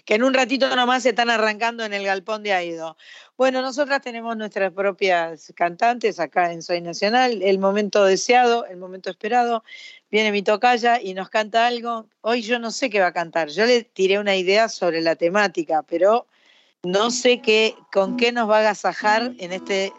que 0.07 0.15
en 0.15 0.23
un 0.23 0.33
ratito 0.33 0.75
nomás 0.75 1.03
se 1.03 1.11
están 1.11 1.29
arrancando 1.29 1.85
en 1.85 1.93
el 1.93 2.07
galpón 2.07 2.43
de 2.43 2.55
Aido. 2.55 2.97
Bueno, 3.37 3.61
nosotras 3.61 4.01
tenemos 4.01 4.35
nuestras 4.35 4.73
propias 4.73 5.53
cantantes 5.55 6.19
acá 6.19 6.53
en 6.53 6.63
Soy 6.63 6.81
Nacional, 6.81 7.43
el 7.43 7.59
momento 7.59 8.03
deseado, 8.07 8.65
el 8.65 8.79
momento 8.79 9.11
esperado. 9.11 9.63
Viene 10.11 10.31
mi 10.33 10.43
tocaya 10.43 11.01
y 11.01 11.15
nos 11.15 11.29
canta 11.31 11.67
algo. 11.67 12.07
Hoy 12.21 12.43
yo 12.43 12.59
no 12.59 12.71
sé 12.71 12.91
qué 12.91 13.01
va 13.01 13.09
a 13.09 13.13
cantar. 13.13 13.49
Yo 13.49 13.67
le 13.67 13.83
tiré 13.85 14.19
una 14.19 14.37
idea 14.37 14.69
sobre 14.69 15.01
la 15.01 15.17
temática, 15.17 15.83
pero 15.83 16.27
no 16.83 17.11
sé 17.11 17.41
qué, 17.43 17.75
con 17.93 18.17
qué 18.17 18.31
nos 18.33 18.49
va 18.49 18.59
a 18.59 18.61
agasajar 18.61 19.33
en 19.39 19.53
este 19.53 19.93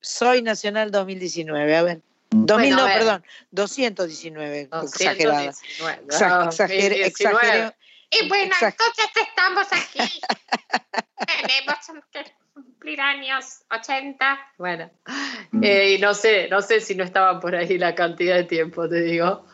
Soy 0.00 0.42
Nacional 0.42 0.90
2019. 0.90 1.76
A 1.76 1.82
ver. 1.82 2.00
2000, 2.30 2.74
Bueno, 2.74 2.76
a 2.76 2.80
no, 2.80 2.84
ver. 2.86 2.98
perdón, 2.98 3.24
219, 3.52 4.60
exagerada. 4.82 5.44
219, 5.46 6.02
no, 6.06 6.12
Exa- 6.14 6.48
exageré- 6.48 6.88
2019. 6.90 7.06
exageré- 7.08 7.74
Y 8.10 8.28
bueno, 8.28 8.54
entonces 8.60 9.06
estamos 9.16 9.66
aquí. 9.72 9.98
Tenemos 11.26 12.04
que 12.12 12.45
cumplir 12.56 13.00
años 13.02 13.60
80. 13.70 14.38
Bueno, 14.56 14.90
eh, 15.62 15.94
y 15.94 15.98
no 16.00 16.14
sé, 16.14 16.48
no 16.48 16.62
sé 16.62 16.80
si 16.80 16.94
no 16.94 17.04
estaban 17.04 17.38
por 17.38 17.54
ahí 17.54 17.76
la 17.76 17.94
cantidad 17.94 18.36
de 18.36 18.44
tiempo, 18.44 18.88
te 18.88 19.02
digo. 19.02 19.44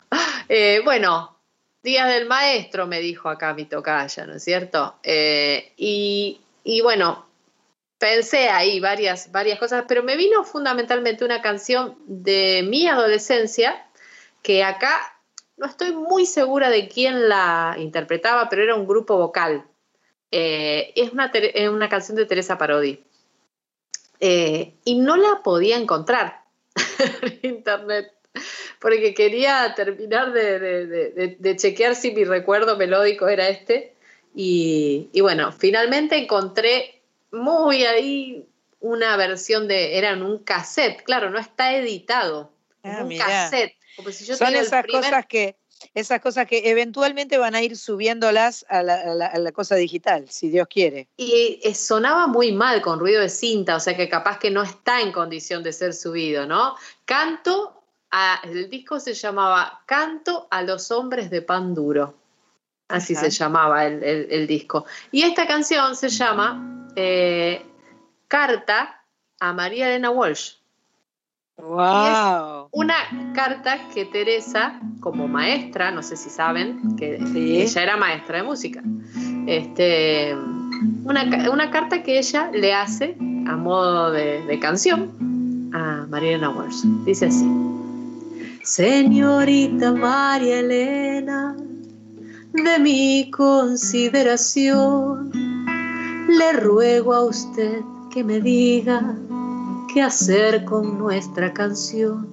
Eh, 0.48 0.80
bueno, 0.84 1.38
Días 1.82 2.08
del 2.08 2.26
Maestro 2.26 2.86
me 2.86 3.00
dijo 3.00 3.28
acá 3.28 3.54
mi 3.54 3.64
tocaya, 3.64 4.26
¿no 4.26 4.34
es 4.34 4.44
cierto? 4.44 4.96
Eh, 5.02 5.72
y, 5.76 6.40
y 6.62 6.80
bueno, 6.80 7.26
pensé 7.98 8.50
ahí 8.50 8.78
varias, 8.78 9.32
varias 9.32 9.58
cosas, 9.58 9.86
pero 9.88 10.02
me 10.02 10.16
vino 10.16 10.44
fundamentalmente 10.44 11.24
una 11.24 11.42
canción 11.42 11.96
de 12.06 12.64
mi 12.68 12.86
adolescencia, 12.86 13.84
que 14.42 14.62
acá 14.62 15.00
no 15.56 15.66
estoy 15.66 15.92
muy 15.92 16.26
segura 16.26 16.70
de 16.70 16.88
quién 16.88 17.28
la 17.28 17.74
interpretaba, 17.78 18.48
pero 18.48 18.62
era 18.62 18.74
un 18.74 18.86
grupo 18.86 19.16
vocal. 19.16 19.64
Eh, 20.32 20.92
es, 20.96 21.12
una, 21.12 21.30
una 21.70 21.88
canción 21.88 22.16
de 22.16 22.26
Teresa 22.26 22.58
Parodi. 22.58 23.00
Eh, 24.18 24.74
y 24.84 24.94
no 24.96 25.16
la 25.16 25.42
podía 25.42 25.76
encontrar 25.76 26.42
en 27.22 27.38
internet 27.56 28.12
porque 28.80 29.14
quería 29.14 29.74
terminar 29.76 30.32
de, 30.32 30.58
de- 30.58 30.86
de- 30.86 31.10
de- 31.10 31.36
de 31.38 31.56
chequear 31.56 31.94
si 31.94 32.12
mi 32.12 32.24
recuerdo 32.24 32.76
melódico 32.76 33.28
era 33.28 33.48
este. 33.48 33.94
Y, 34.34 35.10
y 35.12 35.20
bueno, 35.20 35.52
finalmente 35.52 36.16
encontré 36.16 37.02
muy 37.30 37.84
ahí 37.84 38.46
una 38.80 39.16
versión 39.16 39.68
de, 39.68 39.98
era 39.98 40.10
en 40.10 40.22
un 40.22 40.38
cassette, 40.38 41.02
claro, 41.02 41.30
no 41.30 41.38
está 41.38 41.76
editado, 41.76 42.50
Ah, 42.82 43.00
un 43.02 43.08
mirá. 43.08 43.26
cassette. 43.26 43.76
Como 43.96 44.10
si 44.10 44.24
yo 44.24 44.34
Son 44.36 44.46
tuviera 44.46 44.60
el 44.60 44.66
esas 44.66 44.82
primer- 44.82 45.02
cosas 45.04 45.26
que 45.26 45.56
esas 45.94 46.20
cosas 46.20 46.46
que 46.46 46.70
eventualmente 46.70 47.38
van 47.38 47.54
a 47.54 47.62
ir 47.62 47.76
subiéndolas 47.76 48.64
a 48.68 48.82
la, 48.82 48.94
a 48.94 49.14
la- 49.14 49.26
a 49.26 49.38
la 49.38 49.52
cosa 49.52 49.74
digital, 49.76 50.28
si 50.28 50.48
Dios 50.50 50.66
quiere. 50.68 51.08
Y 51.16 51.60
eh, 51.62 51.74
sonaba 51.74 52.26
muy 52.26 52.52
mal 52.52 52.82
con 52.82 52.98
ruido 52.98 53.20
de 53.20 53.28
cinta, 53.28 53.76
o 53.76 53.80
sea 53.80 53.96
que 53.96 54.08
capaz 54.08 54.38
que 54.38 54.50
no 54.50 54.62
está 54.62 55.00
en 55.00 55.12
condición 55.12 55.62
de 55.62 55.72
ser 55.72 55.94
subido, 55.94 56.46
¿no? 56.46 56.76
Canto, 57.04 57.82
a, 58.10 58.40
el 58.44 58.68
disco 58.68 59.00
se 59.00 59.14
llamaba 59.14 59.82
Canto 59.86 60.46
a 60.50 60.62
los 60.62 60.90
hombres 60.90 61.30
de 61.30 61.42
pan 61.42 61.74
duro. 61.74 62.14
Así 62.88 63.14
Ajá. 63.14 63.24
se 63.24 63.30
llamaba 63.30 63.86
el, 63.86 64.02
el- 64.04 64.26
el 64.30 64.46
disco. 64.46 64.84
Y 65.10 65.22
esta 65.22 65.46
canción 65.46 65.96
se 65.96 66.10
llama 66.10 66.88
eh, 66.94 67.64
Carta 68.28 69.04
a 69.40 69.52
María 69.52 69.88
Elena 69.88 70.10
Walsh. 70.10 70.56
Wow. 71.58 72.68
Una 72.72 72.94
carta 73.34 73.88
que 73.94 74.06
Teresa, 74.06 74.80
como 75.00 75.28
maestra, 75.28 75.90
no 75.90 76.02
sé 76.02 76.16
si 76.16 76.30
saben, 76.30 76.96
que 76.96 77.16
ella 77.34 77.82
era 77.82 77.96
maestra 77.96 78.38
de 78.38 78.42
música. 78.42 78.82
Este, 79.46 80.34
una, 81.04 81.24
una 81.50 81.70
carta 81.70 82.02
que 82.02 82.18
ella 82.18 82.50
le 82.52 82.74
hace 82.74 83.16
a 83.46 83.56
modo 83.56 84.10
de, 84.10 84.44
de 84.46 84.58
canción 84.58 85.70
a 85.74 86.06
Mariana 86.08 86.50
Walsh. 86.50 86.82
Dice 87.04 87.26
así. 87.26 87.46
Señorita 88.62 89.92
María 89.92 90.60
Elena, 90.60 91.56
de 92.52 92.78
mi 92.78 93.30
consideración, 93.30 95.32
le 96.28 96.52
ruego 96.52 97.12
a 97.12 97.24
usted 97.24 97.80
que 98.10 98.22
me 98.22 98.40
diga 98.40 99.16
qué 99.92 100.02
hacer 100.02 100.64
con 100.64 100.98
nuestra 100.98 101.52
canción. 101.52 102.28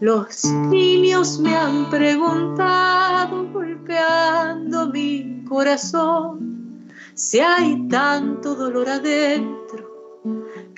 Los 0.00 0.44
niños 0.44 1.38
me 1.38 1.56
han 1.56 1.88
preguntado, 1.88 3.48
golpeando 3.52 4.88
mi 4.88 5.44
corazón, 5.48 6.90
si 7.14 7.40
hay 7.40 7.88
tanto 7.88 8.54
dolor 8.54 8.88
adentro, 8.88 10.20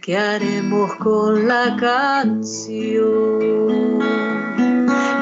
¿qué 0.02 0.16
haremos 0.16 0.94
con 0.96 1.48
la 1.48 1.76
canción? 1.76 3.98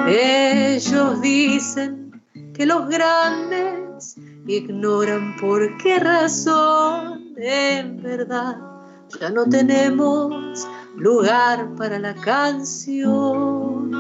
Ellos 0.09 1.21
dicen 1.21 2.21
que 2.55 2.67
los 2.67 2.89
grandes 2.89 4.17
ignoran 4.47 5.37
por 5.37 5.77
qué 5.79 6.01
razón, 6.01 7.35
en 7.37 8.03
verdad, 8.03 8.72
ya 9.21 9.31
no 9.31 9.45
tenemos 9.47 10.67
lugar 10.97 11.69
para 11.77 11.99
la 11.99 12.15
canción, 12.15 13.91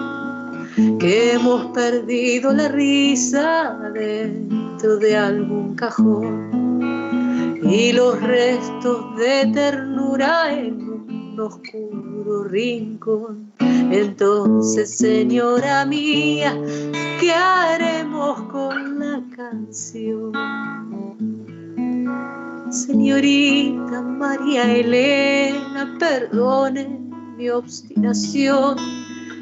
que 0.98 1.32
hemos 1.32 1.66
perdido 1.72 2.52
la 2.52 2.68
risa 2.68 3.78
dentro 3.94 4.96
de 4.98 5.16
algún 5.16 5.74
cajón 5.74 6.80
y 7.62 7.92
los 7.92 8.20
restos 8.22 9.16
de 9.16 9.50
ternura 9.52 10.52
en 10.52 10.88
un 10.88 11.40
oscuro 11.40 12.44
rincón. 12.44 13.52
Entonces, 13.58 14.96
señora 14.96 15.84
mía, 15.84 16.56
¿qué 17.20 17.32
haremos 17.32 18.42
con 18.50 18.98
la 18.98 19.22
canción? 19.36 20.32
Señorita 22.72 24.00
María 24.00 24.64
Elena, 24.74 25.94
perdone 25.98 26.98
mi 27.36 27.50
obstinación. 27.50 28.78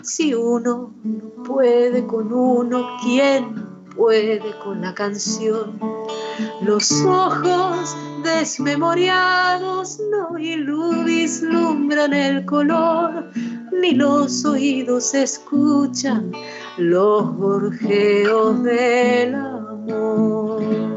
Si 0.02 0.34
uno 0.34 0.92
no 1.04 1.44
puede 1.44 2.04
con 2.08 2.32
uno, 2.32 2.84
¿quién 3.04 3.54
puede 3.96 4.40
con 4.64 4.80
la 4.80 4.92
canción? 4.94 5.78
Los 6.62 6.90
ojos 7.04 7.96
desmemoriados 8.24 10.00
no 10.10 10.36
ilu- 10.36 11.04
vislumbran 11.04 12.12
el 12.12 12.44
color, 12.46 13.30
ni 13.80 13.92
los 13.92 14.44
oídos 14.44 15.14
escuchan 15.14 16.32
los 16.78 17.32
gorjeos 17.36 18.60
del 18.64 19.36
amor. 19.36 20.89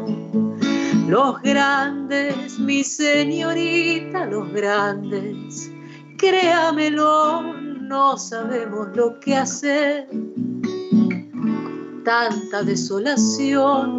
Los 1.14 1.40
grandes, 1.44 2.58
mi 2.58 2.84
señorita, 2.84 4.26
los 4.26 4.52
grandes, 4.52 5.70
créamelo, 6.18 7.54
no 7.54 8.18
sabemos 8.18 8.88
lo 8.96 9.20
que 9.20 9.36
hacer 9.36 10.08
con 10.10 12.02
tanta 12.04 12.64
desolación. 12.64 13.98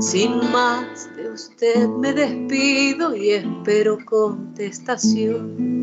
Sin 0.00 0.50
más 0.50 1.14
de 1.14 1.28
usted 1.28 1.88
me 1.88 2.14
despido 2.14 3.14
y 3.14 3.32
espero 3.32 3.98
contestación. 4.06 5.82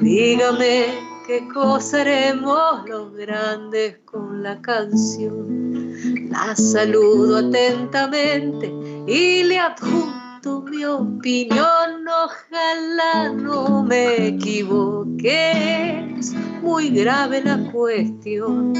Dígame 0.00 0.86
qué 1.26 1.46
cosa 1.52 2.00
haremos 2.00 2.88
los 2.88 3.12
grandes 3.12 3.98
con 4.06 4.42
la 4.42 4.58
canción. 4.62 5.79
La 6.02 6.56
saludo 6.56 7.48
atentamente 7.48 8.72
y 9.06 9.42
le 9.44 9.58
adjunto 9.58 10.62
mi 10.62 10.82
opinión. 10.84 12.06
Ojalá 12.08 13.28
no 13.34 13.82
me 13.82 14.28
equivoque, 14.28 16.14
es 16.18 16.32
muy 16.62 16.88
grave 16.88 17.42
la 17.44 17.70
cuestión. 17.70 18.72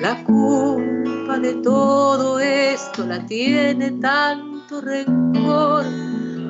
La 0.00 0.22
culpa 0.24 1.38
de 1.38 1.54
todo 1.62 2.38
esto 2.40 3.06
la 3.06 3.24
tiene 3.24 3.92
tanto 3.92 4.82
rencor 4.82 5.86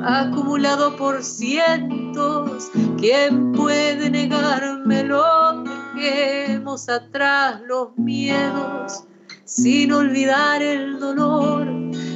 acumulado 0.04 0.96
por 0.96 1.22
cientos. 1.22 2.68
¿Quién 2.98 3.52
puede 3.52 4.10
negármelo? 4.10 5.62
Dejemos 5.94 6.88
atrás 6.88 7.60
los 7.66 7.96
miedos 7.96 9.04
sin 9.46 9.92
olvidar 9.92 10.60
el 10.60 10.98
dolor. 10.98 11.66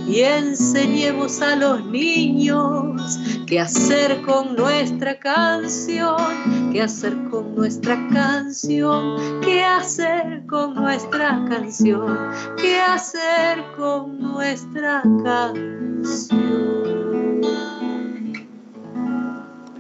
Y 0.07 0.21
enseñemos 0.23 1.41
a 1.41 1.55
los 1.55 1.85
niños 1.87 3.19
qué 3.47 3.61
hacer 3.61 4.21
con 4.23 4.57
nuestra 4.57 5.17
canción, 5.21 6.73
qué 6.73 6.83
hacer 6.83 7.17
con 7.31 7.55
nuestra 7.55 7.97
canción, 8.13 9.41
qué 9.41 9.63
hacer 9.65 10.45
con 10.47 10.75
nuestra 10.75 11.45
canción, 11.49 12.33
qué 12.61 12.81
hacer 12.81 13.63
con 13.77 14.21
nuestra 14.21 15.03
canción. 15.23 16.51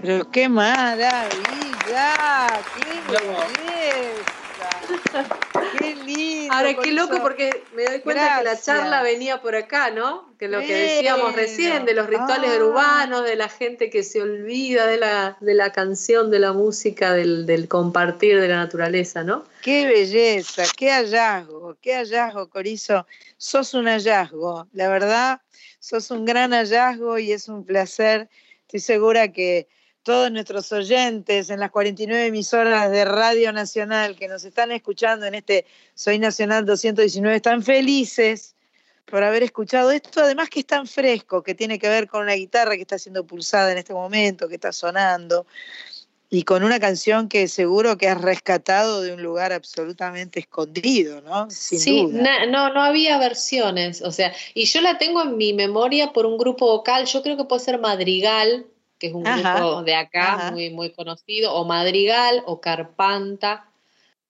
Pero 0.01 0.30
qué 0.30 0.48
maravilla, 0.48 1.26
qué 2.76 3.01
belleza, 5.11 5.28
qué 5.78 5.94
lindo. 5.94 6.54
Ahora, 6.54 6.74
qué 6.74 6.92
loco 6.92 7.14
eso- 7.14 7.22
porque 7.22 7.62
me 7.74 7.84
doy 7.84 8.00
cuenta 8.00 8.38
que 8.38 8.44
la 8.44 8.60
charla 8.60 9.02
venía 9.02 9.40
por 9.40 9.54
acá, 9.54 9.90
¿no? 9.90 10.34
Que 10.38 10.48
lo 10.48 10.60
que 10.60 10.74
decíamos 10.74 11.34
recién, 11.36 11.84
de 11.84 11.94
los 11.94 12.06
rituales 12.06 12.50
Ah. 12.54 12.64
urbanos, 12.64 13.24
de 13.24 13.36
la 13.36 13.48
gente 13.48 13.90
que 13.90 14.02
se 14.02 14.20
olvida 14.22 14.86
de 14.86 14.96
la, 14.98 15.36
de 15.40 15.54
la 15.54 15.70
canción, 15.72 16.30
de 16.30 16.38
la 16.40 16.52
música, 16.52 17.12
del, 17.12 17.46
del 17.46 17.68
compartir 17.68 18.40
de 18.40 18.48
la 18.48 18.56
naturaleza, 18.56 19.22
¿no? 19.22 19.44
Qué 19.62 19.86
belleza, 19.86 20.64
qué 20.76 20.90
hallazgo, 20.90 21.76
qué 21.80 21.94
hallazgo, 21.94 22.48
Corizo. 22.48 23.06
Sos 23.36 23.74
un 23.74 23.86
hallazgo, 23.86 24.66
la 24.72 24.88
verdad, 24.88 25.40
sos 25.78 26.10
un 26.10 26.24
gran 26.24 26.52
hallazgo 26.52 27.18
y 27.18 27.32
es 27.32 27.48
un 27.48 27.64
placer. 27.64 28.28
Estoy 28.62 28.80
segura 28.80 29.28
que 29.32 29.68
todos 30.03 30.30
nuestros 30.32 30.72
oyentes 30.72 31.51
en 31.51 31.61
las 31.61 31.70
49 31.70 32.26
emisoras 32.26 32.90
de 32.90 33.05
Radio 33.05 33.53
Nacional 33.53 34.16
que 34.16 34.28
nos 34.28 34.44
están 34.44 34.72
escuchando 34.72 35.26
en 35.26 35.34
este 35.34 35.66
Soy 35.94 36.18
Nacional 36.18 36.64
219 36.64 37.36
están 37.36 37.62
felices 37.62 38.55
por 39.05 39.22
haber 39.24 39.42
escuchado 39.42 39.90
esto, 39.90 40.20
además 40.20 40.48
que 40.48 40.61
es 40.61 40.66
tan 40.66 40.86
fresco, 40.86 41.42
que 41.42 41.55
tiene 41.55 41.78
que 41.78 41.88
ver 41.88 42.07
con 42.07 42.22
una 42.22 42.34
guitarra 42.34 42.76
que 42.76 42.82
está 42.82 42.98
siendo 42.98 43.26
pulsada 43.26 43.72
en 43.72 43.78
este 43.78 43.92
momento, 43.92 44.48
que 44.48 44.55
está 44.55 44.72
sonando, 44.72 45.46
y 46.30 46.44
con 46.44 46.62
una 46.62 46.78
canción 46.78 47.28
que 47.28 47.48
seguro 47.48 47.98
que 47.98 48.09
has 48.09 48.20
rescatado 48.20 49.03
de 49.03 49.12
un 49.12 49.22
lugar 49.22 49.53
absolutamente 49.53 50.38
escondido, 50.38 51.20
¿no? 51.22 51.51
Sin 51.51 51.80
sí, 51.80 52.03
duda. 52.05 52.46
no, 52.46 52.72
no 52.72 52.82
había 52.82 53.18
versiones, 53.18 54.01
o 54.01 54.12
sea, 54.12 54.32
y 54.55 54.64
yo 54.66 54.80
la 54.80 54.96
tengo 54.96 55.22
en 55.22 55.36
mi 55.36 55.53
memoria 55.53 56.12
por 56.12 56.24
un 56.24 56.38
grupo 56.38 56.66
vocal, 56.66 57.07
yo 57.07 57.20
creo 57.22 57.36
que 57.36 57.44
puede 57.44 57.64
ser 57.64 57.80
Madrigal, 57.80 58.64
que 59.01 59.09
es 59.09 59.14
un 59.14 59.26
Ajá, 59.26 59.59
grupo 59.59 59.82
de 59.82 59.94
acá 59.94 60.34
ajá. 60.34 60.51
muy, 60.53 60.70
muy 60.70 60.90
conocido, 60.90 61.55
o 61.55 61.64
Madrigal, 61.64 62.42
o 62.46 62.61
Carpanta, 62.61 63.66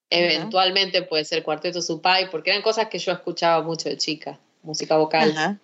eventualmente 0.09 1.03
puede 1.03 1.25
ser 1.25 1.43
Cuarteto 1.43 1.81
Supay, 1.81 2.31
porque 2.31 2.49
eran 2.49 2.63
cosas 2.63 2.87
que 2.87 2.97
yo 2.97 3.11
escuchaba 3.11 3.61
mucho 3.61 3.89
de 3.89 3.97
chica, 3.97 4.39
música 4.63 4.97
vocal. 4.97 5.59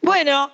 Bueno, 0.00 0.50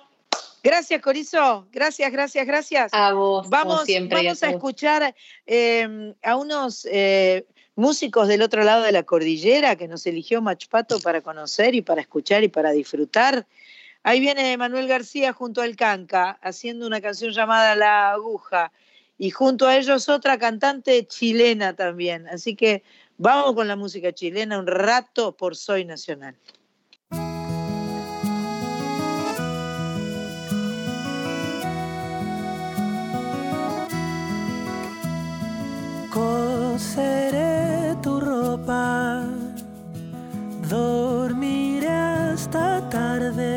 gracias 0.61 1.01
Corizo, 1.01 1.65
gracias, 1.71 2.11
gracias, 2.11 2.45
gracias. 2.45 2.93
A 2.93 3.13
vos, 3.13 3.43
como 3.43 3.51
vamos, 3.51 3.85
siempre, 3.85 4.21
y 4.21 4.27
a 4.27 4.29
vamos 4.31 4.43
a 4.43 4.49
escuchar 4.49 5.15
eh, 5.47 6.13
a 6.23 6.35
unos 6.35 6.85
eh, 6.91 7.45
músicos 7.75 8.27
del 8.27 8.41
otro 8.41 8.63
lado 8.63 8.83
de 8.83 8.91
la 8.91 9.03
cordillera 9.03 9.77
que 9.77 9.87
nos 9.87 10.05
eligió 10.05 10.41
Machpato 10.41 10.99
para 10.99 11.21
conocer 11.21 11.73
y 11.73 11.81
para 11.81 12.01
escuchar 12.01 12.43
y 12.43 12.49
para 12.49 12.71
disfrutar. 12.71 13.45
Ahí 14.07 14.19
viene 14.19 14.55
Manuel 14.55 14.87
García 14.87 15.33
junto 15.33 15.63
al 15.63 15.75
Canca 15.75 16.37
haciendo 16.43 16.85
una 16.85 17.01
canción 17.01 17.31
llamada 17.31 17.75
La 17.75 18.11
Aguja 18.11 18.71
y 19.17 19.31
junto 19.31 19.65
a 19.65 19.77
ellos 19.77 20.09
otra 20.09 20.37
cantante 20.37 21.07
chilena 21.07 21.75
también. 21.75 22.27
Así 22.27 22.55
que 22.55 22.83
vamos 23.17 23.55
con 23.55 23.67
la 23.67 23.75
música 23.75 24.13
chilena 24.13 24.59
un 24.59 24.67
rato 24.67 25.35
por 25.35 25.55
Soy 25.55 25.85
Nacional. 25.85 26.35
seré 36.77 37.95
tu 38.03 38.19
ropa, 38.19 39.23
dormiré 40.69 41.87
hasta 41.87 42.87
tarde, 42.89 43.54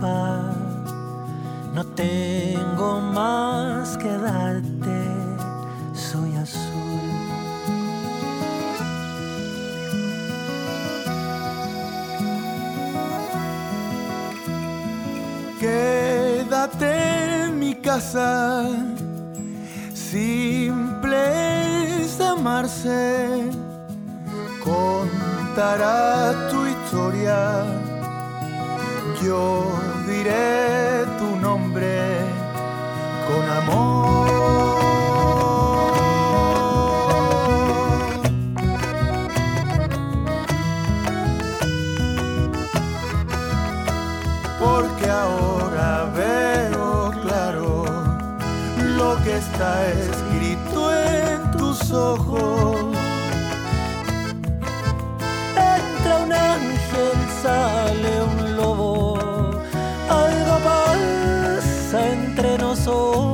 No 0.00 1.84
tengo 1.94 3.00
más 3.00 3.98
que 3.98 4.08
darte, 4.08 5.06
soy 5.92 6.36
azul. 6.36 6.70
Quédate 15.60 17.44
en 17.44 17.58
mi 17.58 17.74
casa, 17.74 18.64
simple 19.92 21.18
es 22.02 22.18
amarse, 22.22 23.50
contará 24.64 26.48
tu 26.50 26.66
historia, 26.66 27.89
yo 29.22 29.64
diré 30.06 31.04
tu 31.18 31.36
nombre 31.36 32.18
con 33.26 33.50
amor. 33.50 34.30
porque 44.58 45.10
ahora 45.10 46.10
veo 46.14 47.10
claro 47.22 47.84
lo 48.96 49.16
que 49.22 49.36
está 49.38 49.88
escrito 49.88 50.94
en 50.94 51.50
tus 51.52 51.90
ojos. 51.92 52.69
Entre 62.88 63.29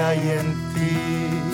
hay 0.00 0.30
en 0.30 0.54
ti 0.74 1.47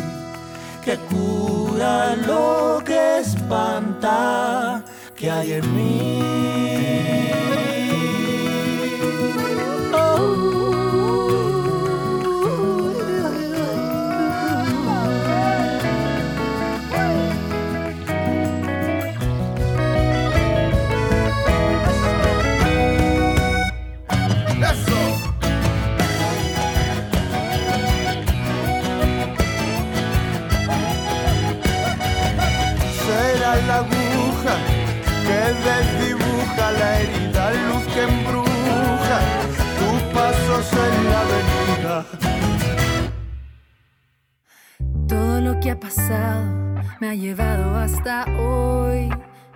me 47.01 47.09
ha 47.09 47.15
llevado 47.15 47.77
hasta 47.77 48.25
hoy. 48.39 49.09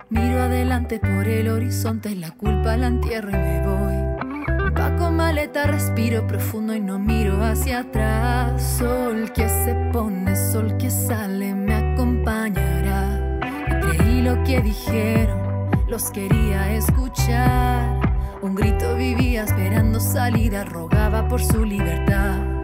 Miro 0.09 0.41
adelante 0.41 0.99
por 0.99 1.27
el 1.27 1.47
horizonte, 1.47 2.15
la 2.15 2.31
culpa 2.31 2.75
la 2.75 2.87
entierro 2.87 3.29
y 3.29 3.33
me 3.33 3.65
voy. 3.65 4.73
Paco 4.73 5.11
maleta, 5.11 5.67
respiro 5.67 6.25
profundo 6.25 6.73
y 6.73 6.79
no 6.79 6.97
miro 6.97 7.43
hacia 7.43 7.79
atrás. 7.79 8.61
Sol 8.79 9.31
que 9.33 9.47
se 9.47 9.75
pone, 9.93 10.35
sol 10.35 10.75
que 10.77 10.89
sale, 10.89 11.53
me 11.53 11.75
acompañará. 11.75 13.39
Y 13.67 13.97
creí 13.97 14.21
lo 14.21 14.43
que 14.43 14.61
dijeron, 14.61 15.69
los 15.87 16.09
quería 16.09 16.71
escuchar. 16.73 17.99
Un 18.41 18.55
grito 18.55 18.95
vivía 18.95 19.43
esperando 19.43 19.99
salida, 19.99 20.63
rogaba 20.63 21.27
por 21.27 21.43
su 21.43 21.63
libertad. 21.63 22.58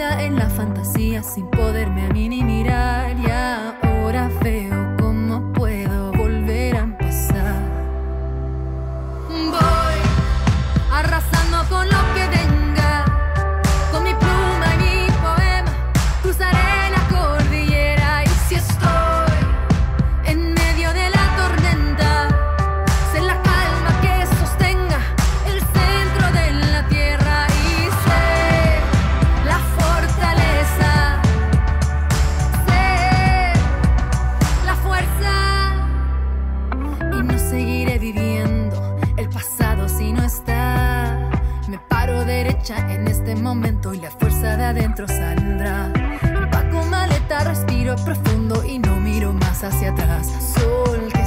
En 0.00 0.36
la 0.36 0.48
fantasía 0.48 1.24
sin 1.24 1.48
poderme 1.48 2.06
a 2.06 2.08
mí 2.10 2.28
ni 2.28 2.44
mirar. 2.44 3.16
Y 3.18 3.28
ahora 3.28 4.30
veo 4.44 4.77
adentro 44.68 45.08
saldrá. 45.08 45.90
Empaco 46.22 46.84
maleta, 46.84 47.44
respiro 47.44 47.96
profundo 48.04 48.64
y 48.64 48.78
no 48.78 48.96
miro 49.00 49.32
más 49.32 49.64
hacia 49.64 49.90
atrás. 49.90 50.26
Sol 50.54 51.17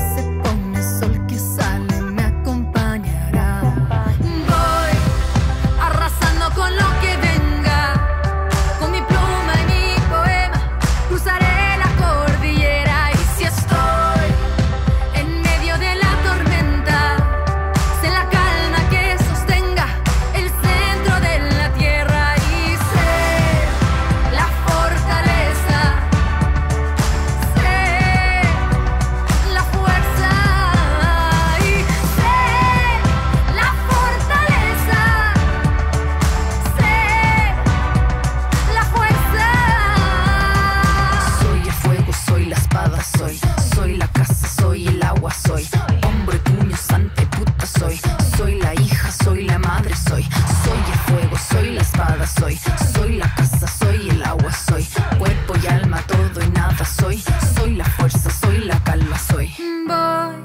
nada 52.11 52.27
soy. 52.27 52.59
Soy 52.93 53.17
la 53.17 53.33
casa, 53.35 53.67
soy 53.67 54.09
el 54.09 54.23
agua, 54.23 54.51
soy 54.51 54.87
cuerpo 55.17 55.53
y 55.61 55.67
alma, 55.67 56.01
todo 56.07 56.43
y 56.43 56.49
nada 56.49 56.85
soy. 56.85 57.23
Soy 57.55 57.75
la 57.75 57.85
fuerza, 57.85 58.29
soy 58.29 58.59
la 58.59 58.81
calma, 58.83 59.17
soy. 59.17 59.53
Voy 59.87 60.35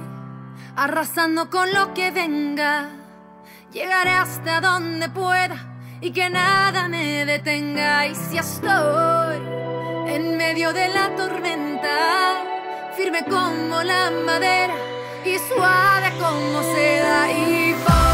arrasando 0.77 1.51
con 1.51 1.73
lo 1.73 1.95
que 1.95 2.11
venga. 2.11 2.89
Llegaré 3.73 4.11
hasta 4.11 4.61
donde 4.61 5.09
pueda 5.09 5.57
y 6.01 6.11
que 6.11 6.29
nada 6.31 6.89
me 6.89 7.25
detenga. 7.25 8.07
Y 8.07 8.15
si 8.15 8.39
estoy 8.39 9.39
en 10.09 10.37
medio 10.37 10.73
de 10.73 10.89
la 10.89 11.15
tormenta, 11.17 11.97
firme 12.97 13.25
como 13.25 13.83
la 13.83 14.11
madera 14.25 14.75
y 15.25 15.39
suave 15.39 16.13
como 16.19 16.63
seda. 16.75 17.33
Y 17.33 17.73
voy 17.73 18.06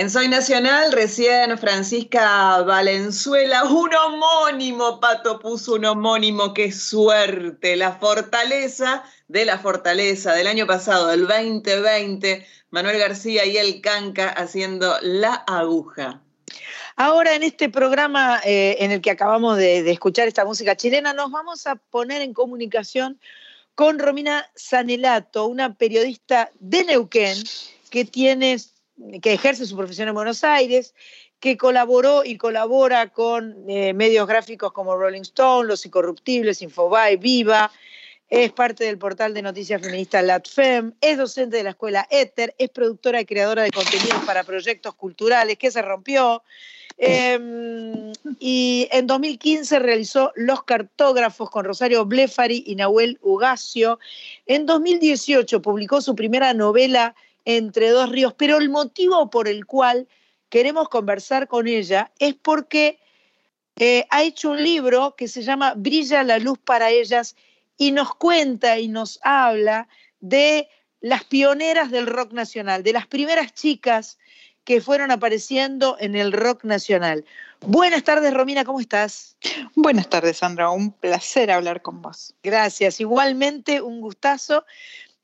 En 0.00 0.08
Soy 0.08 0.28
Nacional, 0.28 0.92
recién 0.92 1.58
Francisca 1.58 2.62
Valenzuela, 2.62 3.64
un 3.64 3.94
homónimo, 3.94 4.98
Pato 4.98 5.38
puso 5.38 5.74
un 5.74 5.84
homónimo, 5.84 6.54
qué 6.54 6.72
suerte, 6.72 7.76
la 7.76 7.92
fortaleza 7.98 9.04
de 9.28 9.44
la 9.44 9.58
fortaleza 9.58 10.32
del 10.32 10.46
año 10.46 10.66
pasado, 10.66 11.08
del 11.08 11.26
2020, 11.26 12.46
Manuel 12.70 12.98
García 12.98 13.44
y 13.44 13.58
el 13.58 13.82
Canca 13.82 14.30
haciendo 14.30 14.96
la 15.02 15.34
aguja. 15.34 16.22
Ahora 16.96 17.34
en 17.34 17.42
este 17.42 17.68
programa 17.68 18.40
eh, 18.42 18.78
en 18.80 18.92
el 18.92 19.02
que 19.02 19.10
acabamos 19.10 19.58
de, 19.58 19.82
de 19.82 19.90
escuchar 19.90 20.28
esta 20.28 20.46
música 20.46 20.76
chilena, 20.76 21.12
nos 21.12 21.30
vamos 21.30 21.66
a 21.66 21.76
poner 21.76 22.22
en 22.22 22.32
comunicación 22.32 23.20
con 23.74 23.98
Romina 23.98 24.50
Sanelato, 24.54 25.44
una 25.44 25.74
periodista 25.74 26.50
de 26.58 26.84
Neuquén 26.84 27.36
que 27.90 28.06
tiene, 28.06 28.56
que 29.22 29.32
ejerce 29.32 29.66
su 29.66 29.76
profesión 29.76 30.08
en 30.08 30.14
Buenos 30.14 30.44
Aires, 30.44 30.94
que 31.40 31.56
colaboró 31.56 32.24
y 32.24 32.36
colabora 32.36 33.08
con 33.08 33.56
eh, 33.68 33.94
medios 33.94 34.26
gráficos 34.26 34.72
como 34.72 34.96
Rolling 34.96 35.22
Stone, 35.22 35.68
Los 35.68 35.86
Incorruptibles, 35.86 36.62
Infobae, 36.62 37.16
Viva, 37.16 37.70
es 38.28 38.52
parte 38.52 38.84
del 38.84 38.98
portal 38.98 39.34
de 39.34 39.42
noticias 39.42 39.82
feministas 39.82 40.22
LatFem, 40.22 40.92
es 41.00 41.18
docente 41.18 41.56
de 41.56 41.64
la 41.64 41.70
escuela 41.70 42.06
Éter, 42.10 42.54
es 42.58 42.68
productora 42.68 43.20
y 43.20 43.24
creadora 43.24 43.64
de 43.64 43.70
contenidos 43.70 44.22
para 44.24 44.44
proyectos 44.44 44.94
culturales, 44.94 45.58
que 45.58 45.70
se 45.70 45.82
rompió. 45.82 46.42
Eh, 47.02 48.12
y 48.38 48.86
en 48.92 49.06
2015 49.06 49.78
realizó 49.78 50.32
Los 50.36 50.62
Cartógrafos 50.64 51.50
con 51.50 51.64
Rosario 51.64 52.04
Blefari 52.04 52.62
y 52.66 52.76
Nahuel 52.76 53.18
Ugacio. 53.22 53.98
En 54.46 54.66
2018 54.66 55.62
publicó 55.62 56.00
su 56.02 56.14
primera 56.14 56.52
novela 56.52 57.16
Entre 57.56 57.90
dos 57.90 58.08
ríos, 58.08 58.32
pero 58.34 58.58
el 58.58 58.68
motivo 58.68 59.28
por 59.28 59.48
el 59.48 59.66
cual 59.66 60.06
queremos 60.50 60.88
conversar 60.88 61.48
con 61.48 61.66
ella 61.66 62.12
es 62.20 62.34
porque 62.34 63.00
eh, 63.74 64.06
ha 64.10 64.22
hecho 64.22 64.50
un 64.50 64.62
libro 64.62 65.16
que 65.16 65.26
se 65.26 65.42
llama 65.42 65.74
Brilla 65.76 66.22
la 66.22 66.38
luz 66.38 66.58
para 66.58 66.90
ellas 66.90 67.34
y 67.76 67.90
nos 67.90 68.14
cuenta 68.14 68.78
y 68.78 68.86
nos 68.86 69.18
habla 69.22 69.88
de 70.20 70.68
las 71.00 71.24
pioneras 71.24 71.90
del 71.90 72.06
rock 72.06 72.32
nacional, 72.32 72.84
de 72.84 72.92
las 72.92 73.08
primeras 73.08 73.52
chicas 73.52 74.18
que 74.62 74.80
fueron 74.80 75.10
apareciendo 75.10 75.96
en 75.98 76.14
el 76.14 76.30
rock 76.30 76.62
nacional. 76.62 77.24
Buenas 77.60 78.04
tardes, 78.04 78.32
Romina, 78.32 78.64
¿cómo 78.64 78.78
estás? 78.78 79.36
Buenas 79.74 80.08
tardes, 80.08 80.36
Sandra. 80.36 80.70
Un 80.70 80.92
placer 80.92 81.50
hablar 81.50 81.82
con 81.82 82.00
vos. 82.00 82.32
Gracias. 82.44 83.00
Igualmente, 83.00 83.82
un 83.82 84.00
gustazo. 84.00 84.64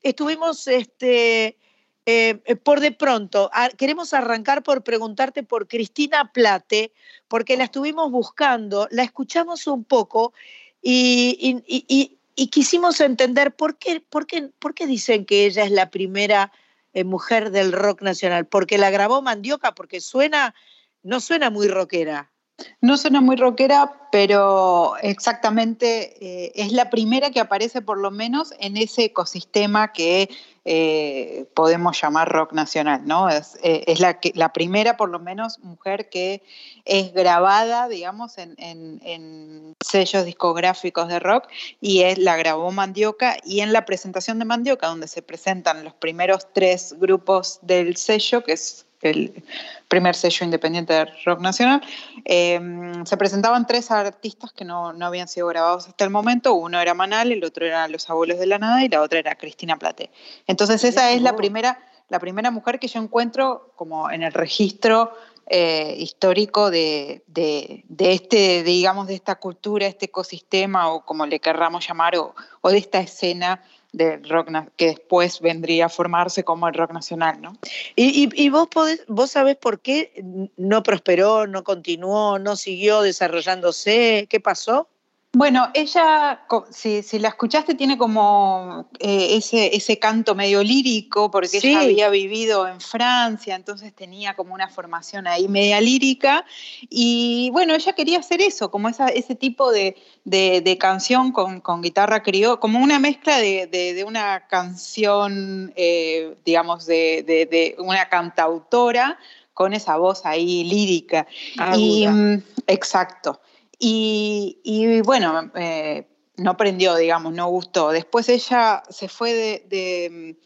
Estuvimos, 0.03 0.66
este, 0.66 1.57
eh, 2.06 2.56
por 2.62 2.80
de 2.80 2.92
pronto, 2.92 3.50
queremos 3.76 4.14
arrancar 4.14 4.62
por 4.62 4.82
preguntarte 4.82 5.42
por 5.42 5.68
Cristina 5.68 6.32
Plate, 6.32 6.92
porque 7.28 7.56
la 7.56 7.64
estuvimos 7.64 8.10
buscando, 8.10 8.88
la 8.90 9.02
escuchamos 9.02 9.66
un 9.66 9.84
poco 9.84 10.32
y 10.80 12.48
quisimos 12.50 13.00
entender 13.00 13.54
por 13.54 13.76
qué, 13.76 14.00
por, 14.00 14.26
qué, 14.26 14.50
por 14.58 14.74
qué 14.74 14.86
dicen 14.86 15.24
que 15.26 15.46
ella 15.46 15.64
es 15.64 15.70
la 15.70 15.90
primera 15.90 16.52
eh, 16.96 17.04
mujer 17.04 17.50
del 17.50 17.72
rock 17.72 18.00
nacional. 18.00 18.46
Porque 18.46 18.78
la 18.78 18.88
grabó 18.88 19.20
Mandioca, 19.20 19.74
porque 19.74 20.00
suena, 20.00 20.54
no 21.02 21.20
suena 21.20 21.50
muy 21.50 21.68
rockera. 21.68 22.32
No 22.80 22.96
suena 22.96 23.20
muy 23.20 23.36
rockera, 23.36 24.08
pero 24.10 24.94
exactamente 25.02 26.16
eh, 26.24 26.52
es 26.54 26.72
la 26.72 26.88
primera 26.88 27.30
que 27.30 27.40
aparece 27.40 27.82
por 27.82 27.98
lo 27.98 28.10
menos 28.10 28.54
en 28.58 28.78
ese 28.78 29.04
ecosistema 29.04 29.92
que 29.92 30.30
eh, 30.64 31.44
podemos 31.54 32.00
llamar 32.00 32.28
rock 32.32 32.52
nacional, 32.54 33.02
¿no? 33.04 33.28
Es, 33.28 33.58
eh, 33.62 33.84
es 33.86 34.00
la, 34.00 34.18
que, 34.20 34.32
la 34.34 34.52
primera, 34.54 34.96
por 34.96 35.10
lo 35.10 35.18
menos, 35.18 35.58
mujer 35.60 36.08
que 36.08 36.42
es 36.86 37.12
grabada, 37.12 37.88
digamos, 37.88 38.38
en, 38.38 38.54
en- 38.58 39.00
en 39.04 39.74
sellos 39.84 40.24
discográficos 40.24 41.08
de 41.08 41.18
rock 41.20 41.48
y 41.80 42.02
es, 42.02 42.16
la 42.18 42.36
grabó 42.36 42.72
Mandioca 42.72 43.36
y 43.44 43.60
en 43.60 43.72
la 43.74 43.84
presentación 43.84 44.38
de 44.38 44.46
Mandioca, 44.46 44.86
donde 44.86 45.08
se 45.08 45.20
presentan 45.22 45.84
los 45.84 45.92
primeros 45.94 46.48
tres 46.54 46.94
grupos 46.98 47.58
del 47.62 47.96
sello, 47.96 48.42
que 48.42 48.52
es 48.52 48.85
el 49.10 49.44
primer 49.88 50.14
sello 50.14 50.44
independiente 50.44 50.92
de 50.92 51.04
rock 51.24 51.40
nacional, 51.40 51.80
eh, 52.24 52.60
se 53.04 53.16
presentaban 53.16 53.66
tres 53.66 53.90
artistas 53.90 54.52
que 54.52 54.64
no, 54.64 54.92
no 54.92 55.06
habían 55.06 55.28
sido 55.28 55.46
grabados 55.46 55.86
hasta 55.88 56.04
el 56.04 56.10
momento. 56.10 56.54
Uno 56.54 56.80
era 56.80 56.94
Manal, 56.94 57.32
el 57.32 57.44
otro 57.44 57.64
era 57.66 57.86
Los 57.88 58.08
Abuelos 58.10 58.38
de 58.38 58.46
la 58.46 58.58
Nada 58.58 58.84
y 58.84 58.88
la 58.88 59.00
otra 59.02 59.18
era 59.18 59.36
Cristina 59.36 59.76
Plate. 59.78 60.10
Entonces 60.46 60.82
esa 60.84 61.10
es 61.12 61.22
la 61.22 61.36
primera, 61.36 61.78
la 62.08 62.18
primera 62.18 62.50
mujer 62.50 62.78
que 62.78 62.88
yo 62.88 63.00
encuentro 63.00 63.72
como 63.76 64.10
en 64.10 64.22
el 64.22 64.32
registro 64.32 65.12
eh, 65.48 65.94
histórico 65.98 66.72
de, 66.72 67.22
de- 67.28 67.84
de 67.88 68.12
este, 68.12 68.64
digamos, 68.64 69.06
de 69.06 69.14
esta 69.14 69.36
cultura, 69.36 69.86
este 69.86 70.06
ecosistema 70.06 70.88
o 70.92 71.04
como 71.04 71.24
le 71.24 71.38
querramos 71.38 71.86
llamar, 71.86 72.16
o, 72.16 72.34
o 72.62 72.70
de 72.70 72.78
esta 72.78 72.98
escena 72.98 73.62
del 73.97 74.28
rock 74.28 74.51
que 74.77 74.86
después 74.89 75.40
vendría 75.40 75.86
a 75.86 75.89
formarse 75.89 76.44
como 76.44 76.68
el 76.68 76.74
rock 76.74 76.93
nacional, 76.93 77.40
¿no? 77.40 77.56
¿Y, 77.97 78.24
y- 78.24 78.44
y 78.44 78.51
vos, 78.51 78.68
podés, 78.68 79.02
vos 79.09 79.31
sabés 79.31 79.56
por 79.56 79.81
qué 79.81 80.12
no 80.56 80.82
prosperó, 80.82 81.47
no 81.47 81.64
continuó, 81.64 82.39
no 82.39 82.56
siguió 82.56 83.01
desarrollándose? 83.01 84.27
¿Qué 84.28 84.39
pasó? 84.39 84.89
Bueno, 85.32 85.69
ella, 85.74 86.47
si, 86.70 87.03
si 87.03 87.19
la 87.19 87.28
escuchaste, 87.28 87.74
tiene 87.74 87.98
como 87.98 88.89
eh, 88.98 89.36
ese, 89.36 89.77
ese 89.77 89.98
canto 89.98 90.35
medio 90.35 90.62
lírico, 90.62 91.31
porque 91.31 91.61
Sí. 91.61 91.69
ella 91.69 91.81
había 91.82 92.09
vivido 92.09 92.66
en 92.66 92.81
Francia, 92.81 93.55
entonces 93.55 93.93
tenía 93.94 94.35
como 94.35 94.55
una 94.55 94.69
formación 94.69 95.27
ahí 95.27 95.47
media 95.47 95.78
lírica. 95.82 96.47
Y 96.89 97.51
bueno, 97.53 97.74
ella 97.74 97.93
quería 97.93 98.20
hacer 98.20 98.40
eso, 98.40 98.70
como 98.70 98.89
esa, 98.89 99.09
ese 99.09 99.35
tipo 99.35 99.73
de, 99.73 99.97
de- 100.24 100.62
de 100.62 100.78
canción 100.78 101.32
con, 101.32 101.61
con 101.61 101.82
guitarra 101.82 102.23
criolla, 102.23 102.57
como 102.59 102.78
una 102.78 102.98
mezcla 102.98 103.36
de, 103.36 103.66
de- 103.66 103.93
de 103.93 104.05
una 104.05 104.47
canción, 104.48 105.70
eh, 105.77 106.35
digamos, 106.47 106.86
de, 106.86 107.23
de- 107.27 107.44
de 107.44 107.77
una 107.78 108.09
cantautora 108.09 109.19
con 109.53 109.74
esa 109.74 109.98
voz 109.98 110.24
ahí 110.24 110.65
lírica. 110.65 111.27
Aguda. 111.59 111.77
Y, 111.78 112.07
mm, 112.09 112.43
exacto. 112.69 113.39
Y, 113.78 114.59
y 114.65 115.01
bueno, 115.03 115.51
eh, 115.55 116.07
no 116.36 116.57
prendió, 116.57 116.97
digamos, 116.97 117.32
no 117.32 117.48
gustó. 117.48 117.90
Después 117.90 118.28
ella 118.28 118.82
se 118.89 119.09
fue 119.09 119.32
de, 119.32 119.65
de, 119.69 120.36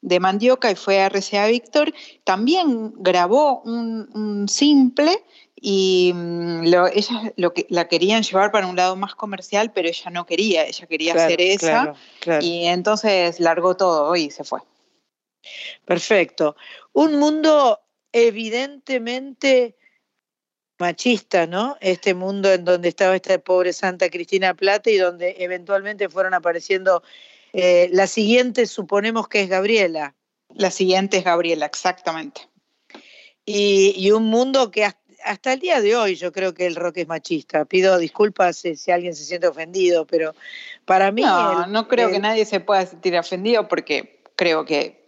de 0.00 0.20
Mandioca 0.20 0.70
y 0.70 0.74
fue 0.74 1.00
a 1.00 1.06
RCA 1.08 1.46
Víctor. 1.46 1.92
También 2.24 2.92
grabó 2.96 3.60
un, 3.62 4.08
un 4.14 4.48
simple 4.48 5.24
y 5.54 6.12
mm, 6.14 6.66
lo, 6.68 6.86
ella 6.86 7.32
lo 7.36 7.52
que, 7.52 7.66
la 7.68 7.86
querían 7.86 8.22
llevar 8.22 8.50
para 8.50 8.66
un 8.66 8.76
lado 8.76 8.96
más 8.96 9.14
comercial, 9.14 9.72
pero 9.72 9.88
ella 9.88 10.10
no 10.10 10.26
quería, 10.26 10.64
ella 10.66 10.86
quería 10.86 11.12
Claro, 11.12 11.26
hacer 11.26 11.40
esa. 11.40 11.58
claro, 11.82 11.94
claro. 12.20 12.44
Y 12.44 12.64
entonces 12.66 13.40
largó 13.40 13.76
todo 13.76 14.16
y 14.16 14.30
se 14.30 14.44
fue. 14.44 14.60
Perfecto. 15.84 16.56
Un 16.92 17.18
mundo 17.18 17.78
evidentemente 18.12 19.76
machista, 20.80 21.46
¿no? 21.46 21.76
Este 21.80 22.14
mundo 22.14 22.52
en 22.52 22.64
donde 22.64 22.88
estaba 22.88 23.14
esta 23.14 23.38
pobre 23.38 23.72
Santa 23.72 24.08
Cristina 24.10 24.54
Plata 24.54 24.90
y 24.90 24.96
donde 24.96 25.36
eventualmente 25.38 26.08
fueron 26.08 26.34
apareciendo 26.34 27.02
eh, 27.52 27.88
la 27.92 28.06
siguiente, 28.06 28.66
suponemos 28.66 29.28
que 29.28 29.42
es 29.42 29.48
Gabriela. 29.48 30.14
La 30.54 30.70
siguiente 30.70 31.18
es 31.18 31.24
Gabriela, 31.24 31.66
exactamente. 31.66 32.48
Y, 33.44 33.94
y 33.96 34.10
un 34.10 34.24
mundo 34.24 34.70
que 34.70 34.84
hasta, 34.84 35.00
hasta 35.24 35.52
el 35.52 35.60
día 35.60 35.80
de 35.80 35.96
hoy 35.96 36.14
yo 36.16 36.32
creo 36.32 36.54
que 36.54 36.66
el 36.66 36.76
rock 36.76 36.98
es 36.98 37.08
machista. 37.08 37.64
Pido 37.64 37.98
disculpas 37.98 38.56
si, 38.56 38.76
si 38.76 38.90
alguien 38.90 39.14
se 39.14 39.24
siente 39.24 39.46
ofendido, 39.46 40.06
pero 40.06 40.34
para 40.84 41.12
mí... 41.12 41.22
No, 41.22 41.64
el- 41.64 41.72
no 41.72 41.88
creo 41.88 42.10
que 42.10 42.18
nadie 42.18 42.44
se 42.44 42.60
pueda 42.60 42.84
sentir 42.86 43.16
ofendido 43.18 43.68
porque 43.68 44.22
creo 44.36 44.64
que 44.64 44.99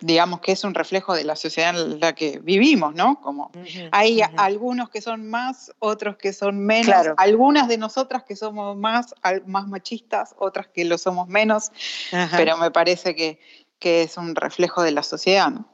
digamos 0.00 0.40
que 0.40 0.52
es 0.52 0.62
un 0.64 0.74
reflejo 0.74 1.14
de 1.14 1.24
la 1.24 1.36
sociedad 1.36 1.70
en 1.80 1.98
la 2.00 2.14
que 2.14 2.38
vivimos, 2.38 2.94
¿no? 2.94 3.20
Como 3.22 3.50
hay 3.92 4.20
algunos 4.36 4.90
que 4.90 5.00
son 5.00 5.28
más, 5.30 5.72
otros 5.78 6.16
que 6.16 6.32
son 6.32 6.58
menos, 6.58 6.86
Claro. 6.86 7.14
algunas 7.16 7.66
de 7.68 7.78
nosotras 7.78 8.24
que 8.24 8.36
somos 8.36 8.76
más, 8.76 9.14
más 9.46 9.66
machistas, 9.66 10.34
otras 10.38 10.66
que 10.66 10.84
lo 10.84 10.98
somos 10.98 11.28
menos, 11.28 11.70
Ajá. 12.12 12.36
pero 12.36 12.58
me 12.58 12.70
parece 12.70 13.14
que, 13.14 13.40
que 13.78 14.02
es 14.02 14.16
un 14.18 14.34
reflejo 14.34 14.82
de 14.82 14.90
la 14.92 15.02
sociedad, 15.02 15.50
¿no? 15.50 15.66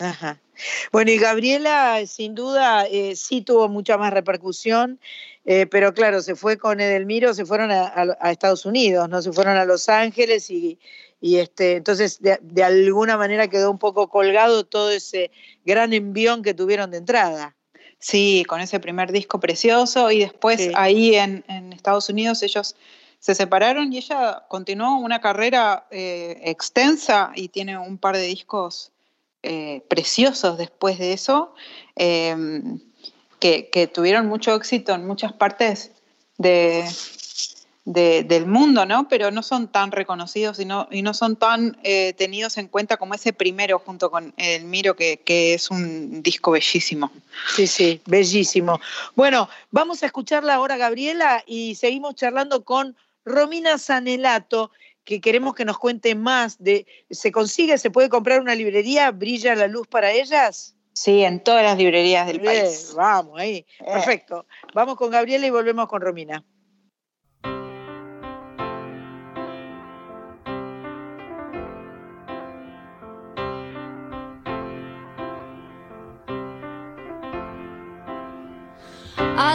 Ajá. 0.00 0.40
Bueno, 0.90 1.10
y 1.10 1.18
Gabriela, 1.18 2.00
sin 2.06 2.34
duda, 2.34 2.86
eh, 2.86 3.14
sí 3.14 3.42
tuvo 3.42 3.68
mucha 3.68 3.96
más 3.96 4.12
repercusión, 4.12 4.98
eh, 5.44 5.66
pero 5.66 5.94
claro, 5.94 6.20
se 6.20 6.34
fue 6.34 6.58
con 6.58 6.80
Edelmiro, 6.80 7.32
se 7.34 7.44
fueron 7.46 7.70
a, 7.70 7.82
a- 7.86 8.16
a 8.20 8.30
Estados 8.32 8.66
Unidos, 8.66 9.08
¿no? 9.08 9.22
Se 9.22 9.32
fueron 9.32 9.56
a 9.56 9.64
Los 9.64 9.88
Ángeles 9.88 10.50
y, 10.50 10.78
y 11.26 11.38
este, 11.38 11.76
entonces 11.76 12.20
de, 12.20 12.38
de 12.40 12.62
alguna 12.62 13.16
manera 13.16 13.48
quedó 13.48 13.70
un 13.70 13.78
poco 13.78 14.08
colgado 14.08 14.64
todo 14.64 14.90
ese 14.90 15.30
gran 15.64 15.92
envión 15.92 16.42
que 16.42 16.54
tuvieron 16.54 16.90
de 16.92 16.98
entrada. 16.98 17.56
Sí, 17.98 18.44
con 18.46 18.60
ese 18.60 18.78
primer 18.78 19.10
disco 19.10 19.40
precioso 19.40 20.10
y 20.10 20.20
después 20.20 20.60
Sí. 20.60 20.70
ahí 20.74 21.16
en, 21.16 21.44
en 21.48 21.72
Estados 21.72 22.08
Unidos 22.08 22.42
ellos 22.42 22.76
se 23.18 23.34
separaron 23.34 23.92
y 23.92 23.98
ella 23.98 24.44
continuó 24.48 24.98
una 24.98 25.20
carrera 25.20 25.86
eh, 25.90 26.38
extensa 26.44 27.32
y 27.34 27.48
tiene 27.48 27.76
un 27.76 27.98
par 27.98 28.16
de 28.16 28.22
discos 28.22 28.92
eh, 29.42 29.82
preciosos 29.88 30.58
después 30.58 30.98
de 30.98 31.12
eso, 31.12 31.54
eh, 31.96 32.36
que, 33.40 33.68
que 33.70 33.86
tuvieron 33.88 34.26
mucho 34.26 34.54
éxito 34.54 34.94
en 34.94 35.06
muchas 35.06 35.32
partes 35.32 35.90
de, 36.38 36.84
de- 37.86 38.24
del 38.24 38.46
mundo, 38.46 38.84
¿no? 38.84 39.08
Pero 39.08 39.30
no 39.30 39.42
son 39.42 39.68
tan 39.68 39.92
reconocidos 39.92 40.58
y 40.58 40.64
no, 40.64 40.88
y 40.90 41.02
no 41.02 41.14
son 41.14 41.36
tan 41.36 41.78
eh, 41.84 42.12
tenidos 42.14 42.58
en 42.58 42.66
cuenta 42.68 42.96
como 42.96 43.14
ese 43.14 43.32
primero 43.32 43.78
junto 43.78 44.10
con 44.10 44.34
El 44.36 44.64
Miro, 44.64 44.96
que, 44.96 45.18
que 45.18 45.54
es 45.54 45.70
un 45.70 46.20
disco 46.22 46.50
bellísimo. 46.50 47.12
Sí, 47.54 47.66
sí, 47.68 48.02
bellísimo. 48.06 48.80
Bueno, 49.14 49.48
vamos 49.70 50.02
a 50.02 50.06
escucharla 50.06 50.54
ahora, 50.54 50.76
Gabriela, 50.76 51.42
y 51.46 51.76
seguimos 51.76 52.16
charlando 52.16 52.64
con 52.64 52.96
Romina 53.24 53.78
Sanelato, 53.78 54.72
que 55.04 55.20
queremos 55.20 55.54
que 55.54 55.64
nos 55.64 55.78
cuente 55.78 56.16
más 56.16 56.58
de, 56.58 56.86
¿se 57.08 57.30
consigue, 57.30 57.78
se 57.78 57.90
puede 57.90 58.08
comprar 58.08 58.40
una 58.40 58.56
librería, 58.56 59.12
brilla 59.12 59.54
la 59.54 59.68
luz 59.68 59.86
para 59.86 60.10
ellas? 60.10 60.74
Sí, 60.92 61.22
en 61.22 61.38
todas 61.44 61.62
las 61.62 61.78
librerías 61.78 62.26
del 62.26 62.40
Eh, 62.40 62.44
país. 62.44 62.92
vamos, 62.96 63.38
ahí. 63.38 63.64
Perfecto. 63.78 64.46
Vamos 64.74 64.96
con 64.96 65.10
Gabriela 65.12 65.46
y 65.46 65.50
volvemos 65.50 65.86
con 65.86 66.00
Romina. 66.00 66.42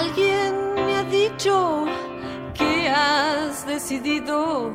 Alguien 0.01 0.73
me 0.83 0.95
ha 0.95 1.03
dicho 1.03 1.85
que 2.55 2.89
has 2.89 3.67
decidido. 3.67 4.71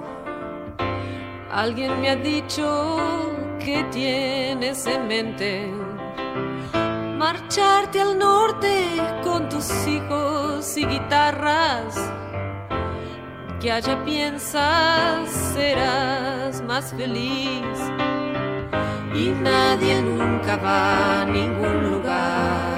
Alguien 1.50 2.00
me 2.00 2.10
ha 2.10 2.14
dicho 2.14 2.96
que 3.58 3.82
tienes 3.90 4.86
en 4.86 5.08
mente 5.08 5.72
marcharte 7.18 8.00
al 8.00 8.16
norte 8.16 8.86
con 9.24 9.48
tus 9.48 9.68
hijos 9.88 10.76
y 10.78 10.86
guitarras. 10.86 11.96
Que 13.60 13.72
allá 13.72 14.04
piensas 14.04 15.28
serás 15.54 16.62
más 16.62 16.94
feliz 16.94 17.76
y 19.12 19.30
nadie 19.30 20.02
nunca 20.02 20.56
va 20.56 21.22
a 21.22 21.24
ningún 21.24 21.90
lugar. 21.90 22.75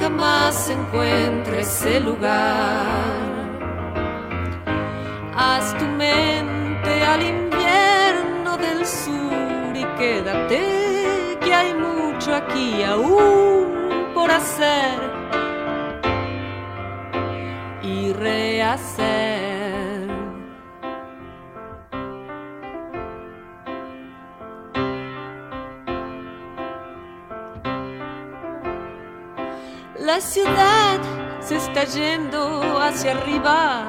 Jamás 0.00 0.70
encuentra 0.70 1.58
ese 1.60 2.00
lugar. 2.00 3.16
Haz 5.36 5.76
tu 5.78 5.84
mente 5.84 7.02
al 7.02 7.22
invierno 7.22 8.56
del 8.56 8.86
sur 8.86 9.74
y 9.74 9.84
quédate 9.98 11.38
que 11.40 11.54
hay 11.54 11.74
mucho 11.74 12.34
aquí 12.34 12.82
aún 12.82 14.12
por 14.14 14.30
hacer 14.30 14.98
y 17.82 18.12
rehacer. 18.12 19.65
La 30.06 30.20
ciudad 30.20 31.00
se 31.40 31.56
está 31.56 31.82
yendo 31.82 32.78
hacia 32.80 33.10
arriba. 33.10 33.86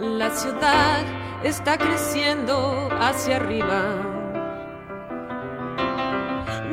La 0.00 0.30
ciudad 0.30 1.04
está 1.42 1.76
creciendo 1.76 2.88
hacia 2.98 3.36
arriba. 3.36 3.82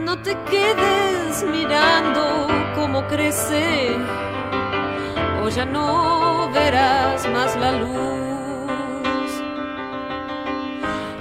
No 0.06 0.18
te 0.22 0.38
quedes 0.50 1.44
mirando 1.44 2.48
cómo 2.76 3.06
crece, 3.10 3.98
o 5.44 5.50
ya 5.50 5.66
no 5.66 6.50
verás 6.54 7.28
más 7.28 7.58
la 7.58 7.74
luz. 7.74 9.32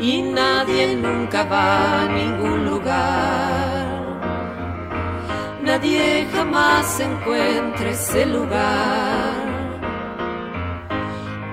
Y 0.01 0.23
nadie 0.23 0.95
nunca 0.95 1.43
va 1.43 2.03
a 2.03 2.07
ningún 2.07 2.65
lugar. 2.71 3.50
Nadie 5.63 6.27
jamás 6.33 6.99
encuentra 7.01 7.91
ese 7.91 8.27
lugar. 8.27 9.35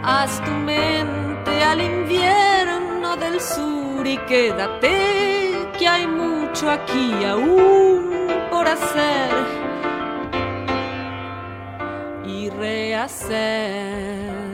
Haz 0.04 0.42
tu 0.46 0.52
mente 0.52 1.64
al 1.64 1.82
invierno 1.82 3.18
del 3.18 3.42
sur 3.42 4.08
y 4.08 4.18
quédate 4.20 5.70
que 5.78 5.88
hay 5.88 6.08
mucho 6.08 6.70
aquí 6.70 7.14
aún 7.26 8.28
por 8.50 8.66
hacer 8.68 9.30
y 12.26 12.50
rehacer. 12.50 14.47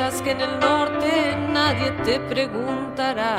Que 0.00 0.32
en 0.32 0.40
el 0.40 0.58
norte 0.58 1.36
nadie 1.52 1.92
te 2.04 2.18
preguntará, 2.20 3.36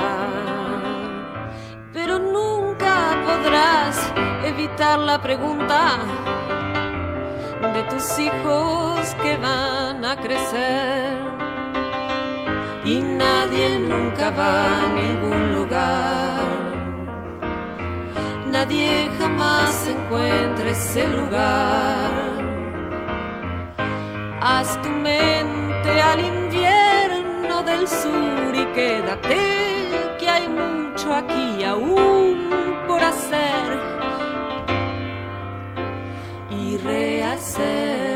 pero 1.91 2.17
nunca 2.17 3.17
podrás 3.25 4.13
evitar 4.45 4.99
la 4.99 5.21
pregunta 5.21 5.97
de 7.73 7.83
tus 7.83 8.19
hijos 8.19 9.15
que 9.21 9.37
van 9.37 10.05
a 10.05 10.15
crecer. 10.15 11.17
Y 12.85 12.99
nadie 13.01 13.79
nunca 13.79 14.29
va 14.29 14.63
a 14.65 14.87
ningún 14.87 15.55
lugar. 15.55 16.45
Nadie 18.51 19.09
jamás 19.19 19.87
encuentra 19.87 20.69
ese 20.69 21.07
lugar. 21.07 22.11
Haz 24.41 24.81
tu 24.81 24.89
mente 24.89 26.01
al 27.81 27.87
sur 27.87 28.55
y 28.55 28.65
quédate 28.75 29.37
que 30.19 30.29
hay 30.29 30.47
mucho 30.47 31.13
aquí 31.13 31.63
aún 31.63 32.47
por 32.87 33.01
hacer 33.01 33.79
y 36.51 36.77
rehacer. 36.77 38.10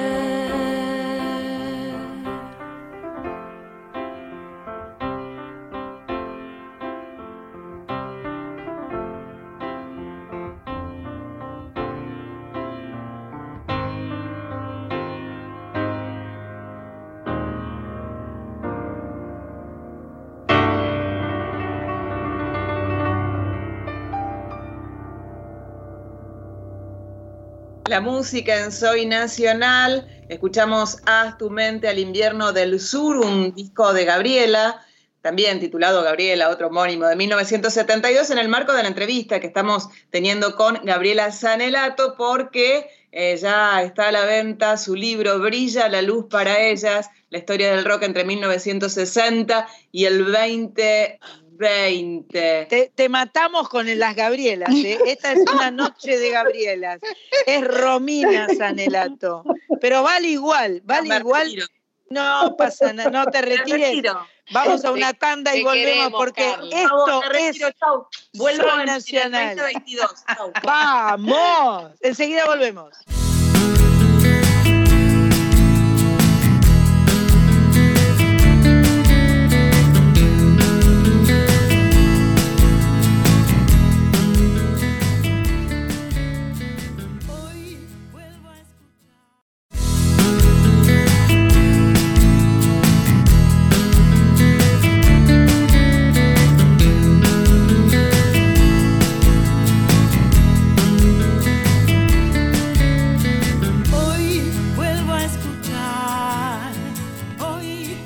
La 27.95 28.01
música 28.01 28.59
en 28.59 28.73
Soy 28.73 29.05
Nacional. 29.05 30.05
Escuchamos 30.27 30.97
Haz 31.05 31.37
tu 31.37 31.49
mente 31.49 31.87
al 31.87 31.97
invierno 31.97 32.51
del 32.51 32.81
sur, 32.81 33.19
un 33.19 33.55
disco 33.55 33.93
de 33.93 34.03
Gabriela, 34.03 34.85
también 35.21 35.61
titulado 35.61 36.03
Gabriela, 36.03 36.49
otro 36.49 36.67
homónimo 36.67 37.07
de 37.07 37.15
1972, 37.15 38.31
en 38.31 38.37
el 38.37 38.49
marco 38.49 38.73
de 38.73 38.81
la 38.81 38.89
entrevista 38.89 39.39
que 39.39 39.47
estamos 39.47 39.87
teniendo 40.09 40.57
con 40.57 40.81
Gabriela 40.83 41.31
Sanelato, 41.31 42.15
porque 42.17 42.89
eh, 43.13 43.37
ya 43.37 43.81
está 43.81 44.09
a 44.09 44.11
la 44.11 44.25
venta 44.25 44.75
su 44.75 44.93
libro 44.93 45.39
Brilla 45.39 45.87
la 45.87 46.01
luz 46.01 46.25
para 46.29 46.59
ellas, 46.59 47.09
la 47.29 47.37
historia 47.37 47.73
del 47.73 47.85
rock 47.85 48.03
entre 48.03 48.25
1960 48.25 49.69
y 49.93 50.03
el 50.03 50.25
2020. 51.57 52.67
Te, 52.69 52.91
te 52.93 53.09
matamos 53.09 53.69
con 53.69 53.87
las 53.97 54.15
Gabrielas, 54.15 54.73
¿eh? 54.73 54.97
Esta 55.05 55.31
es 55.31 55.39
una 55.53 55.71
noche 55.71 56.17
de 56.17 56.29
Gabrielas. 56.29 56.99
Es 57.45 57.65
Romina 57.65 58.47
Sanelato. 58.57 59.43
Pero 59.81 60.03
vale 60.03 60.27
igual, 60.29 60.81
vale 60.85 61.15
igual. 61.17 61.45
retiro. 61.45 61.67
No 62.09 62.55
pasa 62.57 62.93
nada, 62.93 63.09
no 63.09 63.25
te 63.25 63.41
retires. 63.41 64.03
Vamos 64.51 64.85
a 64.85 64.91
una 64.91 65.13
tanda 65.13 65.55
y 65.55 65.63
volvemos 65.63 65.85
queremos, 65.85 66.13
porque 66.13 66.55
esto 66.71 67.21
retiro, 67.31 67.67
es 67.67 67.75
chau. 67.75 68.07
Vuelvo 68.33 68.85
Nacional. 68.85 69.55
2022. 69.55 70.25
Chau. 70.35 70.51
¡Vamos! 70.63 71.91
Enseguida 72.01 72.45
volvemos. 72.45 72.95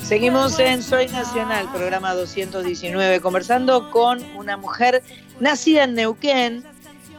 Seguimos 0.10 0.57
en 0.57 0.81
Soy 0.81 1.06
Nacional, 1.10 1.72
programa 1.72 2.15
219, 2.15 3.22
conversando 3.22 3.91
con 3.91 4.19
una 4.36 4.57
mujer 4.57 5.03
nacida 5.40 5.84
en 5.84 5.94
Neuquén, 5.94 6.64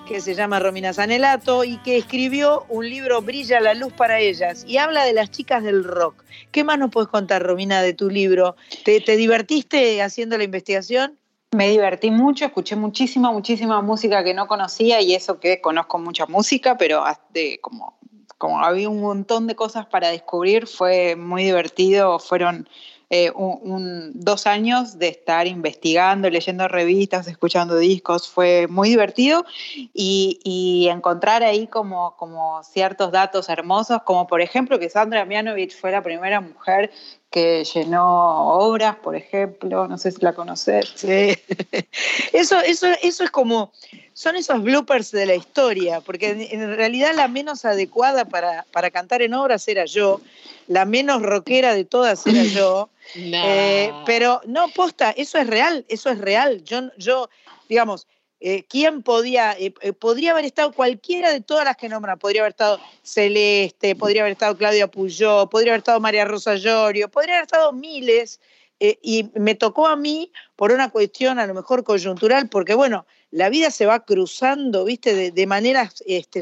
que 0.09 0.21
se 0.21 0.35
llama 0.35 0.59
Romina 0.59 0.93
Sanelato 0.93 1.63
y 1.63 1.77
que 1.79 1.97
escribió 1.99 2.65
un 2.69 2.91
libro 2.91 3.23
Brilla 3.23 3.61
la 3.61 3.75
luz 3.75 3.93
para 3.93 4.19
ellas 4.19 4.65
y 4.67 4.79
habla 4.79 5.05
de 5.05 5.13
las 5.13 5.31
chicas 5.31 5.63
del 5.63 5.85
rock. 5.85 6.25
¿Qué 6.51 6.65
más 6.65 6.81
nos 6.81 6.91
puedes 6.91 7.09
contar, 7.09 7.45
Romina, 7.45 7.81
de 7.81 7.95
tu 7.95 8.11
libro? 8.11 8.57
¿Te, 8.85 9.01
te 9.01 9.17
divertiste 9.17 10.03
haciendo 10.03 10.37
la 10.37 10.43
investigación? 10.43 11.17
Me 11.53 11.69
divertí 11.71 12.11
mucho, 12.11 12.45
escuché 12.45 12.75
muchísima, 12.75 13.31
muchísima 13.31 13.81
música 13.83 14.25
que 14.25 14.35
no 14.35 14.49
conocía 14.49 15.01
y 15.01 15.15
eso 15.15 15.39
que 15.39 15.61
conozco 15.61 15.99
mucha 16.01 16.27
música, 16.27 16.77
pero 16.77 17.05
de- 17.33 17.61
como, 17.61 18.00
como 18.41 18.65
había 18.65 18.89
un 18.89 19.03
montón 19.03 19.47
de 19.47 19.55
cosas 19.55 19.85
para 19.85 20.09
descubrir, 20.09 20.67
fue 20.67 21.15
muy 21.15 21.45
divertido. 21.45 22.19
Fueron 22.19 22.67
eh, 23.11 23.31
un- 23.35 24.13
dos 24.15 24.47
años 24.47 24.99
de 24.99 25.09
estar 25.09 25.47
investigando, 25.47 26.31
leyendo 26.31 26.69
revistas, 26.69 27.27
escuchando 27.27 27.77
discos, 27.77 28.29
fue 28.29 28.67
muy 28.69 28.89
divertido 28.89 29.45
y, 29.93 30.39
y 30.45 30.89
encontrar 30.89 31.43
ahí 31.43 31.67
como, 31.67 32.17
como 32.17 32.63
ciertos 32.63 33.11
datos 33.13 33.49
hermosos, 33.49 34.03
como 34.05 34.27
por 34.27 34.41
ejemplo 34.41 34.79
que 34.79 34.89
Sandra 34.89 35.25
Mianovich 35.27 35.77
fue 35.79 35.91
la 35.91 36.03
primera 36.03 36.41
mujer 36.41 36.93
que 37.31 37.65
llenó 37.65 38.49
obras, 38.49 38.97
por 38.97 39.15
ejemplo, 39.15 39.87
no 39.87 39.99
sé 39.99 40.11
si 40.11 40.21
la 40.21 40.35
conoces. 40.35 40.93
Sí. 40.97 41.37
Eso, 42.33 42.61
eso, 42.61 42.87
eso 43.03 43.25
es 43.25 43.31
como, 43.31 43.73
son 44.13 44.37
esos 44.37 44.63
bloopers 44.63 45.11
de 45.11 45.27
la 45.27 45.35
historia, 45.35 46.01
porque 46.01 46.49
en, 46.51 46.77
realidad 46.77 47.13
la 47.15 47.29
menos 47.29 47.65
adecuada 47.65 48.25
para, 48.25 48.65
para 48.73 48.91
cantar 48.91 49.21
en 49.23 49.35
obras 49.35 49.67
era 49.69 49.85
yo, 49.85 50.21
la 50.69 50.85
menos 50.85 51.23
rockera 51.23 51.75
de 51.75 51.85
todas 51.85 52.27
era 52.27 52.45
yo. 52.45 52.89
No. 53.17 53.43
Eh, 53.45 53.93
pero 54.07 54.41
no, 54.47 54.69
posta, 54.69 55.11
eso 55.11 55.37
es 55.39 55.49
real, 55.49 55.85
eso 55.89 56.11
es 56.11 56.19
real. 56.19 56.63
Yo, 56.63 56.93
yo 56.97 57.29
digamos, 57.69 58.07
eh, 58.41 58.65
¿quién 58.69 59.03
podía, 59.03 59.53
eh, 59.53 59.75
eh, 59.83 59.93
podría 59.93 60.33
haber 60.33 60.47
estado 60.47 60.73
cualquiera 60.73 61.31
de 61.31 61.43
todas 61.43 61.65
las 61.65 61.77
que 61.77 61.91
nombran? 61.91 62.19
Podría 62.19 62.41
haber 62.41 62.53
estado 62.53 62.81
Celeste, 63.03 63.95
podría 63.95 64.23
haber 64.23 64.33
estado 64.33 64.57
Claudia 64.57 64.91
Puyó, 64.91 65.49
podría 65.51 65.73
haber 65.73 65.81
estado 65.81 66.01
María 66.01 66.25
Rosa 66.25 66.55
Llorio, 66.55 67.11
podría 67.11 67.35
haber 67.35 67.45
estado 67.45 67.73
miles, 67.73 68.41
eh, 68.81 68.99
y 69.03 69.31
me 69.35 69.55
tocó 69.55 69.87
a 69.87 69.95
mí 69.95 70.33
por 70.57 70.73
una 70.73 70.91
cuestión 70.91 71.39
a 71.39 71.47
lo 71.47 71.53
mejor 71.53 71.85
coyuntural, 71.85 72.49
porque 72.49 72.73
bueno, 72.73 73.05
la 73.31 73.51
vida 73.51 73.71
se 73.71 73.85
va 73.85 74.07
cruzando, 74.07 74.85
viste, 74.85 75.15
de, 75.15 75.31
de 75.31 75.47
maneras 75.47 76.03
este, 76.07 76.41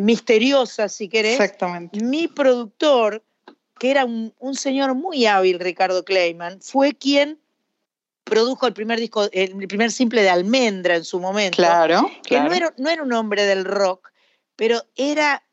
misteriosas, 0.00 0.94
si 0.94 1.08
querés. 1.08 1.32
Exactamente. 1.32 2.00
Mi 2.00 2.28
productor, 2.28 3.24
que 3.80 3.90
era 3.90 4.04
un, 4.04 4.32
un 4.38 4.54
señor 4.54 4.94
muy 4.94 5.26
hábil, 5.26 5.58
Ricardo 5.58 6.04
Kleiman, 6.04 6.60
fue 6.62 6.92
quien 6.92 7.40
produjo 8.24 8.66
el 8.66 8.72
primer 8.72 8.98
disco, 8.98 9.28
el 9.32 9.68
primer 9.68 9.92
simple 9.92 10.22
de 10.22 10.30
Almendra 10.30 10.96
en 10.96 11.04
su 11.04 11.20
momento. 11.20 11.56
Claro, 11.56 12.10
Que 12.22 12.36
claro. 12.36 12.48
no 12.48 12.54
era, 12.54 12.74
no 12.78 12.90
era 12.90 13.02
un 13.02 13.12
hombre 13.12 13.44
del 13.44 13.64
rock, 13.64 14.10
pero 14.56 14.82
era, 14.96 15.46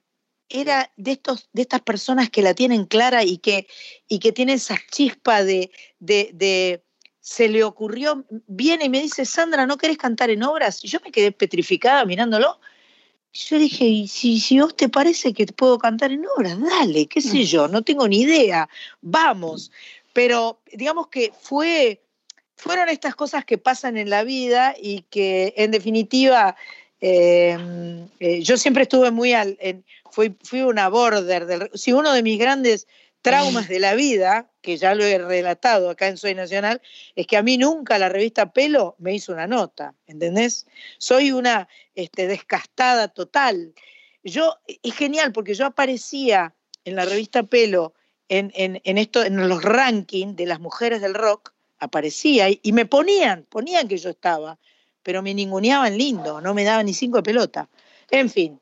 era 0.49 0.91
de, 0.95 1.11
estos, 1.11 1.49
de 1.53 1.63
estas 1.63 1.81
personas 1.81 2.29
que 2.29 2.41
la 2.41 2.53
tienen 2.53 2.85
clara 2.85 3.23
y 3.23 3.37
que, 3.37 3.67
y 4.07 4.19
que 4.19 4.31
tienen 4.31 4.55
esa 4.55 4.77
chispa 4.89 5.43
de, 5.43 5.71
de, 5.99 6.31
de- 6.33 6.83
se 7.23 7.47
le 7.49 7.63
ocurrió, 7.63 8.25
viene 8.47 8.85
y 8.85 8.89
me 8.89 8.99
dice, 8.99 9.25
Sandra, 9.25 9.67
¿no 9.67 9.77
querés 9.77 9.99
cantar 9.99 10.31
en 10.31 10.41
obras? 10.41 10.83
Y 10.83 10.87
yo 10.87 10.99
me 11.05 11.11
quedé 11.11 11.31
petrificada 11.31 12.03
mirándolo. 12.03 12.59
Y 13.31 13.37
Yo 13.37 13.59
dije, 13.59 13.85
y 13.85 14.07
si, 14.07 14.39
si 14.39 14.59
vos 14.59 14.75
te 14.75 14.89
parece 14.89 15.31
que 15.31 15.45
puedo 15.45 15.77
cantar 15.77 16.11
en 16.11 16.25
obras, 16.35 16.59
dale, 16.59 17.05
qué 17.05 17.21
sé 17.21 17.45
yo, 17.45 17.67
no 17.67 17.83
tengo 17.83 18.07
ni 18.07 18.21
idea, 18.21 18.67
vamos. 19.01 19.71
Pero 20.13 20.61
digamos 20.73 21.07
que 21.09 21.31
fue, 21.39 22.01
fueron 22.61 22.89
estas 22.89 23.15
cosas 23.15 23.43
que 23.43 23.57
pasan 23.57 23.97
en 23.97 24.11
la 24.11 24.23
vida 24.23 24.75
y 24.79 25.01
que 25.09 25.55
en 25.57 25.71
definitiva 25.71 26.55
eh, 27.01 27.57
eh, 28.19 28.43
yo 28.43 28.55
siempre 28.55 28.83
estuve 28.83 29.09
muy 29.09 29.33
al, 29.33 29.57
fui 30.11 30.61
una 30.61 30.87
border 30.87 31.47
del, 31.47 31.71
si 31.73 31.91
uno 31.91 32.13
de 32.13 32.21
mis 32.21 32.37
grandes 32.37 32.87
traumas 33.23 33.67
de 33.67 33.79
la 33.79 33.95
vida, 33.95 34.51
que 34.61 34.77
ya 34.77 34.93
lo 34.93 35.03
he 35.03 35.17
relatado 35.17 35.89
acá 35.89 36.07
en 36.07 36.17
Soy 36.17 36.35
Nacional, 36.35 36.83
es 37.15 37.25
que 37.25 37.35
a 37.35 37.41
mí 37.41 37.57
nunca 37.57 37.97
la 37.97 38.09
revista 38.09 38.53
Pelo 38.53 38.95
me 38.99 39.15
hizo 39.15 39.33
una 39.33 39.47
nota, 39.47 39.95
¿entendés? 40.05 40.67
Soy 40.99 41.31
una 41.31 41.67
este, 41.95 42.27
descastada 42.27 43.07
total. 43.07 43.73
Yo, 44.23 44.55
es 44.67 44.93
genial 44.93 45.31
porque 45.31 45.55
yo 45.55 45.65
aparecía 45.65 46.53
en 46.85 46.95
la 46.95 47.05
revista 47.05 47.41
Pelo, 47.41 47.95
en, 48.29 48.51
en, 48.53 48.81
en 48.83 48.99
esto, 48.99 49.23
en 49.23 49.49
los 49.49 49.63
rankings 49.63 50.35
de 50.35 50.45
las 50.45 50.59
mujeres 50.59 51.01
del 51.01 51.15
rock, 51.15 51.53
aparecía 51.81 52.47
y, 52.49 52.71
me 52.71 52.85
ponían, 52.85 53.45
ponían 53.49 53.87
que 53.87 53.97
yo 53.97 54.11
estaba, 54.11 54.57
pero 55.03 55.21
me 55.21 55.33
ninguneaban 55.33 55.97
lindo, 55.97 56.39
no 56.39 56.53
me 56.53 56.63
daban 56.63 56.85
ni 56.85 56.93
cinco 56.93 57.17
de 57.17 57.23
pelota. 57.23 57.67
En 58.11 58.29
fin, 58.29 58.59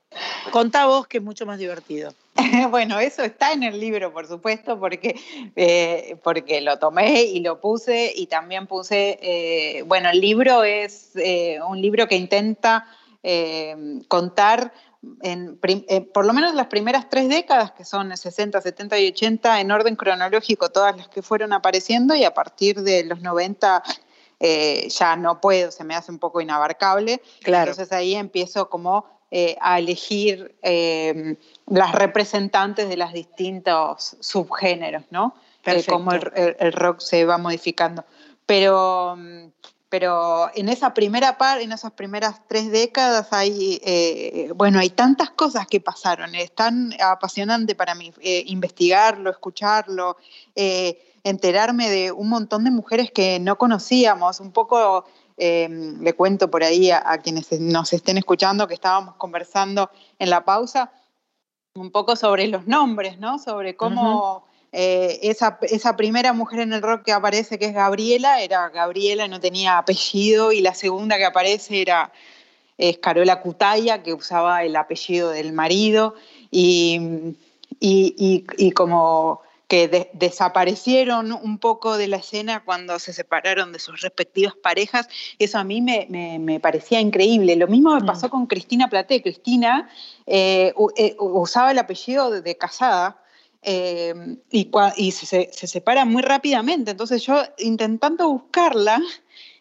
contá 0.51 0.85
vos 0.85 1.05
que 1.05 1.17
es 1.17 1.23
mucho 1.23 1.45
más 1.45 1.59
divertido. 1.59 2.13
bueno, 2.71 2.99
eso 2.99 3.23
está 3.23 3.51
en 3.51 3.63
el 3.63 3.79
libro, 3.79 4.13
por 4.13 4.25
supuesto, 4.27 4.79
porque, 4.79 5.19
eh, 5.55 6.15
porque 6.23 6.61
lo 6.61 6.79
tomé 6.79 7.23
y 7.23 7.41
lo 7.41 7.59
puse 7.59 8.13
y 8.15 8.27
también 8.27 8.67
puse, 8.67 9.19
eh, 9.21 9.83
bueno, 9.83 10.09
el 10.09 10.21
libro 10.21 10.63
es 10.63 11.11
eh, 11.15 11.59
un 11.67 11.81
libro 11.81 12.07
que 12.07 12.15
intenta 12.15 12.87
contar 14.07 14.71
en 15.21 15.57
eh, 15.63 16.01
por 16.01 16.25
lo 16.25 16.33
menos 16.33 16.53
las 16.55 16.67
primeras 16.67 17.09
tres 17.09 17.29
décadas, 17.29 17.71
que 17.71 17.85
son 17.85 18.15
60, 18.15 18.59
70 18.61 18.99
y 18.99 19.07
80, 19.09 19.61
en 19.61 19.71
orden 19.71 19.95
cronológico, 19.95 20.69
todas 20.69 20.95
las 20.97 21.07
que 21.07 21.21
fueron 21.21 21.53
apareciendo 21.53 22.15
y 22.15 22.23
a 22.25 22.33
partir 22.33 22.81
de 22.81 23.05
los 23.05 23.21
90 23.21 23.81
eh, 24.41 24.87
ya 24.89 25.15
no 25.15 25.39
puedo, 25.41 25.71
se 25.71 25.83
me 25.83 25.95
hace 25.95 26.11
un 26.11 26.19
poco 26.19 26.41
inabarcable. 26.41 27.21
Claro. 27.41 27.71
Entonces 27.71 27.91
ahí 27.93 28.15
empiezo 28.15 28.69
como 28.69 29.05
eh, 29.31 29.57
a 29.61 29.79
elegir 29.79 30.55
eh, 30.63 31.35
las 31.67 31.93
representantes 31.93 32.89
de 32.89 32.97
los 32.97 33.13
distintos 33.13 34.17
subgéneros, 34.19 35.03
¿no? 35.11 35.33
Eh, 35.37 35.61
Perfecto. 35.63 35.91
cómo 35.93 36.11
el, 36.13 36.31
el- 36.35 36.55
el 36.59 36.73
rock 36.73 36.99
se 37.01 37.25
va 37.25 37.37
modificando. 37.37 38.03
Pero, 38.45 39.15
mm, 39.17 39.45
pero 39.89 40.51
en 40.53 40.69
esa 40.69 40.93
primera 40.93 41.37
parte, 41.37 41.63
en 41.63 41.71
esas 41.71 41.91
primeras 41.91 42.41
tres 42.47 42.71
décadas, 42.71 43.27
hay, 43.31 43.81
eh, 43.83 44.51
bueno, 44.55 44.79
hay 44.79 44.91
tantas 44.91 45.31
cosas 45.31 45.65
que 45.67 45.79
pasaron. 45.79 46.35
Es 46.35 46.53
tan 46.53 46.93
apasionante 47.01 47.73
para 47.73 47.95
mí 47.95 48.13
eh, 48.21 48.43
investigarlo, 48.47 49.31
escucharlo, 49.31 50.17
eh, 50.55 51.15
enterarme 51.23 51.89
de 51.89 52.11
un 52.11 52.29
montón 52.29 52.63
de 52.65 52.71
mujeres 52.71 53.11
que 53.11 53.39
no 53.39 53.57
conocíamos. 53.57 54.39
Un 54.39 54.51
poco 54.51 55.05
eh, 55.37 55.67
le 55.99 56.13
cuento 56.13 56.51
por 56.51 56.63
ahí 56.63 56.91
a 56.91 57.17
quienes 57.17 57.51
nos 57.59 57.91
estén 57.91 58.19
escuchando 58.19 58.67
que 58.67 58.75
estábamos 58.75 59.15
conversando 59.15 59.89
en 60.19 60.29
la 60.29 60.45
pausa 60.45 60.91
un 61.75 61.91
poco 61.91 62.15
sobre 62.15 62.47
los 62.47 62.67
nombres, 62.67 63.19
¿no? 63.19 63.39
Sobre 63.39 63.75
cómo 63.75 64.43
eh, 64.71 65.19
esa, 65.23 65.57
esa 65.63 65.95
primera 65.97 66.33
mujer 66.33 66.59
en 66.59 66.73
el 66.73 66.81
rock 66.81 67.03
que 67.05 67.11
aparece, 67.11 67.57
que 67.57 67.65
es 67.65 67.73
Gabriela, 67.73 68.41
era 68.41 68.69
Gabriela, 68.69 69.27
no 69.27 69.39
tenía 69.39 69.77
apellido, 69.77 70.51
y 70.51 70.61
la 70.61 70.73
segunda 70.73 71.17
que 71.17 71.25
aparece 71.25 71.81
era 71.81 72.11
es 72.77 72.97
Carola 72.99 73.41
Cutaya, 73.41 74.03
que 74.03 74.13
usaba 74.13 74.63
el 74.63 74.75
apellido 74.75 75.31
del 75.31 75.51
marido, 75.53 76.15
y, 76.49 77.35
y- 77.79 78.15
y- 78.17 78.45
y 78.57 78.71
como 78.71 79.41
que 79.67 79.87
de- 79.87 80.09
desaparecieron 80.13 81.31
un 81.31 81.59
poco 81.59 81.97
de 81.97 82.07
la 82.07 82.17
escena 82.17 82.63
cuando 82.65 82.97
se 82.97 83.13
separaron 83.13 83.71
de 83.71 83.77
sus 83.79 84.01
respectivas 84.01 84.55
parejas, 84.55 85.07
eso 85.37 85.59
a 85.59 85.63
mí 85.63 85.79
me, 85.81 86.07
me- 86.09 86.39
me 86.39 86.59
parecía 86.59 86.99
increíble. 86.99 87.55
Lo 87.55 87.67
mismo 87.67 87.93
me 87.93 88.01
pasó 88.03 88.29
con 88.29 88.47
Cristina 88.47 88.89
Platé. 88.89 89.21
Cristina 89.21 89.89
eh, 90.25 90.73
eh, 90.97 91.15
usaba 91.19 91.69
el 91.71 91.77
apellido 91.77 92.31
de, 92.31 92.41
de 92.41 92.57
casada, 92.57 93.21
eh, 93.61 94.13
y, 94.51 95.11
se, 95.11 95.25
se- 95.25 95.49
se 95.51 95.67
separa 95.67 96.05
muy 96.05 96.21
rápidamente. 96.21 96.91
Entonces 96.91 97.23
yo 97.23 97.41
intentando 97.57 98.29
buscarla, 98.29 99.01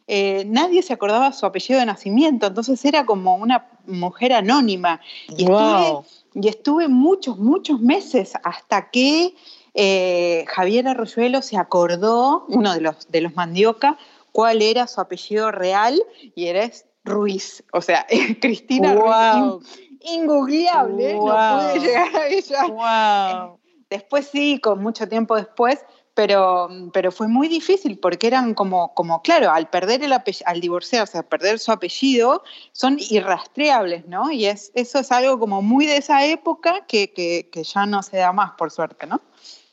eh, 0.07 0.45
nadie 0.47 0.83
se 0.83 0.93
acordaba 0.93 1.33
su 1.33 1.45
apellido 1.47 1.81
de 1.81 1.87
nacimiento, 1.87 2.47
entonces 2.47 2.83
era 2.85 3.05
como 3.05 3.37
una 3.37 3.69
mujer 3.87 4.33
anónima. 4.33 5.01
Y, 5.37 5.47
Wow. 5.47 5.59
estuve, 5.59 6.05
y 6.35 6.49
estuve 6.49 6.89
muchos, 6.89 7.39
muchos 7.39 7.81
meses 7.81 8.33
hasta 8.45 8.91
que 8.91 9.35
eh, 9.75 10.45
Javier 10.49 10.89
Arroyuelo 10.89 11.43
se 11.43 11.57
acordó, 11.57 12.47
uno 12.49 12.73
de 12.73 12.81
los, 12.81 13.09
de 13.11 13.21
los 13.21 13.35
mandioca, 13.37 13.99
cuál 14.33 14.63
era 14.63 14.87
su 14.87 15.01
apellido 15.01 15.51
real 15.51 16.01
y 16.35 16.47
era 16.47 16.71
Ruiz. 17.05 17.63
O 17.73 17.81
sea, 17.83 18.07
Cristina 18.41 18.95
Wow. 18.95 19.59
Ruiz. 19.61 19.67
in- 19.81 19.89
Ingoogleable, 20.23 21.15
no 21.15 21.21
Wow. 21.21 21.59
pude 21.59 21.81
llegar 21.81 22.17
a 22.17 22.29
ella. 22.29 23.58
Después 23.91 24.29
sí, 24.31 24.59
con 24.61 24.83
mucho 24.83 25.09
tiempo 25.09 25.37
después, 25.37 25.79
pero, 26.15 26.69
pero 26.93 27.13
fue 27.13 27.29
muy 27.29 27.47
difícil 27.47 27.99
porque 27.99 28.27
eran 28.27 28.55
como, 28.55 28.93
como 28.95 29.23
claro, 29.23 29.53
al 29.53 29.71
perder 29.71 30.03
el 30.03 30.13
al 30.13 30.61
divorciarse, 30.61 31.19
al 31.19 31.25
perder 31.25 31.61
su 31.61 31.71
apellido, 31.71 32.43
son 32.73 32.99
irrastreables, 32.99 34.07
¿no? 34.09 34.31
Y 34.33 34.47
es, 34.47 34.73
eso 34.75 34.99
es 34.99 35.13
algo 35.13 35.39
como 35.39 35.63
muy 35.63 35.87
de 35.87 35.99
esa 35.99 36.27
época 36.27 36.85
que, 36.89 37.13
que, 37.13 37.49
que 37.53 37.63
ya 37.63 37.87
no 37.87 38.03
se 38.03 38.17
da 38.17 38.33
más, 38.33 38.51
por 38.59 38.71
suerte, 38.73 39.07
¿no? 39.07 39.23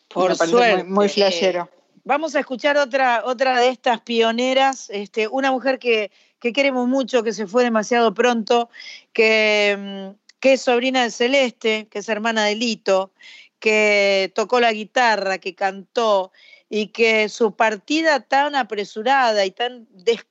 Por 0.08 0.36
suerte. 0.36 0.84
Muy, 0.84 0.94
muy 0.94 1.10
flashero. 1.10 1.68
Vamos 2.04 2.36
a 2.36 2.42
escuchar 2.42 2.78
otra, 2.78 3.24
otra 3.26 3.60
de 3.60 3.70
estas 3.70 4.02
pioneras, 4.02 4.92
este, 4.92 5.28
una 5.28 5.52
mujer 5.52 5.80
que, 5.80 6.12
que 6.40 6.54
queremos 6.54 6.88
mucho, 6.88 7.24
que 7.24 7.34
se 7.34 7.48
fue 7.48 7.64
demasiado 7.64 8.14
pronto, 8.14 8.70
que, 9.14 9.76
mm, 9.76 10.16
que 10.40 10.54
es 10.54 10.62
sobrina 10.62 11.02
de 11.02 11.10
Celeste, 11.10 11.88
que 11.90 11.98
es 11.98 12.08
hermana 12.08 12.46
de 12.46 12.54
Lito, 12.54 13.12
que 13.60 14.32
tocó 14.36 14.60
la 14.60 14.74
guitarra, 14.74 15.38
que 15.38 15.56
cantó 15.56 16.32
y 16.70 16.88
que 16.88 17.30
su 17.30 17.56
partida 17.56 18.20
tan 18.22 18.56
apresurada 18.56 19.46
y 19.46 19.52
tan 19.52 19.88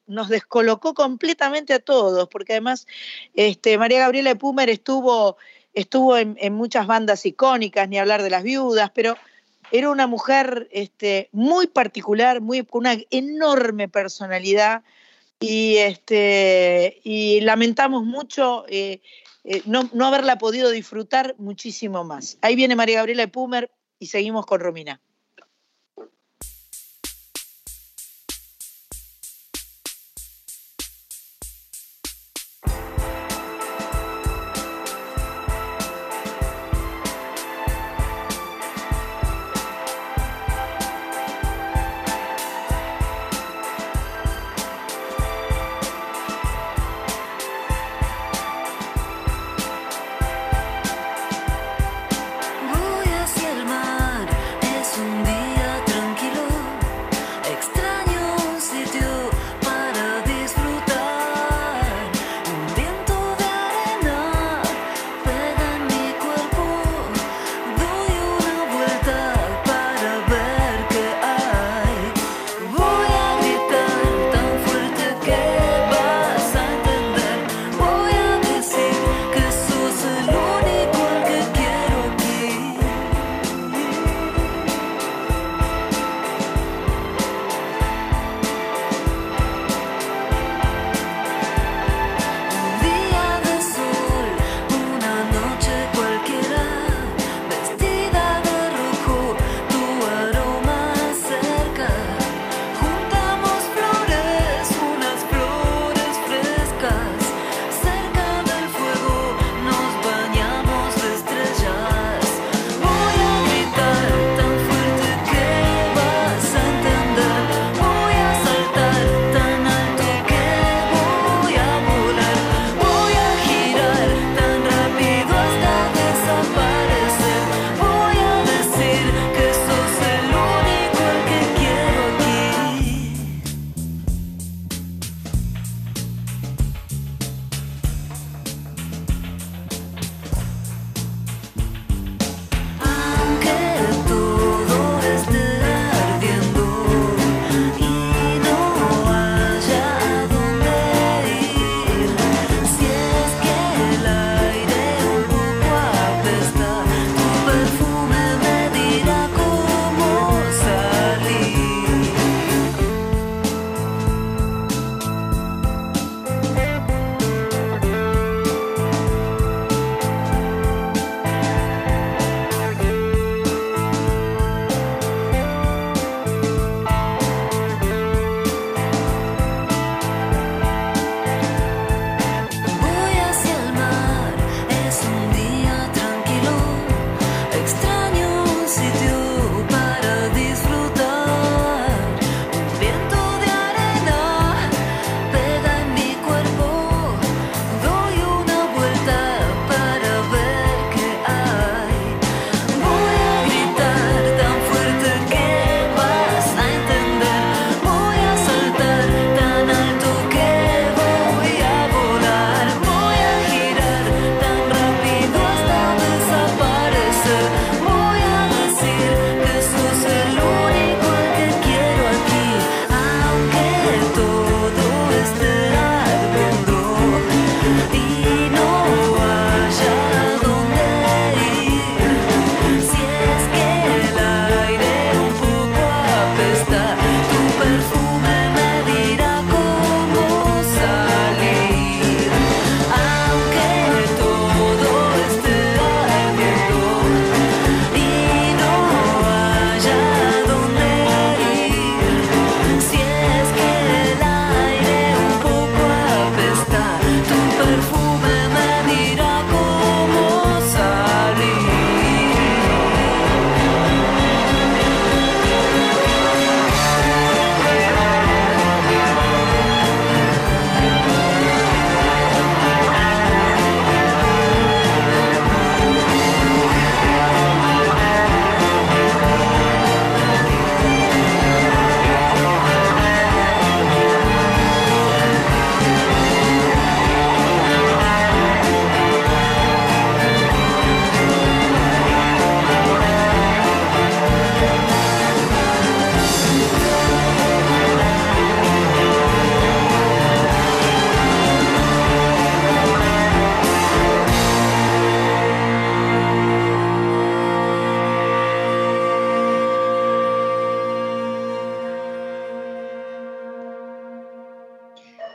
nos 0.07 0.29
descolocó 0.29 0.95
completamente 0.95 1.75
a 1.75 1.79
todos, 1.79 2.29
porque 2.29 2.55
además 2.55 2.87
este, 3.35 3.79
María 3.79 4.01
Gabriela 4.01 4.35
Pumer 4.35 4.69
estuvo, 4.69 5.37
estuvo 5.75 6.17
en, 6.17 6.37
en 6.41 6.55
muchas 6.55 6.87
bandas 6.87 7.25
icónicas, 7.25 7.89
ni 7.89 7.99
hablar 7.99 8.23
de 8.23 8.31
las 8.31 8.43
viudas, 8.43 8.91
pero 8.95 9.17
era 9.71 9.91
una 9.91 10.07
mujer 10.07 10.69
este, 10.71 11.29
muy 11.33 11.67
particular, 11.67 12.41
muy, 12.41 12.65
con 12.65 12.81
una 12.81 12.97
enorme 13.11 13.89
personalidad 13.89 14.83
y, 15.45 15.77
este, 15.79 17.01
y 17.05 17.41
lamentamos 17.41 18.05
mucho 18.05 18.65
eh, 18.69 19.01
eh, 19.45 19.63
no, 19.67 19.89
no 19.93 20.07
haberla 20.07 20.39
podido 20.39 20.71
disfrutar 20.71 21.35
muchísimo 21.39 22.03
más. 22.03 22.39
Ahí 22.41 22.57
viene 22.57 22.77
María 22.77 22.97
Gabriela 22.97 23.27
Pumer 23.27 23.71
y 23.99 24.07
seguimos 24.07 24.47
con 24.47 24.61
Romina. 24.61 25.01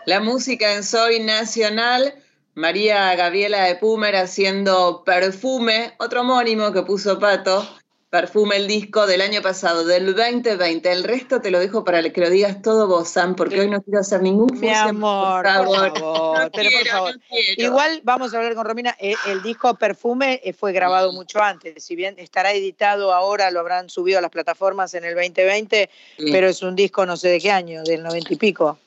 La 0.10 0.20
música 0.20 0.74
en 0.74 0.84
Soy 0.84 1.20
Nacional, 1.20 2.16
María 2.56 3.14
Gabriela 3.16 3.66
de 3.66 3.76
Pumer 3.76 4.16
haciendo 4.16 5.04
Perfume, 5.06 5.94
otro 6.00 6.22
homónimo 6.22 6.74
que 6.74 6.82
puso 6.82 7.20
Pato, 7.20 7.64
Perfume 8.10 8.56
el 8.56 8.68
disco 8.68 9.06
del 9.06 9.22
año 9.22 9.44
pasado, 9.44 9.86
del 9.86 10.16
2020. 10.16 10.92
El 10.92 11.04
resto 11.04 11.42
te 11.42 11.52
lo 11.52 11.60
dejo 11.60 11.84
para 11.84 12.02
que 12.10 12.22
lo 12.22 12.32
digas 12.32 12.60
todo 12.64 12.88
vos, 12.88 13.08
Sam, 13.08 13.36
porque 13.36 13.60
hoy 13.60 13.70
no 13.70 13.84
quiero 13.84 14.00
hacer 14.00 14.24
ningún 14.24 14.50
Mi 14.60 14.70
amor, 14.74 15.44
por 15.44 15.54
favor, 15.54 16.02
No 16.02 16.34
pero 16.56 16.72
por 16.72 16.82
quiero, 16.82 16.90
favor. 16.90 17.16
no 17.16 17.22
quiero. 17.30 17.62
Igual 17.70 18.02
vamos 18.04 18.34
a 18.34 18.38
hablar 18.38 18.56
con 18.56 18.66
Romina. 18.66 18.96
eh, 19.00 19.14
El 19.28 19.44
disco 19.44 19.76
Perfume 19.76 20.42
eh, 20.44 20.54
fue 20.54 20.74
grabado 20.74 21.14
mucho 21.14 21.40
antes. 21.40 21.84
Si 21.84 21.96
bien 21.96 22.16
estará 22.18 22.52
editado 22.52 23.14
ahora, 23.14 23.52
lo 23.52 23.60
habrán 23.60 23.92
subido 23.92 24.18
a 24.18 24.22
las 24.24 24.32
plataformas 24.32 24.96
en 24.96 25.04
el 25.04 25.14
2020, 25.14 25.88
Sí. 26.18 26.32
pero 26.32 26.48
es 26.48 26.64
un 26.64 26.76
disco 26.76 27.06
no 27.06 27.16
sé 27.16 27.28
de 27.30 27.40
qué 27.40 27.52
año, 27.52 27.84
del 27.84 28.02
90 28.02 28.34
y 28.34 28.38
pico. 28.38 28.80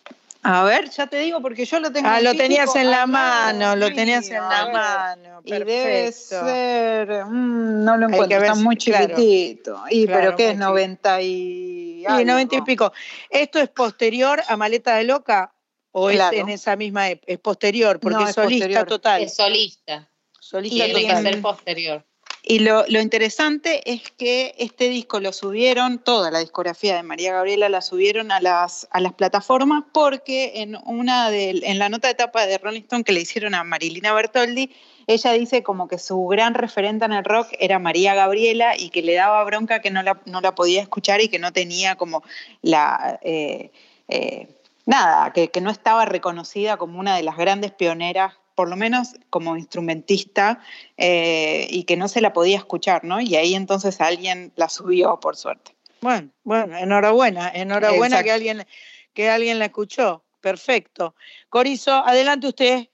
A 0.45 0.65
ver, 0.65 0.91
ya 0.91 1.07
te 1.07 1.19
digo, 1.21 1.41
porque 1.41 1.65
yo 1.65 1.79
lo 1.79 1.93
tengo 1.93 2.09
Ah, 2.09 2.21
lo 2.21 2.31
físico 2.31 2.43
tenías 2.43 2.75
en 2.77 2.91
la 2.91 3.07
mano, 3.07 3.77
lo 3.77 3.93
tenías 3.93 4.29
en 4.29 4.35
la 4.43 4.67
mano. 4.73 5.41
Y 5.45 5.51
debe 5.53 5.65
perfecto. 6.13 6.47
ser, 6.47 7.25
mm, 7.27 7.85
no 7.85 7.97
lo 7.97 8.07
Hay 8.07 8.11
que 8.11 8.15
encuentro, 8.17 8.41
ver 8.41 8.51
está 8.51 8.55
muy 8.57 8.77
claro. 8.77 9.07
chiquitito. 9.17 9.85
Y 9.91 10.07
Claro, 10.07 10.21
pero 10.21 10.37
qué 10.37 10.51
es 10.51 10.57
muy 10.57 10.65
90 10.67 11.23
y 11.23 12.05
Sí, 12.19 12.25
90 12.25 12.57
y 12.57 12.61
pico. 12.63 12.93
¿Esto 13.31 13.61
es 13.61 13.69
posterior 13.69 14.43
a 14.49 14.57
Maleta 14.57 14.97
de 14.97 15.05
Loca 15.05 15.55
o 15.93 16.09
Claro. 16.09 16.35
es 16.37 16.43
en 16.43 16.49
esa 16.49 16.75
misma 16.75 17.09
ep- 17.11 17.23
Es 17.27 17.39
posterior, 17.39 18.01
porque 18.01 18.19
No, 18.25 18.29
es 18.29 18.35
solista 18.35 18.65
posterior. 18.65 18.87
total. 18.89 19.23
Es 19.23 19.35
solista. 19.37 20.09
Solista 20.41 20.85
Tiene 20.87 21.07
que 21.07 21.23
ser 21.23 21.41
posterior. 21.41 22.05
Y 22.45 22.59
lo, 22.59 22.85
interesante 22.89 23.89
es 23.91 24.11
que 24.11 24.55
este 24.59 24.89
disco 24.89 25.21
lo 25.21 25.33
subieron, 25.33 26.01
toda 26.01 26.33
la 26.33 26.41
discografía 26.41 26.97
de 26.97 27.05
María 27.05 27.33
Gabriela 27.33 27.69
la 27.69 27.83
subieron 27.83 28.33
a 28.33 28.41
las, 28.41 28.89
a 28.91 29.01
las 29.01 29.13
plataformas 29.13 29.85
porque 29.93 30.53
en, 30.57 30.77
una 30.85 31.31
de, 31.31 31.51
en 31.63 31.79
la 31.79 31.89
nota 31.89 32.09
de 32.09 32.13
etapa 32.13 32.45
de 32.47 32.59
Rolling 32.59 32.81
Stone 32.83 33.05
que 33.05 33.13
le 33.13 33.21
hicieron 33.21 33.55
a 33.55 33.63
Marilina 33.63 34.13
Bertoldi, 34.13 34.75
ella 35.07 35.33
dice 35.33 35.63
como 35.63 35.87
que 35.87 35.99
su 35.99 36.27
gran 36.27 36.55
referente 36.55 37.05
en 37.05 37.13
el 37.13 37.25
rock 37.25 37.47
era 37.61 37.79
María 37.79 38.15
Gabriela 38.15 38.77
y 38.77 38.91
que 38.91 39.03
le 39.03 39.15
daba 39.15 39.45
bronca 39.45 39.81
que 39.81 39.91
no 39.91 40.03
la, 40.03 40.21
no 40.27 40.41
la 40.41 40.57
podía 40.57 40.83
escuchar 40.83 41.21
y 41.21 41.29
que 41.29 41.39
no 41.39 41.53
tenía 41.53 41.95
como 41.95 42.25
la... 42.61 43.21
eh, 43.23 43.71
eh, 44.09 44.49
nada, 44.85 45.33
que, 45.33 45.51
que 45.51 45.61
no 45.61 45.71
estaba 45.71 46.05
reconocida 46.05 46.77
como 46.77 46.99
una 46.99 47.17
de 47.17 47.23
las 47.23 47.37
grandes 47.37 47.73
pioneras, 47.73 48.35
por 48.55 48.69
lo 48.69 48.77
menos 48.77 49.09
como 49.31 49.57
instrumentista, 49.57 50.61
eh, 50.97 51.67
y 51.71 51.85
que 51.85 51.97
no 51.97 52.09
se 52.09 52.21
la 52.21 52.33
podía 52.33 52.59
escuchar, 52.59 53.05
¿no? 53.05 53.21
Y 53.21 53.37
ahí 53.37 53.55
entonces 53.55 54.01
alguien 54.01 54.53
la 54.57 54.69
subió, 54.69 55.19
por 55.21 55.37
suerte. 55.37 55.75
Bueno, 56.01 56.31
bueno, 56.45 56.77
enhorabuena, 56.77 57.51
enhorabuena 57.55 58.17
Exacto. 58.21 58.25
que 58.25 58.33
alguien, 58.33 58.67
que 59.15 59.31
alguien 59.31 59.59
la 59.59 59.67
escuchó. 59.67 60.25
Perfecto. 60.41 61.15
Corizo, 61.49 61.93
adelante 61.93 62.49
usted. 62.49 62.89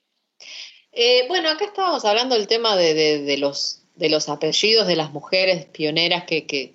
Eh, 0.93 1.24
bueno, 1.28 1.48
acá 1.48 1.64
estábamos 1.64 2.05
hablando 2.05 2.35
del 2.35 2.47
tema 2.47 2.76
de, 2.76 2.93
de- 2.94 3.22
de 3.22 3.39
los, 3.39 3.82
de 3.97 4.10
los 4.10 4.28
apellidos 4.28 4.86
de 4.86 4.97
las 4.97 5.12
mujeres 5.12 5.64
pioneras 5.66 6.24
que, 6.24 6.47
que, 6.47 6.74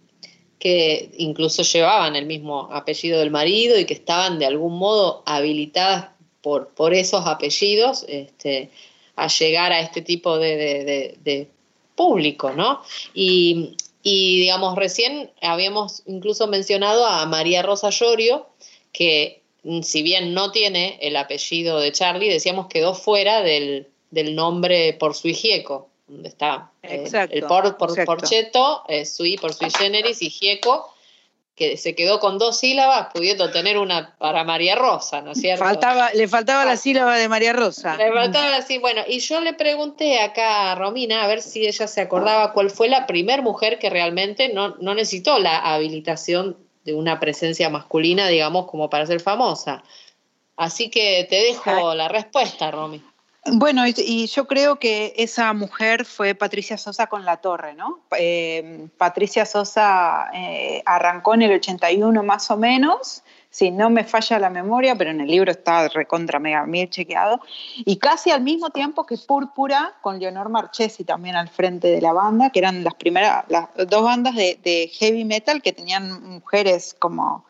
que 0.59 1.11
incluso 1.17 1.61
llevaban 1.63 2.15
el 2.15 2.25
mismo 2.25 2.69
apellido 2.71 3.19
del 3.19 3.29
marido 3.31 3.77
y 3.77 3.85
que 3.85 3.93
estaban 3.93 4.39
de 4.39 4.45
algún 4.47 4.77
modo 4.79 5.21
habilitadas 5.25 6.09
por, 6.43 6.67
por 6.69 6.93
esos 6.93 7.25
apellidos 7.25 8.05
este, 8.07 8.69
a 9.15 9.27
llegar 9.27 9.71
a 9.71 9.79
este 9.79 10.01
tipo 10.03 10.37
de, 10.37 10.55
de- 10.57 10.83
de- 10.83 11.17
de 11.23 11.47
público, 11.95 12.51
¿no? 12.51 12.81
Y, 13.13 13.75
y, 14.03 14.39
digamos, 14.41 14.75
recién 14.75 15.31
habíamos 15.41 16.03
incluso 16.05 16.47
mencionado 16.47 17.05
a 17.05 17.25
María 17.25 17.61
Rosa 17.63 17.89
Llorio, 17.89 18.47
que 18.91 19.41
mm, 19.63 19.81
si 19.81 20.03
bien 20.03 20.33
no 20.33 20.51
tiene 20.51 20.97
el 21.01 21.15
apellido 21.15 21.79
de 21.79 21.91
Charlie, 21.91 22.29
decíamos 22.29 22.67
quedó 22.67 22.93
fuera 22.93 23.41
del, 23.41 23.87
del 24.11 24.35
nombre 24.35 24.93
por 24.93 25.15
sui 25.15 25.33
gieco, 25.33 25.89
donde 26.07 26.29
está 26.29 26.71
eh, 26.83 27.03
el 27.31 27.43
por, 27.43 27.77
por, 27.77 27.89
exacto. 27.91 28.11
porcheto, 28.11 28.83
eh, 28.89 29.05
sui 29.05 29.37
por 29.37 29.53
sui 29.53 29.69
generis 29.71 30.21
y 30.21 30.29
gieco, 30.29 30.92
que 31.55 31.77
se 31.77 31.93
quedó 31.93 32.19
con 32.19 32.39
dos 32.39 32.57
sílabas, 32.57 33.09
pudiendo 33.13 33.51
tener 33.51 33.77
una 33.77 34.15
para 34.17 34.43
María 34.43 34.75
Rosa, 34.75 35.21
¿no 35.21 35.31
es 35.31 35.39
cierto? 35.39 35.63
Faltaba, 35.63 36.11
le 36.11 36.27
faltaba 36.27 36.65
la 36.65 36.77
sílaba 36.77 37.15
de 37.17 37.29
María 37.29 37.53
Rosa. 37.53 37.95
Le 37.95 38.11
faltaba 38.11 38.55
así, 38.55 38.79
bueno, 38.79 39.01
y 39.07 39.19
yo 39.19 39.39
le 39.39 39.53
pregunté 39.53 40.19
acá 40.19 40.71
a 40.71 40.75
Romina 40.75 41.23
a 41.23 41.27
ver 41.27 41.41
si 41.41 41.67
ella 41.67 41.87
se 41.87 42.01
acordaba 42.01 42.53
cuál 42.53 42.71
fue 42.71 42.89
la 42.89 43.05
primer 43.05 43.43
mujer 43.43 43.77
que 43.77 43.91
realmente 43.91 44.49
no, 44.49 44.75
no 44.79 44.95
necesitó 44.95 45.37
la 45.37 45.59
habilitación 45.59 46.57
de 46.85 46.95
una 46.95 47.19
presencia 47.19 47.69
masculina, 47.69 48.27
digamos, 48.27 48.65
como 48.65 48.89
para 48.89 49.05
ser 49.05 49.19
famosa. 49.19 49.83
Así 50.55 50.89
que 50.89 51.25
te 51.29 51.35
dejo 51.35 51.93
la 51.93 52.07
respuesta, 52.07 52.71
Romy. 52.71 53.01
Bueno, 53.45 53.85
y, 53.85 53.93
y 53.97 54.27
yo 54.27 54.47
creo 54.47 54.79
que 54.79 55.13
esa 55.17 55.51
mujer 55.51 56.05
fue 56.05 56.33
Patricia 56.33 56.77
Sosa 56.77 57.07
con 57.07 57.25
La 57.25 57.37
Torre, 57.37 57.73
¿no? 57.73 57.99
Eh, 58.17 58.87
Patricia 58.97 59.45
Sosa 59.45 60.29
eh, 60.33 60.81
arrancó 60.85 61.33
en 61.33 61.41
el 61.41 61.53
81 61.53 62.23
más 62.23 62.49
o 62.51 62.57
menos, 62.57 63.21
si 63.49 63.69
no 63.69 63.89
me 63.89 64.05
falla 64.05 64.39
la 64.39 64.49
memoria, 64.49 64.95
pero 64.95 65.11
en 65.11 65.19
el 65.19 65.27
libro 65.27 65.51
está 65.51 65.89
recontra 65.89 66.39
mega 66.39 66.65
mil 66.65 66.89
chequeado, 66.89 67.41
y 67.75 67.97
casi 67.97 68.31
al 68.31 68.41
mismo 68.41 68.69
tiempo 68.69 69.05
que 69.05 69.17
Púrpura 69.17 69.93
con 70.01 70.19
Leonor 70.19 70.47
Marchesi 70.47 71.03
también 71.03 71.35
al 71.35 71.49
frente 71.49 71.89
de 71.89 71.99
la 71.99 72.13
banda, 72.13 72.49
que 72.49 72.59
eran 72.59 72.81
las 72.81 72.93
primeras, 72.93 73.43
las 73.49 73.67
dos 73.75 74.03
bandas 74.03 74.35
de, 74.35 74.57
de 74.63 74.87
heavy 74.87 75.25
metal 75.25 75.61
que 75.61 75.73
tenían 75.73 76.23
mujeres 76.23 76.95
como, 76.97 77.43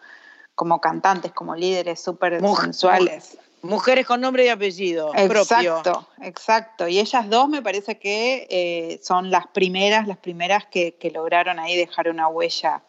como 0.55 0.81
cantantes, 0.81 1.31
como 1.33 1.55
líderes 1.55 2.01
súper 2.01 2.41
sensuales. 2.41 3.37
Mujeres 3.63 4.05
con 4.05 4.19
nombre 4.19 4.45
y 4.45 4.49
apellido 4.49 5.11
propio. 5.11 5.41
Exacto, 5.41 6.07
exacto. 6.21 6.87
Y 6.87 6.99
ellas 6.99 7.29
dos 7.29 7.47
me 7.47 7.61
parece 7.61 7.97
que 7.97 8.45
eh, 8.49 8.99
son 9.01 9.31
las 9.31 9.47
primeras, 9.47 10.05
las 10.07 10.17
primeras 10.17 10.65
que, 10.65 10.95
que 10.95 11.11
lograron 11.11 11.59
ahí 11.59 11.77
dejar 11.77 12.09
una 12.09 12.27
huella. 12.27 12.83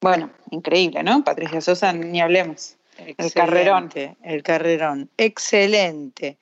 Bueno, 0.00 0.30
increíble, 0.50 1.02
¿no? 1.02 1.22
Patricia 1.22 1.60
Sosa, 1.60 1.92
ni 1.92 2.20
hablemos. 2.22 2.76
El 2.96 3.32
carrerón. 3.32 3.90
El 4.22 4.42
carrerón. 4.42 5.10
Excelente. 5.16 6.38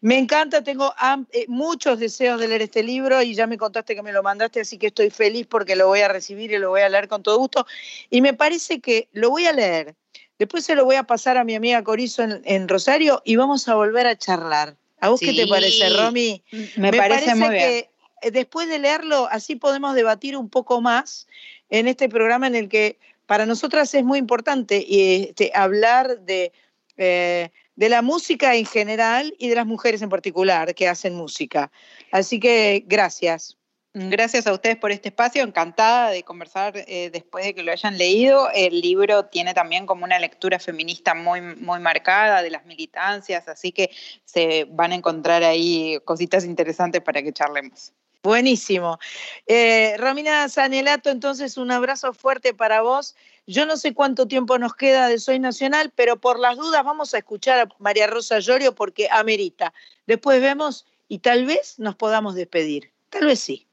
Me 0.00 0.18
encanta, 0.18 0.62
tengo 0.62 0.94
eh, 1.32 1.46
muchos 1.48 1.98
deseos 1.98 2.38
de 2.38 2.48
leer 2.48 2.62
este 2.62 2.82
libro 2.82 3.22
y 3.22 3.34
ya 3.34 3.46
me 3.46 3.58
contaste 3.58 3.94
que 3.94 4.02
me 4.02 4.12
lo 4.12 4.22
mandaste, 4.22 4.60
así 4.60 4.78
que 4.78 4.88
estoy 4.88 5.10
feliz 5.10 5.46
porque 5.46 5.74
lo 5.74 5.86
voy 5.86 6.00
a 6.00 6.08
recibir 6.08 6.52
y 6.52 6.58
lo 6.58 6.70
voy 6.70 6.82
a 6.82 6.88
leer 6.88 7.08
con 7.08 7.22
todo 7.22 7.38
gusto. 7.38 7.66
Y 8.10 8.20
me 8.20 8.34
parece 8.34 8.80
que 8.80 9.08
lo 9.12 9.30
voy 9.30 9.46
a 9.46 9.52
leer. 9.52 9.94
Después 10.38 10.64
se 10.64 10.74
lo 10.74 10.84
voy 10.84 10.96
a 10.96 11.04
pasar 11.04 11.36
a 11.36 11.44
mi 11.44 11.54
amiga 11.54 11.82
Corizo 11.82 12.22
en, 12.22 12.42
en 12.44 12.68
Rosario 12.68 13.22
y 13.24 13.36
vamos 13.36 13.68
a 13.68 13.74
volver 13.74 14.06
a 14.06 14.16
charlar. 14.16 14.76
¿A 15.00 15.08
vos 15.08 15.20
qué 15.20 15.32
te 15.32 15.46
parece, 15.46 15.88
Romy? 15.90 16.42
Me 16.76 16.92
parece 16.92 17.34
muy 17.34 17.50
bien. 17.50 17.60
que 17.60 17.90
eh, 18.22 18.30
después 18.30 18.68
de 18.68 18.78
leerlo, 18.78 19.28
así 19.30 19.56
podemos 19.56 19.94
debatir 19.94 20.36
un 20.36 20.48
poco 20.48 20.80
más 20.80 21.26
en 21.70 21.88
este 21.88 22.08
programa 22.08 22.46
en 22.46 22.54
el 22.54 22.68
que 22.68 22.98
para 23.26 23.46
nosotras 23.46 23.92
es 23.94 24.04
muy 24.04 24.18
importante 24.18 24.86
este, 24.88 25.50
hablar 25.54 26.20
de, 26.20 26.52
eh, 26.96 27.50
de 27.74 27.88
la 27.88 28.02
música 28.02 28.54
en 28.54 28.64
general 28.64 29.34
y 29.38 29.48
de 29.48 29.56
las 29.56 29.66
mujeres 29.66 30.00
en 30.02 30.08
particular 30.08 30.74
que 30.74 30.88
hacen 30.88 31.14
música. 31.14 31.70
Así 32.12 32.40
que 32.40 32.84
gracias. 32.86 33.56
Gracias 33.98 34.46
a 34.46 34.52
ustedes 34.52 34.76
por 34.76 34.92
este 34.92 35.08
espacio, 35.08 35.42
encantada 35.42 36.10
de 36.10 36.22
conversar 36.22 36.74
eh, 36.76 37.08
después 37.10 37.46
de 37.46 37.54
que 37.54 37.62
lo 37.62 37.72
hayan 37.72 37.96
leído. 37.96 38.50
El 38.52 38.82
libro 38.82 39.24
tiene 39.24 39.54
también 39.54 39.86
como 39.86 40.04
una 40.04 40.18
lectura 40.18 40.58
feminista 40.58 41.14
muy, 41.14 41.40
muy 41.40 41.80
marcada 41.80 42.42
de 42.42 42.50
las 42.50 42.66
militancias, 42.66 43.48
así 43.48 43.72
que 43.72 43.90
se 44.26 44.66
van 44.68 44.92
a 44.92 44.96
encontrar 44.96 45.42
ahí 45.42 45.98
cositas 46.04 46.44
interesantes 46.44 47.00
para 47.00 47.22
que 47.22 47.32
charlemos. 47.32 47.94
Buenísimo. 48.22 48.98
Eh, 49.46 49.96
Romina 49.96 50.46
Sanelato, 50.50 51.08
entonces 51.08 51.56
un 51.56 51.70
abrazo 51.70 52.12
fuerte 52.12 52.52
para 52.52 52.82
vos. 52.82 53.16
Yo 53.46 53.64
no 53.64 53.78
sé 53.78 53.94
cuánto 53.94 54.28
tiempo 54.28 54.58
nos 54.58 54.74
queda 54.74 55.08
de 55.08 55.18
Soy 55.18 55.38
Nacional, 55.38 55.90
pero 55.94 56.20
por 56.20 56.38
las 56.38 56.58
dudas 56.58 56.84
vamos 56.84 57.14
a 57.14 57.18
escuchar 57.18 57.60
a 57.60 57.68
María 57.78 58.08
Rosa 58.08 58.40
Llorio 58.40 58.74
porque 58.74 59.08
amerita. 59.10 59.72
Después 60.06 60.38
vemos 60.42 60.84
y 61.08 61.20
tal 61.20 61.46
vez 61.46 61.78
nos 61.78 61.96
podamos 61.96 62.34
despedir. 62.34 62.92
Tal 63.08 63.24
vez 63.24 63.40
sí. 63.40 63.66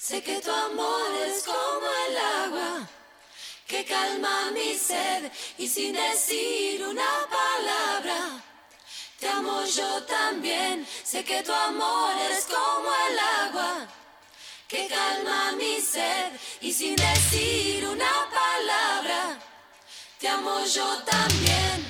Sé 0.00 0.22
que 0.22 0.40
tu 0.40 0.50
amor 0.50 1.10
es 1.26 1.44
como 1.44 1.88
el 2.08 2.16
agua 2.16 2.88
que 3.66 3.84
calma 3.84 4.50
mi 4.52 4.74
sed 4.74 5.30
y 5.58 5.68
sin 5.68 5.92
decir 5.92 6.82
una 6.82 7.28
palabra. 7.28 8.42
Te 9.20 9.28
amo 9.28 9.64
yo 9.64 10.02
también, 10.04 10.86
sé 11.04 11.24
que 11.24 11.42
tu 11.42 11.52
amor 11.52 12.12
es 12.30 12.46
como 12.46 12.90
el 13.10 13.18
agua 13.18 13.88
que 14.68 14.86
calma 14.86 15.52
mi 15.52 15.80
sed 15.80 16.32
y 16.60 16.72
sin 16.72 16.94
decir 16.94 17.86
una 17.86 18.30
palabra. 18.30 19.38
Te 20.18 20.28
amo 20.28 20.64
yo 20.64 21.02
también. 21.04 21.87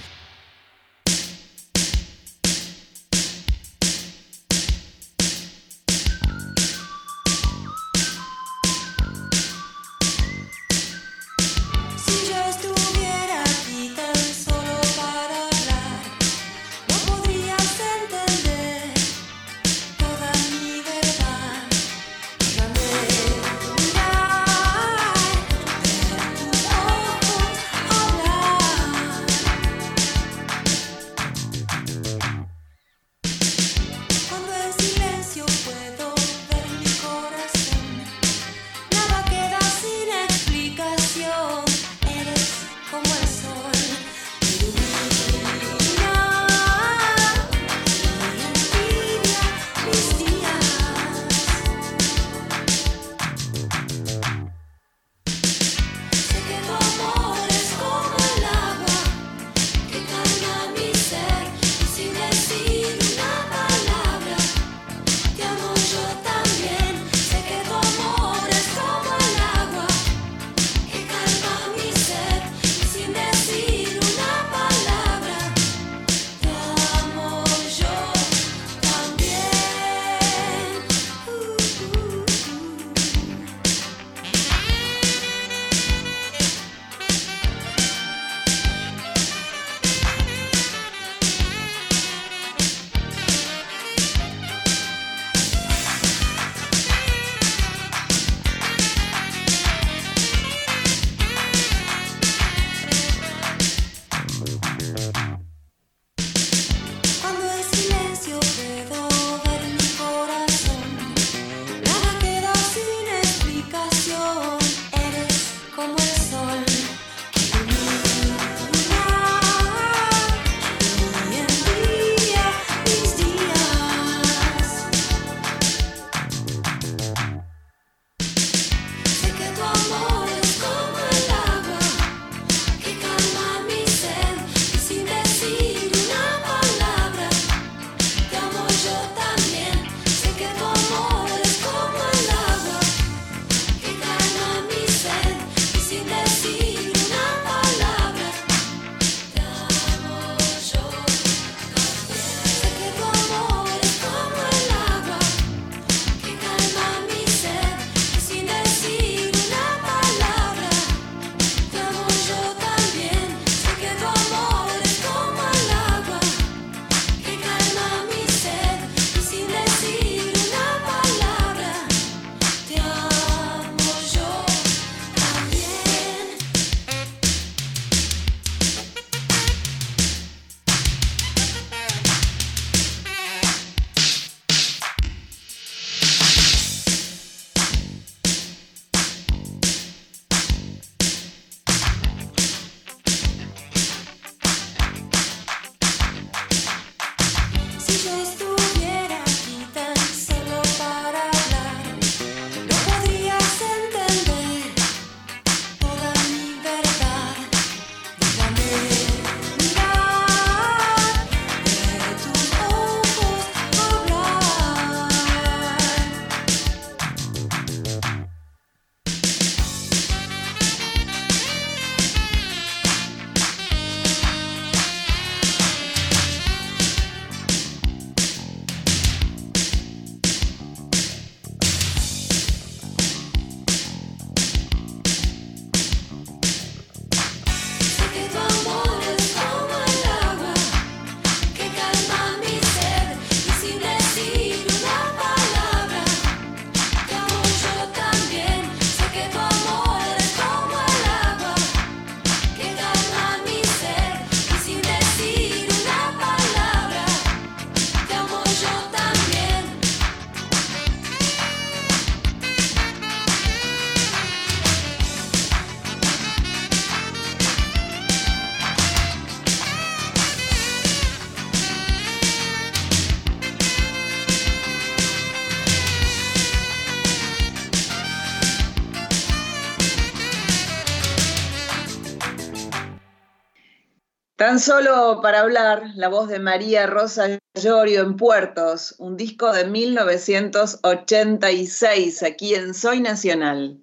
Tan 284.58 284.64
solo 284.64 285.20
para 285.22 285.42
hablar, 285.42 285.92
la 285.94 286.08
voz 286.08 286.28
de 286.28 286.40
María 286.40 286.88
Rosa 286.88 287.38
Llorio 287.54 288.02
en 288.02 288.16
Puertos, 288.16 288.96
un 288.98 289.16
disco 289.16 289.52
de 289.52 289.64
1986 289.64 292.24
aquí 292.24 292.56
en 292.56 292.74
Soy 292.74 293.00
Nacional. 293.00 293.78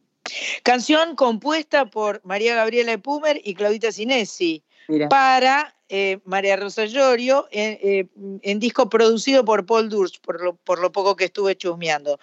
Canción 0.64 1.16
compuesta 1.16 1.86
por 1.86 2.20
María 2.26 2.56
Gabriela 2.56 2.92
Epumer 2.92 3.40
y 3.42 3.56
Claudita 3.56 3.94
Sinesi 3.94 4.66
Mira. 4.90 5.08
para 5.08 5.78
eh, 5.88 6.20
María 6.26 6.58
Rosa 6.58 6.84
Llorio 6.84 7.48
en, 7.52 7.80
eh, 7.82 8.10
en 8.42 8.60
disco 8.60 8.90
producido 8.90 9.46
por 9.46 9.66
Paul 9.66 9.88
Durst, 9.88 10.18
por 10.18 10.44
lo, 10.44 10.58
por 10.58 10.80
lo 10.80 10.92
poco 10.92 11.16
que 11.16 11.24
estuve 11.24 11.56
chusmeando. 11.56 12.20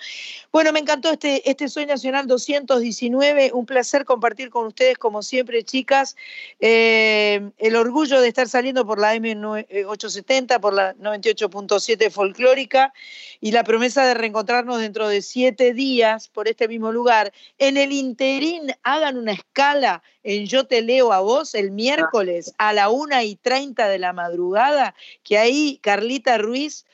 Bueno, 0.53 0.70
me 0.70 0.81
encantó 0.81 1.11
este, 1.11 1.49
este 1.51 1.66
Soy 1.70 1.87
Nacional 1.87 2.27
219, 2.27 3.53
un 3.55 3.65
placer 3.65 4.05
compartir 4.05 4.51
con 4.51 4.66
ustedes, 4.66 4.99
como 4.99 5.23
siempre, 5.23 5.65
chicas, 5.65 6.15
eh, 6.61 7.53
el 7.57 7.74
orgullo 7.74 8.20
de 8.20 8.29
estar 8.29 8.47
saliendo 8.47 8.85
por 8.85 9.01
la 9.01 9.15
M870, 9.16 10.61
por 10.61 10.74
la 10.74 10.95
98.7 10.97 12.11
folclórica 12.11 12.93
y 13.41 13.53
la 13.53 13.65
promesa 13.65 14.05
de 14.05 14.12
reencontrarnos 14.12 14.79
dentro 14.79 15.09
de 15.09 15.23
siete 15.23 15.73
días 15.73 16.29
por 16.29 16.47
este 16.49 16.69
mismo 16.69 16.93
lugar. 16.93 17.33
En 17.57 17.79
el 17.79 17.91
interín, 17.91 18.74
hagan 18.83 19.16
una 19.16 19.33
escala 19.33 20.03
en 20.23 20.45
Yo 20.45 20.66
Te 20.66 20.83
Leo 20.83 21.15
a 21.15 21.20
Vos 21.20 21.55
el 21.55 21.70
miércoles 21.70 22.53
a 22.59 22.74
la 22.74 22.91
una 22.91 23.24
y 23.24 23.37
30 23.37 23.89
de 23.89 23.99
la 23.99 24.12
madrugada, 24.12 24.95
que 25.24 25.39
ahí 25.39 25.79
Carlita 25.83 26.37
Ruiz 26.37 26.85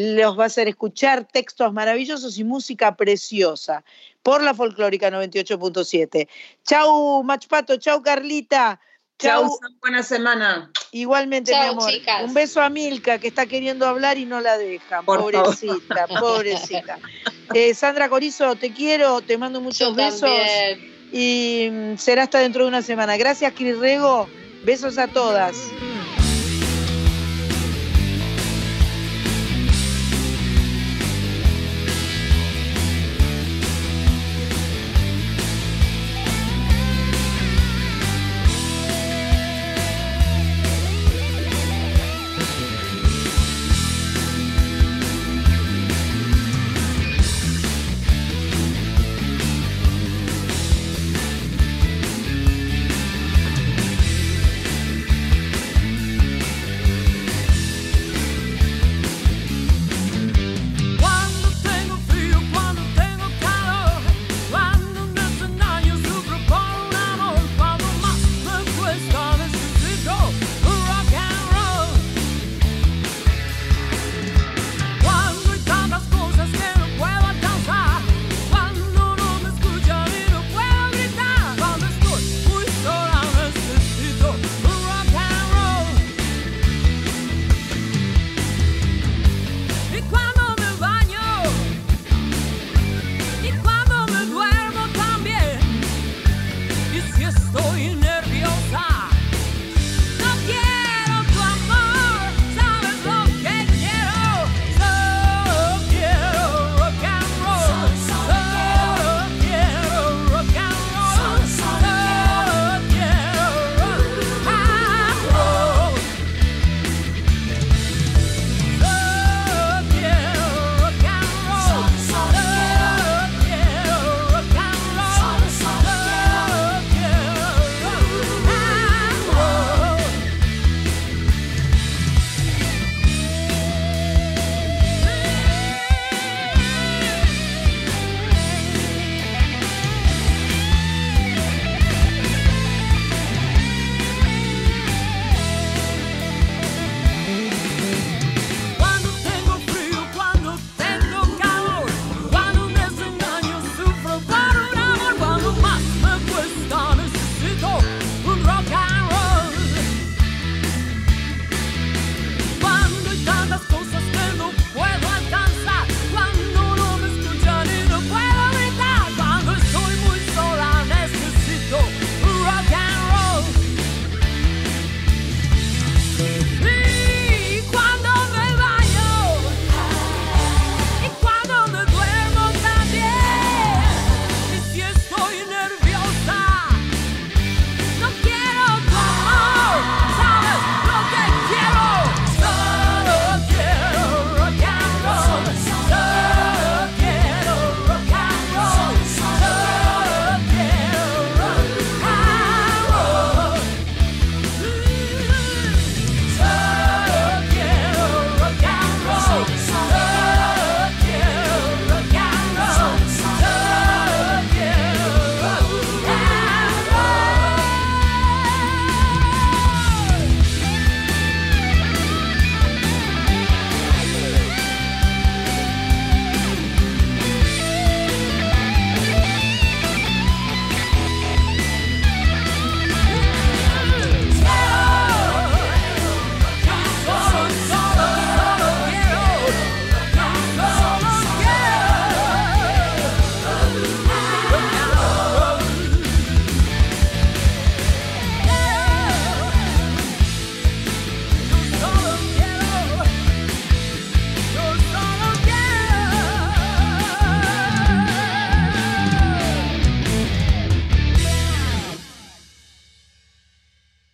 los 0.00 0.38
va 0.38 0.44
a 0.44 0.46
hacer 0.46 0.68
escuchar 0.68 1.24
textos 1.24 1.72
maravillosos 1.72 2.38
y 2.38 2.44
música 2.44 2.94
preciosa 2.94 3.82
por 4.22 4.40
la 4.44 4.54
folclórica 4.54 5.10
98.7. 5.10 6.28
Chau, 6.64 7.24
Machpato, 7.24 7.76
chau, 7.78 8.00
Carlita. 8.00 8.78
Chau, 9.18 9.58
buena 9.80 10.04
semana. 10.04 10.70
Igualmente, 10.92 11.50
mi 11.50 11.58
Chau, 11.58 11.70
amor. 11.72 11.90
chicas. 11.90 12.22
Un 12.22 12.32
beso 12.32 12.62
a 12.62 12.68
Milka, 12.70 13.18
que 13.18 13.26
está 13.26 13.46
queriendo 13.46 13.88
hablar 13.88 14.18
y 14.18 14.24
no 14.24 14.40
la 14.40 14.56
dejan. 14.56 15.04
Por 15.04 15.18
pobrecita, 15.18 16.06
pobrecita. 16.06 17.00
Eh, 17.52 17.74
Sandra 17.74 18.08
Corizo, 18.08 18.54
te 18.54 18.72
quiero, 18.72 19.20
te 19.20 19.36
mando 19.36 19.60
muchos 19.60 19.80
Yo 19.80 19.94
besos. 19.94 20.20
también. 20.30 20.94
Y 21.12 21.68
mm, 21.72 21.96
será 21.96 22.22
hasta 22.22 22.38
dentro 22.38 22.62
de 22.62 22.68
una 22.68 22.82
semana. 22.82 23.16
Gracias, 23.16 23.52
Cris 23.56 23.76
Rego. 23.76 24.28
Besos 24.62 24.96
a 24.96 25.08
todas. 25.08 25.56